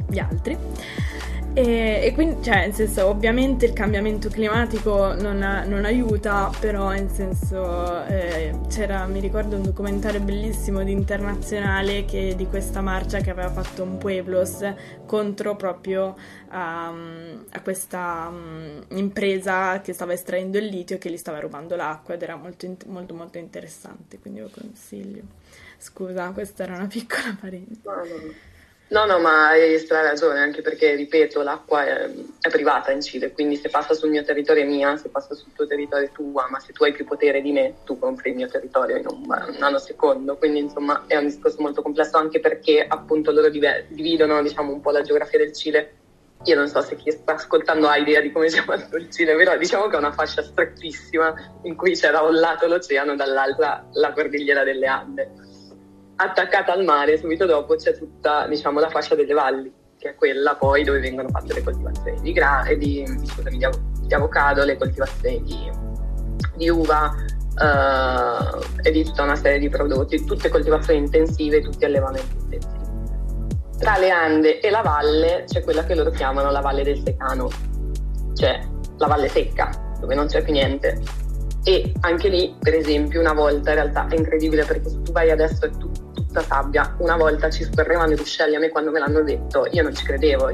gli 0.09 0.18
altri. 0.18 0.57
E, 1.55 2.01
e, 2.05 2.12
quindi, 2.14 2.42
cioè, 2.42 2.66
nel 2.66 2.74
senso, 2.74 3.07
ovviamente 3.07 3.66
il 3.66 3.72
cambiamento 3.72 4.28
climatico 4.28 5.14
non, 5.14 5.38
non 5.66 5.84
aiuta, 5.84 6.53
però, 6.61 6.90
nel 6.90 7.11
senso, 7.11 8.05
eh, 8.05 8.55
c'era, 8.68 9.07
mi 9.07 9.18
ricordo 9.18 9.57
un 9.57 9.62
documentario 9.62 10.20
bellissimo 10.20 10.84
di 10.84 10.92
internazionale 10.92 12.05
che, 12.05 12.34
di 12.36 12.46
questa 12.46 12.80
marcia 12.80 13.18
che 13.20 13.30
aveva 13.30 13.51
fatto 13.51 13.82
un 13.82 13.99
Pueblos 13.99 14.72
contro 15.05 15.57
proprio 15.57 16.14
um, 16.53 17.44
a 17.51 17.61
questa 17.62 18.28
um, 18.30 18.84
impresa 18.90 19.80
che 19.80 19.92
stava 19.92 20.12
estraendo 20.12 20.59
il 20.59 20.66
litio 20.66 20.96
e 20.96 20.99
che 20.99 21.11
gli 21.11 21.16
stava 21.16 21.40
rubando 21.40 21.74
l'acqua 21.74 22.14
ed 22.14 22.22
era 22.22 22.36
molto, 22.36 22.72
molto, 22.86 23.14
molto 23.14 23.38
interessante, 23.38 24.18
quindi 24.20 24.40
lo 24.40 24.51
consiglio. 24.53 25.22
Scusa, 25.76 26.30
questa 26.30 26.64
era 26.64 26.76
una 26.76 26.86
piccola 26.86 27.36
parentesi. 27.40 28.46
No, 28.91 29.05
no, 29.05 29.18
ma 29.18 29.49
hai 29.49 29.78
stra 29.78 30.01
ragione, 30.01 30.41
anche 30.41 30.62
perché, 30.62 30.95
ripeto, 30.95 31.43
l'acqua 31.43 31.84
è, 31.84 32.11
è, 32.41 32.49
privata 32.49 32.91
in 32.91 33.03
Cile, 33.03 33.32
quindi 33.32 33.57
se 33.57 33.68
passa 33.68 33.93
sul 33.93 34.09
mio 34.09 34.24
territorio 34.24 34.62
è 34.62 34.66
mia, 34.66 34.97
se 34.97 35.11
passa 35.11 35.34
sul 35.34 35.53
tuo 35.53 35.66
territorio 35.66 36.07
è 36.07 36.11
tua, 36.11 36.49
ma 36.49 36.59
se 36.59 36.72
tu 36.72 36.84
hai 36.84 36.93
più 36.93 37.05
potere 37.05 37.43
di 37.43 37.53
me, 37.53 37.74
tu 37.84 37.99
compri 37.99 38.30
il 38.30 38.36
mio 38.36 38.49
territorio 38.49 38.97
in 38.97 39.07
un, 39.07 39.24
un 39.24 39.57
nanosecondo. 39.59 40.39
Quindi, 40.39 40.61
insomma, 40.61 41.05
è 41.07 41.16
un 41.16 41.26
discorso 41.26 41.61
molto 41.61 41.82
complesso, 41.82 42.16
anche 42.16 42.41
perché, 42.41 42.82
appunto, 42.89 43.30
loro 43.30 43.51
dividono, 43.51 44.41
diciamo, 44.41 44.72
un 44.72 44.80
po' 44.80 44.91
la 44.91 45.03
geografia 45.03 45.39
del 45.39 45.53
Cile. 45.53 45.93
Io 46.45 46.55
non 46.55 46.68
so 46.68 46.80
se 46.80 46.97
chi 46.97 47.11
sta 47.11 47.34
ascoltando 47.34 47.89
ha 47.89 47.97
idea 47.99 48.22
di 48.22 48.32
come 48.32 48.49
sia 48.51 48.62
fatto 48.62 48.97
il 48.97 49.11
Cile, 49.11 49.36
però 49.36 49.55
diciamo 49.59 49.89
che 49.89 49.97
è 49.97 49.99
una 49.99 50.12
fascia 50.12 50.41
strettissima 50.41 51.34
in 51.64 51.74
cui 51.74 51.95
c'è 51.95 52.11
da 52.11 52.22
un 52.22 52.36
lato 52.36 52.66
l'oceano, 52.68 53.16
dall'altra 53.16 53.84
la 53.95 54.12
cordigliera 54.12 54.62
delle 54.62 54.86
Ande 54.86 55.47
attaccata 56.21 56.73
al 56.73 56.85
mare, 56.85 57.16
subito 57.16 57.47
dopo 57.47 57.77
c'è 57.77 57.97
tutta 57.97 58.47
diciamo, 58.47 58.81
la 58.81 58.89
fascia 58.89 59.14
delle 59.14 59.35
valli, 59.35 59.73
che 59.99 60.11
è 60.11 60.14
quella 60.14 60.57
poi 60.57 60.83
dove 60.83 61.01
vengono 61.01 61.29
fatte 61.29 61.55
le 61.55 61.62
coltivazioni 61.62 62.21
di, 62.21 62.33
gra- 62.33 62.64
di, 62.77 63.05
scusami, 63.25 63.57
di, 63.57 63.64
av- 63.64 63.81
di 64.01 64.14
avocado, 64.14 64.64
le 64.64 64.77
coltivazioni 64.77 65.43
di, 65.43 65.71
di 66.57 66.69
uva 66.69 67.14
uh, 67.14 68.59
e 68.83 68.91
di 68.91 69.05
tutta 69.05 69.23
una 69.23 69.37
serie 69.37 69.59
di 69.59 69.69
prodotti, 69.69 70.25
tutte 70.25 70.49
coltivazioni 70.49 70.99
intensive, 70.99 71.61
tutti 71.61 71.85
allevamenti 71.85 72.37
intensivi. 72.37 72.77
Tra 73.79 73.97
le 73.97 74.11
Ande 74.11 74.59
e 74.59 74.71
la 74.71 74.83
valle 74.83 75.45
c'è 75.47 75.62
quella 75.62 75.85
che 75.85 75.95
loro 75.95 76.11
chiamano 76.11 76.51
la 76.51 76.61
valle 76.61 76.83
del 76.83 77.01
secano, 77.05 77.49
cioè 78.35 78.61
la 78.97 79.07
valle 79.07 79.29
secca, 79.29 79.71
dove 80.01 80.16
non 80.16 80.27
c'è 80.27 80.43
più 80.43 80.53
niente. 80.53 81.01
E 81.62 81.93
anche 82.01 82.29
lì, 82.29 82.57
per 82.59 82.75
esempio, 82.75 83.21
una 83.21 83.35
volta 83.35 83.71
in 83.71 83.77
realtà 83.77 84.09
è 84.09 84.16
incredibile 84.16 84.64
perché 84.64 84.89
se 84.89 85.03
tu 85.03 85.12
vai 85.12 85.31
adesso 85.31 85.64
è 85.64 85.71
tutto 85.71 86.08
tutta 86.29 86.43
sabbia. 86.43 86.95
Una 86.99 87.16
volta 87.16 87.51
ci 87.51 87.64
scorrevano 87.64 88.12
i 88.12 88.16
ruscelli, 88.16 88.55
a 88.55 88.59
me 88.59 88.68
quando 88.68 88.91
me 88.91 89.01
l'hanno 89.01 89.22
detto 89.22 89.66
io 89.70 89.83
non 89.83 89.95
ci 89.95 90.05
credevo, 90.05 90.51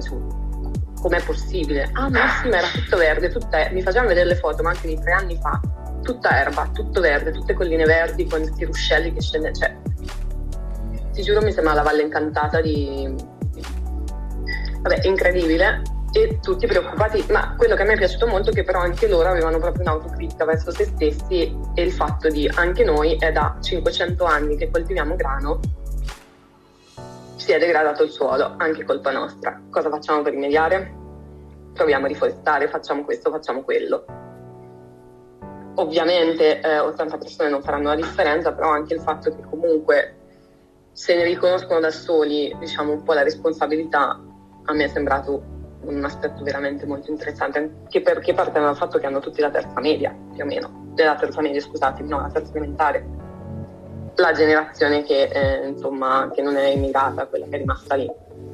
com'è 1.00 1.22
possibile? 1.22 1.90
Ah 1.92 2.08
ma 2.08 2.42
era 2.44 2.68
tutto 2.68 2.96
verde, 2.96 3.28
tutta, 3.28 3.68
mi 3.72 3.82
facevano 3.82 4.08
vedere 4.08 4.28
le 4.28 4.36
foto, 4.36 4.62
ma 4.62 4.70
anche 4.70 4.86
di 4.86 4.98
tre 4.98 5.12
anni 5.12 5.36
fa, 5.38 5.60
tutta 6.02 6.40
erba, 6.40 6.70
tutto 6.72 7.00
verde, 7.00 7.32
tutte 7.32 7.52
colline 7.52 7.84
verdi 7.84 8.26
con 8.26 8.40
questi 8.40 8.64
ruscelli 8.64 9.12
che 9.12 9.20
scende, 9.20 9.52
cioè, 9.52 9.76
ti 11.12 11.22
giuro 11.22 11.42
mi 11.42 11.52
sembra 11.52 11.74
la 11.74 11.82
valle 11.82 12.02
incantata 12.02 12.60
di... 12.60 13.32
Vabbè, 14.80 15.06
incredibile, 15.06 15.82
e 16.16 16.38
tutti 16.40 16.64
preoccupati, 16.68 17.26
ma 17.30 17.56
quello 17.56 17.74
che 17.74 17.82
a 17.82 17.84
me 17.84 17.94
è 17.94 17.96
piaciuto 17.96 18.28
molto 18.28 18.50
è 18.50 18.52
che 18.52 18.62
però 18.62 18.78
anche 18.78 19.08
loro 19.08 19.30
avevano 19.30 19.58
proprio 19.58 19.82
un'autocritica 19.82 20.44
verso 20.44 20.70
se 20.70 20.84
stessi 20.84 21.52
e 21.74 21.82
il 21.82 21.90
fatto 21.90 22.28
di 22.28 22.48
anche 22.54 22.84
noi 22.84 23.16
è 23.16 23.32
da 23.32 23.56
500 23.60 24.24
anni 24.24 24.56
che 24.56 24.70
coltiviamo 24.70 25.16
grano, 25.16 25.58
si 27.34 27.50
è 27.50 27.58
degradato 27.58 28.04
il 28.04 28.10
suolo, 28.10 28.54
anche 28.58 28.84
colpa 28.84 29.10
nostra. 29.10 29.60
Cosa 29.68 29.90
facciamo 29.90 30.22
per 30.22 30.34
rimediare? 30.34 30.94
Proviamo 31.72 32.04
a 32.04 32.08
riforestare, 32.08 32.68
facciamo 32.68 33.02
questo, 33.02 33.32
facciamo 33.32 33.62
quello. 33.62 34.04
Ovviamente 35.74 36.60
eh, 36.60 36.78
80 36.78 37.18
persone 37.18 37.48
non 37.48 37.60
faranno 37.60 37.88
la 37.88 37.96
differenza, 37.96 38.52
però 38.52 38.68
anche 38.68 38.94
il 38.94 39.00
fatto 39.00 39.34
che 39.34 39.42
comunque 39.50 40.18
se 40.92 41.16
ne 41.16 41.24
riconoscono 41.24 41.80
da 41.80 41.90
soli, 41.90 42.54
diciamo, 42.60 42.92
un 42.92 43.02
po' 43.02 43.14
la 43.14 43.24
responsabilità, 43.24 44.16
a 44.66 44.72
me 44.72 44.84
è 44.84 44.88
sembrato 44.88 45.53
un 45.86 46.04
aspetto 46.04 46.42
veramente 46.42 46.86
molto 46.86 47.10
interessante, 47.10 47.58
anche 47.58 48.00
perché 48.00 48.34
parte 48.34 48.60
dal 48.60 48.76
fatto 48.76 48.98
che 48.98 49.06
hanno 49.06 49.20
tutti 49.20 49.40
la 49.40 49.50
terza 49.50 49.80
media, 49.80 50.14
più 50.32 50.42
o 50.42 50.46
meno, 50.46 50.90
della 50.94 51.16
terza 51.16 51.40
media, 51.40 51.60
scusatemi, 51.60 52.08
no, 52.08 52.20
la 52.20 52.30
terza 52.30 52.50
elementare. 52.50 53.22
La 54.16 54.32
generazione 54.32 55.02
che, 55.02 55.24
eh, 55.24 55.66
insomma, 55.66 56.30
che 56.32 56.40
non 56.40 56.56
è 56.56 56.68
immigrata, 56.68 57.26
quella 57.26 57.46
che 57.46 57.56
è 57.56 57.58
rimasta 57.58 57.96
lì. 57.96 58.10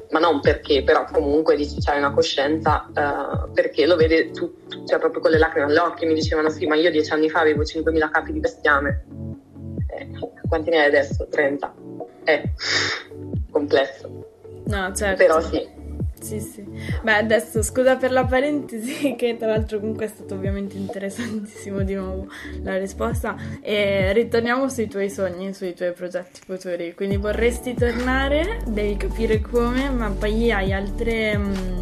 Ma 0.09 0.19
non 0.19 0.41
perché, 0.41 0.83
però 0.83 1.05
comunque 1.11 1.55
dici 1.55 1.79
c'hai 1.79 1.99
una 1.99 2.11
coscienza, 2.11 2.89
eh, 2.93 3.49
perché 3.53 3.85
lo 3.85 3.95
vede 3.95 4.31
tu, 4.31 4.53
cioè 4.85 4.99
proprio 4.99 5.21
con 5.21 5.31
le 5.31 5.37
lacrime 5.37 5.67
agli 5.67 5.77
occhi, 5.77 6.05
mi 6.05 6.13
dicevano 6.13 6.49
sì, 6.49 6.65
ma 6.65 6.75
io 6.75 6.91
dieci 6.91 7.13
anni 7.13 7.29
fa 7.29 7.41
avevo 7.41 7.61
5.000 7.61 8.09
capi 8.09 8.33
di 8.33 8.39
bestiame. 8.39 9.05
Eh, 9.87 10.09
quanti 10.49 10.69
ne 10.69 10.79
hai 10.79 10.87
adesso? 10.87 11.27
30. 11.29 11.73
È 12.23 12.43
complesso. 13.51 14.09
No, 14.65 14.93
certo. 14.93 15.23
Però 15.23 15.39
sì, 15.39 15.67
Sì, 16.21 16.39
sì. 16.39 16.63
Beh, 17.01 17.15
adesso 17.15 17.63
scusa 17.63 17.95
per 17.95 18.11
la 18.11 18.25
parentesi, 18.25 19.15
che 19.17 19.35
tra 19.37 19.47
l'altro 19.47 19.79
comunque 19.79 20.05
è 20.05 20.07
stato 20.07 20.35
ovviamente 20.35 20.77
interessantissimo 20.77 21.81
di 21.81 21.95
nuovo 21.95 22.27
la 22.61 22.77
risposta. 22.77 23.35
E 23.61 24.13
ritorniamo 24.13 24.69
sui 24.69 24.87
tuoi 24.87 25.09
sogni, 25.09 25.53
sui 25.53 25.73
tuoi 25.73 25.93
progetti 25.93 26.41
futuri. 26.45 26.93
Quindi 26.93 27.17
vorresti 27.17 27.73
tornare, 27.73 28.59
devi 28.67 28.95
capire 28.97 29.41
come, 29.41 29.89
ma 29.89 30.09
poi 30.09 30.51
hai 30.51 30.71
altre. 30.71 31.37
Mh, 31.37 31.43
mm, 31.43 31.81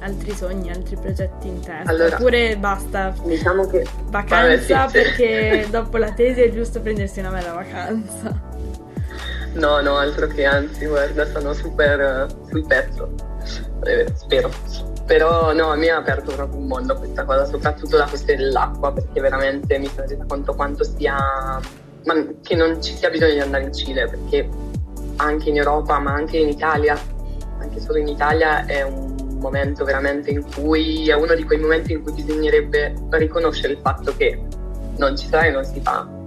altri 0.00 0.32
sogni, 0.32 0.70
altri 0.70 0.96
progetti 0.96 1.48
in 1.48 1.60
testa. 1.60 1.90
Allora, 1.90 2.14
Oppure 2.16 2.56
basta 2.56 3.14
diciamo 3.24 3.66
che... 3.66 3.84
vacanza 4.10 4.76
Vabbè, 4.76 4.88
sì. 4.88 4.92
perché 4.92 5.66
dopo 5.70 5.96
la 5.96 6.12
tesi 6.12 6.40
è 6.40 6.52
giusto 6.52 6.80
prendersi 6.80 7.18
una 7.18 7.30
bella 7.30 7.52
vacanza. 7.52 8.56
No, 9.58 9.80
no, 9.80 9.96
altro 9.96 10.28
che 10.28 10.44
anzi, 10.44 10.86
guarda, 10.86 11.26
sono 11.26 11.52
super 11.52 12.28
uh, 12.30 12.46
sul 12.48 12.64
pezzo, 12.64 13.12
eh, 13.82 14.06
spero. 14.14 14.50
Però 15.04 15.52
no, 15.52 15.74
mi 15.74 15.88
ha 15.88 15.96
aperto 15.96 16.32
proprio 16.32 16.60
un 16.60 16.68
mondo 16.68 16.94
questa 16.94 17.24
cosa, 17.24 17.44
soprattutto 17.44 17.96
la 17.96 18.06
questione 18.06 18.44
dell'acqua, 18.44 18.92
perché 18.92 19.20
veramente 19.20 19.78
mi 19.78 19.88
sono 19.88 20.06
resa 20.06 20.24
conto 20.28 20.54
quanto 20.54 20.84
sia, 20.84 21.16
ma 22.04 22.26
che 22.40 22.54
non 22.54 22.80
ci 22.80 22.94
sia 22.94 23.10
bisogno 23.10 23.32
di 23.32 23.40
andare 23.40 23.64
in 23.64 23.74
Cile, 23.74 24.06
perché 24.06 24.48
anche 25.16 25.48
in 25.48 25.56
Europa, 25.56 25.98
ma 25.98 26.12
anche 26.12 26.38
in 26.38 26.48
Italia, 26.48 26.96
anche 27.58 27.80
solo 27.80 27.98
in 27.98 28.06
Italia 28.06 28.64
è 28.64 28.82
un 28.82 29.38
momento 29.40 29.84
veramente 29.84 30.30
in 30.30 30.44
cui, 30.54 31.08
è 31.08 31.14
uno 31.14 31.34
di 31.34 31.42
quei 31.42 31.58
momenti 31.58 31.94
in 31.94 32.02
cui 32.04 32.12
bisognerebbe 32.12 32.94
riconoscere 33.10 33.72
il 33.72 33.80
fatto 33.80 34.14
che 34.16 34.40
non 34.98 35.16
ci 35.16 35.26
sarà 35.26 35.46
e 35.46 35.50
non 35.50 35.64
si 35.64 35.80
fa 35.80 36.17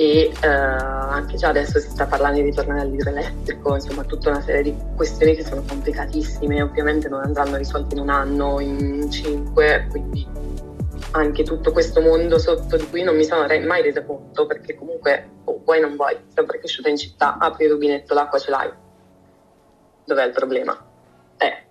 e 0.00 0.32
eh, 0.42 0.46
anche 0.46 1.36
già 1.36 1.48
adesso 1.48 1.78
si 1.78 1.90
sta 1.90 2.06
parlando 2.06 2.40
di 2.40 2.54
tornare 2.54 2.80
all'idroelettrico, 2.80 3.74
insomma 3.74 4.02
tutta 4.04 4.30
una 4.30 4.40
serie 4.40 4.62
di 4.62 4.74
questioni 4.96 5.36
che 5.36 5.44
sono 5.44 5.62
complicatissime, 5.68 6.62
ovviamente 6.62 7.10
non 7.10 7.20
andranno 7.20 7.58
risolte 7.58 7.96
in 7.96 8.00
un 8.00 8.08
anno, 8.08 8.60
in 8.60 9.10
cinque, 9.10 9.88
quindi 9.90 10.26
anche 11.10 11.42
tutto 11.42 11.70
questo 11.72 12.00
mondo 12.00 12.38
sotto 12.38 12.78
di 12.78 12.88
cui 12.88 13.02
non 13.02 13.14
mi 13.14 13.24
sono 13.24 13.46
mai 13.46 13.82
resa 13.82 14.02
conto 14.02 14.46
perché 14.46 14.74
comunque 14.74 15.28
oh, 15.44 15.60
vuoi 15.64 15.80
non 15.80 15.96
vuoi, 15.96 16.16
sempre 16.34 16.58
cresciuta 16.60 16.88
in 16.88 16.96
città, 16.96 17.36
apri 17.36 17.66
il 17.66 17.72
rubinetto, 17.72 18.14
l'acqua 18.14 18.38
ce 18.38 18.50
l'hai. 18.50 18.72
Dov'è 20.06 20.24
il 20.24 20.32
problema? 20.32 20.82
Eh, 21.36 21.64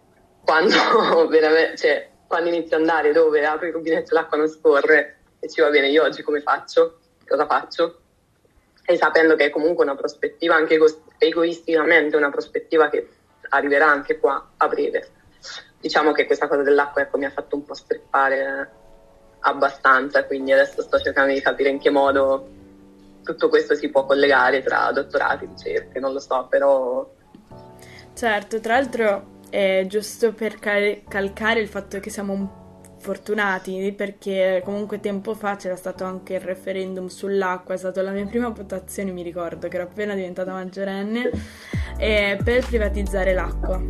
quando 0.45 0.75
veramente, 1.27 1.77
cioè, 1.77 2.09
quando 2.27 2.49
inizi 2.49 2.75
ad 2.75 2.81
andare 2.81 3.11
dove 3.11 3.43
apri 3.43 3.69
il 3.69 3.73
rubinetto 3.73 4.13
l'acqua 4.13 4.37
non 4.37 4.47
scorre 4.47 5.17
e 5.39 5.49
ci 5.49 5.61
va 5.61 5.69
bene, 5.71 5.89
io 5.89 6.03
oggi 6.03 6.21
come 6.21 6.41
faccio? 6.41 6.99
Cosa 7.25 7.47
faccio? 7.47 8.01
E 8.89 8.97
sapendo 8.97 9.35
che 9.35 9.45
è 9.45 9.49
comunque 9.51 9.83
una 9.83 9.93
prospettiva 9.93 10.55
anche 10.55 10.79
egoisticamente 11.19 12.17
una 12.17 12.31
prospettiva 12.31 12.89
che 12.89 13.07
arriverà 13.49 13.87
anche 13.87 14.17
qua 14.17 14.53
a 14.57 14.67
breve. 14.67 15.09
Diciamo 15.79 16.11
che 16.11 16.25
questa 16.25 16.47
cosa 16.47 16.63
dell'acqua 16.63 17.03
ecco, 17.03 17.19
mi 17.19 17.25
ha 17.25 17.29
fatto 17.29 17.55
un 17.55 17.65
po' 17.65 17.75
streppare 17.75 18.71
abbastanza, 19.41 20.25
quindi 20.25 20.53
adesso 20.53 20.81
sto 20.81 20.99
cercando 20.99 21.31
di 21.31 21.39
capire 21.39 21.69
in 21.69 21.77
che 21.77 21.91
modo 21.91 22.49
tutto 23.23 23.47
questo 23.47 23.75
si 23.75 23.91
può 23.91 24.07
collegare 24.07 24.63
tra 24.63 24.91
dottorati, 24.91 25.45
ricerche, 25.45 25.99
non 25.99 26.11
lo 26.11 26.19
so, 26.19 26.47
però... 26.49 27.07
Certo, 28.15 28.59
tra 28.59 28.73
l'altro 28.73 29.37
è 29.51 29.83
giusto 29.85 30.33
per 30.33 30.57
calcare 30.57 31.59
il 31.59 31.67
fatto 31.67 31.99
che 31.99 32.09
siamo 32.09 32.33
un 32.33 32.47
fortunati 32.99 33.93
perché 33.95 34.61
comunque 34.63 34.99
tempo 34.99 35.33
fa 35.33 35.55
c'era 35.55 35.75
stato 35.75 36.03
anche 36.03 36.35
il 36.35 36.41
referendum 36.41 37.07
sull'acqua, 37.07 37.73
è 37.73 37.77
stata 37.77 38.01
la 38.01 38.11
mia 38.11 38.25
prima 38.25 38.49
votazione, 38.49 39.11
mi 39.11 39.23
ricordo 39.23 39.67
che 39.67 39.75
ero 39.75 39.85
appena 39.85 40.13
diventata 40.13 40.51
maggiorenne, 40.51 41.31
per 41.97 42.65
privatizzare 42.65 43.33
l'acqua. 43.33 43.81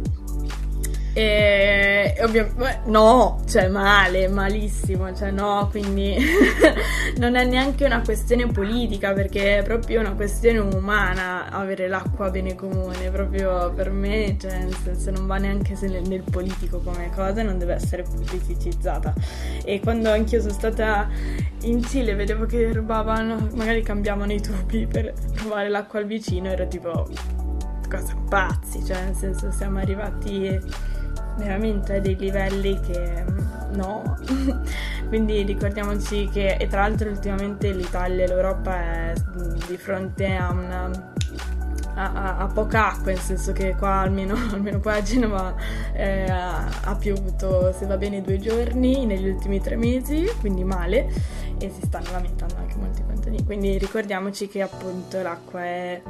E 1.14 2.16
ovviamente 2.22 2.82
no, 2.86 3.41
cioè 3.47 3.68
male, 3.68 4.28
malissimo, 4.28 5.14
cioè 5.16 5.32
no, 5.32 5.68
quindi 5.72 6.16
non 7.18 7.36
è 7.36 7.45
neanche 7.45 7.84
una 7.84 8.01
questione 8.01 8.45
politica 8.47 9.14
perché 9.14 9.57
è 9.60 9.64
proprio 9.64 10.01
una 10.01 10.14
questione 10.14 10.60
umana 10.60 11.49
avere 11.49 11.88
l'acqua 11.88 12.30
bene 12.30 12.53
comune, 12.53 13.10
proprio 13.10 13.74
per 13.74 13.89
me, 13.89 14.38
cioè 14.39 14.60
nel 14.60 14.76
senso 14.84 15.10
non 15.12 15.26
va 15.26 15.38
neanche 15.38 15.76
nel, 15.82 16.07
nel 16.07 16.24
politico 16.30 16.80
come 16.80 17.10
cosa, 17.14 17.41
non 17.41 17.57
deve 17.57 17.74
essere 17.74 18.03
politicizzata. 18.03 19.14
E 19.66 19.80
quando 19.80 20.12
anch'io 20.12 20.39
sono 20.41 20.53
stata 20.53 21.10
in 21.64 21.84
Cile 21.84 22.14
vedevo 22.14 22.45
che 22.45 22.72
rubavano, 22.72 23.49
magari 23.55 23.82
cambiavano 23.82 24.32
i 24.32 24.41
tubi 24.41 24.86
per 24.86 25.14
rubare 25.41 25.70
l'acqua 25.70 25.99
al 25.99 26.05
vicino, 26.05 26.49
ero 26.49 26.68
tipo 26.68 27.07
cosa 27.89 28.16
pazzi, 28.30 28.86
cioè 28.86 29.03
nel 29.03 29.16
senso 29.16 29.51
siamo 29.51 29.80
arrivati 29.80 30.60
veramente 31.39 31.95
a 31.95 31.99
dei 31.99 32.15
livelli 32.15 32.79
che 32.79 33.23
mm, 33.23 33.73
no. 33.73 34.17
Quindi 35.09 35.41
ricordiamoci 35.41 36.29
che, 36.29 36.57
e 36.57 36.67
tra 36.67 36.81
l'altro 36.81 37.09
ultimamente 37.09 37.71
l'Italia 37.71 38.25
e 38.25 38.27
l'Europa 38.27 38.75
è 38.75 39.13
mm, 39.17 39.53
di 39.67 39.77
fronte 39.77 40.35
a 40.35 40.51
una 40.51 41.17
a, 41.95 42.37
a, 42.37 42.47
poca 42.47 42.91
acqua, 42.91 43.11
nel 43.11 43.19
senso 43.19 43.51
che 43.51 43.75
qua 43.75 43.99
almeno, 43.99 44.35
almeno 44.53 44.79
qua 44.79 44.93
a 44.93 45.01
Genova 45.01 45.53
eh, 45.93 46.29
ha 46.29 46.95
piovuto 46.97 47.73
se 47.73 47.85
va 47.85 47.97
bene 47.97 48.21
due 48.21 48.39
giorni 48.39 49.05
negli 49.05 49.27
ultimi 49.27 49.59
tre 49.59 49.75
mesi, 49.75 50.25
quindi 50.39 50.63
male, 50.63 51.09
e 51.57 51.69
si 51.69 51.81
stanno 51.85 52.11
lamentando 52.11 52.55
anche 52.55 52.75
molti 52.77 53.03
contadini. 53.05 53.43
Quindi 53.43 53.77
ricordiamoci 53.77 54.47
che 54.47 54.61
appunto 54.61 55.21
l'acqua 55.21 55.61
è 55.61 56.01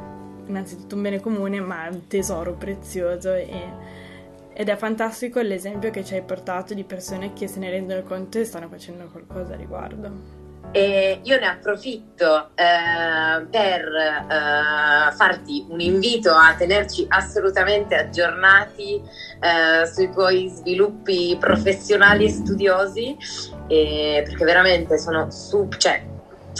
innanzitutto 0.46 0.94
un 0.94 1.02
bene 1.02 1.20
comune, 1.20 1.60
ma 1.60 1.86
è 1.86 1.88
un 1.88 2.06
tesoro 2.06 2.54
prezioso 2.54 3.32
e 3.32 3.48
ed 4.60 4.68
è 4.68 4.76
fantastico 4.76 5.40
l'esempio 5.40 5.90
che 5.90 6.04
ci 6.04 6.12
hai 6.12 6.20
portato 6.20 6.74
di 6.74 6.84
persone 6.84 7.32
che 7.32 7.48
se 7.48 7.58
ne 7.58 7.70
rendono 7.70 8.02
conto 8.02 8.38
e 8.38 8.44
stanno 8.44 8.68
facendo 8.68 9.06
qualcosa 9.06 9.54
a 9.54 9.56
riguardo. 9.56 10.12
E 10.70 11.20
io 11.22 11.40
ne 11.40 11.46
approfitto 11.46 12.50
eh, 12.56 13.46
per 13.50 13.80
eh, 13.80 15.12
farti 15.16 15.64
un 15.66 15.80
invito 15.80 16.32
a 16.32 16.54
tenerci 16.58 17.06
assolutamente 17.08 17.94
aggiornati 17.96 19.00
eh, 19.40 19.86
sui 19.86 20.10
tuoi 20.12 20.50
sviluppi 20.50 21.38
professionali 21.40 22.26
e 22.26 22.28
studiosi, 22.28 23.16
perché 23.66 24.44
veramente 24.44 24.98
sono 24.98 25.30
su, 25.30 25.68
cioè, 25.78 26.02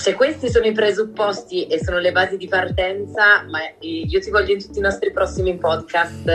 se 0.01 0.15
questi 0.15 0.49
sono 0.49 0.65
i 0.65 0.73
presupposti 0.73 1.67
e 1.67 1.79
sono 1.85 1.99
le 1.99 2.11
basi 2.11 2.39
di 2.39 2.49
partenza, 2.49 3.45
ma 3.51 3.59
io 3.81 4.19
ti 4.19 4.31
voglio 4.31 4.55
in 4.55 4.59
tutti 4.59 4.79
i 4.79 4.83
nostri 4.83 5.13
prossimi 5.13 5.59
podcast 5.59 6.27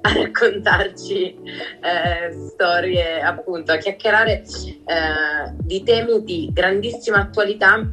a 0.00 0.12
raccontarci 0.14 1.36
eh, 1.82 2.32
storie, 2.54 3.20
appunto, 3.20 3.72
a 3.72 3.76
chiacchierare 3.76 4.42
eh, 4.42 5.52
di 5.58 5.82
temi 5.82 6.24
di 6.24 6.48
grandissima 6.54 7.18
attualità 7.18 7.86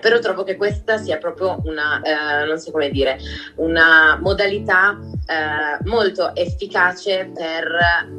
però 0.00 0.18
trovo 0.18 0.42
che 0.42 0.56
questa 0.56 0.98
sia 0.98 1.16
proprio 1.16 1.60
una, 1.64 2.00
eh, 2.02 2.44
non 2.44 2.58
so 2.58 2.70
come 2.70 2.90
dire, 2.90 3.18
una 3.56 4.18
modalità 4.20 4.98
eh, 5.26 5.84
molto 5.84 6.34
efficace 6.34 7.30
per 7.32 7.66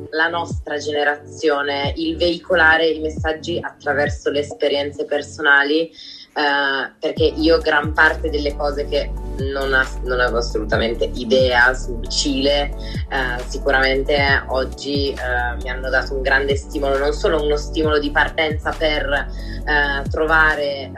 la 0.10 0.28
nostra 0.28 0.78
generazione, 0.78 1.94
il 1.98 2.18
veicolare 2.18 2.88
i 2.88 3.00
messaggi 3.00 3.60
attraverso 3.62 4.30
le 4.32 4.40
esperienze 4.40 5.06
personali 5.06 5.92
Uh, 6.38 6.94
perché 7.00 7.24
io 7.24 7.58
gran 7.58 7.94
parte 7.94 8.30
delle 8.30 8.56
cose 8.56 8.86
che 8.86 9.12
non, 9.40 9.74
ha, 9.74 9.84
non 10.04 10.20
avevo 10.20 10.38
assolutamente 10.38 11.10
idea 11.16 11.74
sul 11.74 12.08
Cile, 12.08 12.76
uh, 13.10 13.42
sicuramente 13.48 14.44
oggi 14.50 15.16
uh, 15.18 15.60
mi 15.60 15.68
hanno 15.68 15.90
dato 15.90 16.14
un 16.14 16.22
grande 16.22 16.56
stimolo, 16.56 17.00
non 17.00 17.14
solo 17.14 17.42
uno 17.42 17.58
stimolo 17.58 17.98
di 17.98 18.12
partenza 18.12 18.72
per 18.78 19.26
trovare 20.12 20.92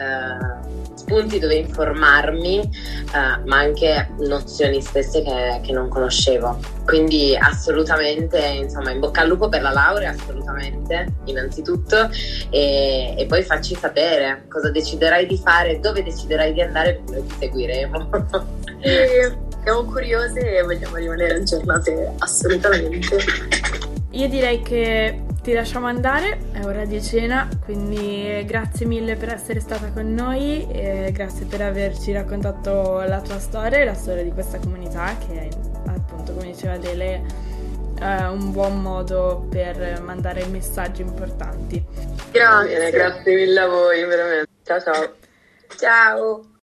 spunti 1.10 1.40
dove 1.40 1.56
informarmi, 1.56 2.60
uh, 2.60 3.48
ma 3.48 3.58
anche 3.58 4.10
nozioni 4.20 4.80
stesse 4.80 5.24
che, 5.24 5.60
che, 5.64 5.72
non 5.72 5.90
conoscevo. 5.90 6.60
Quindi 6.86 7.36
assolutamente, 7.36 8.38
insomma, 8.38 8.92
in 8.92 9.00
bocca 9.00 9.22
al 9.22 9.28
lupo 9.28 9.50
per 9.50 9.64
la 9.64 9.72
laurea, 9.72 10.12
assolutamente, 10.12 11.16
innanzitutto, 11.26 12.10
e, 12.52 13.16
e 13.18 13.26
poi 13.26 13.42
facci 13.42 13.76
sapere 13.76 14.46
cosa 14.48 14.70
deciderai 14.70 15.26
di 15.26 15.38
fare, 15.38 15.80
dove 15.80 16.04
deciderai 16.04 16.54
di 16.54 16.62
andare, 16.62 17.02
perché 17.04 17.12
noi 17.12 17.28
ti 17.28 17.36
seguiremo. 17.40 18.10
e 18.82 19.38
siamo 19.64 19.84
curiose 19.86 20.58
e 20.58 20.62
vogliamo 20.62 20.96
rimanere 20.96 21.36
aggiornate 21.36 22.14
assolutamente. 22.20 23.18
Io 24.12 24.28
direi 24.28 24.62
che 24.62 25.22
ti 25.42 25.54
lasciamo 25.54 25.88
andare, 25.88 26.40
è 26.52 26.64
ora 26.66 26.86
di 26.86 27.02
cena, 27.02 27.48
quindi 27.64 28.44
grazie 28.46 28.86
mille 28.86 29.16
per 29.16 29.34
essere 29.34 29.60
stata 29.60 29.92
con 29.92 30.14
noi 30.14 30.68
e 30.70 31.12
grazie 31.14 31.46
per 31.46 31.62
averci 31.62 32.12
raccontato 32.12 33.02
la 33.02 33.22
tua 33.22 33.40
storia 33.40 33.80
e 33.80 33.86
la 33.86 33.94
storia 33.94 34.24
di 34.24 34.32
questa 34.32 34.60
comunità 34.60 35.16
che 35.18 35.48
è 35.48 35.50
appunto, 35.88 36.34
come 36.34 36.48
diceva 36.48 36.78
Dele, 36.78 37.24
eh, 38.00 38.24
un 38.26 38.52
buon 38.52 38.82
modo 38.82 39.48
per 39.50 40.02
mandare 40.02 40.46
messaggi 40.46 41.02
importanti. 41.02 41.84
Grazie, 42.32 42.92
grazie 42.92 43.36
mille 43.36 43.60
a 43.60 43.68
voi, 43.68 44.04
veramente. 44.06 44.50
Ciao 44.64 44.80
ciao. 44.82 45.14
Ciao. 45.78 46.59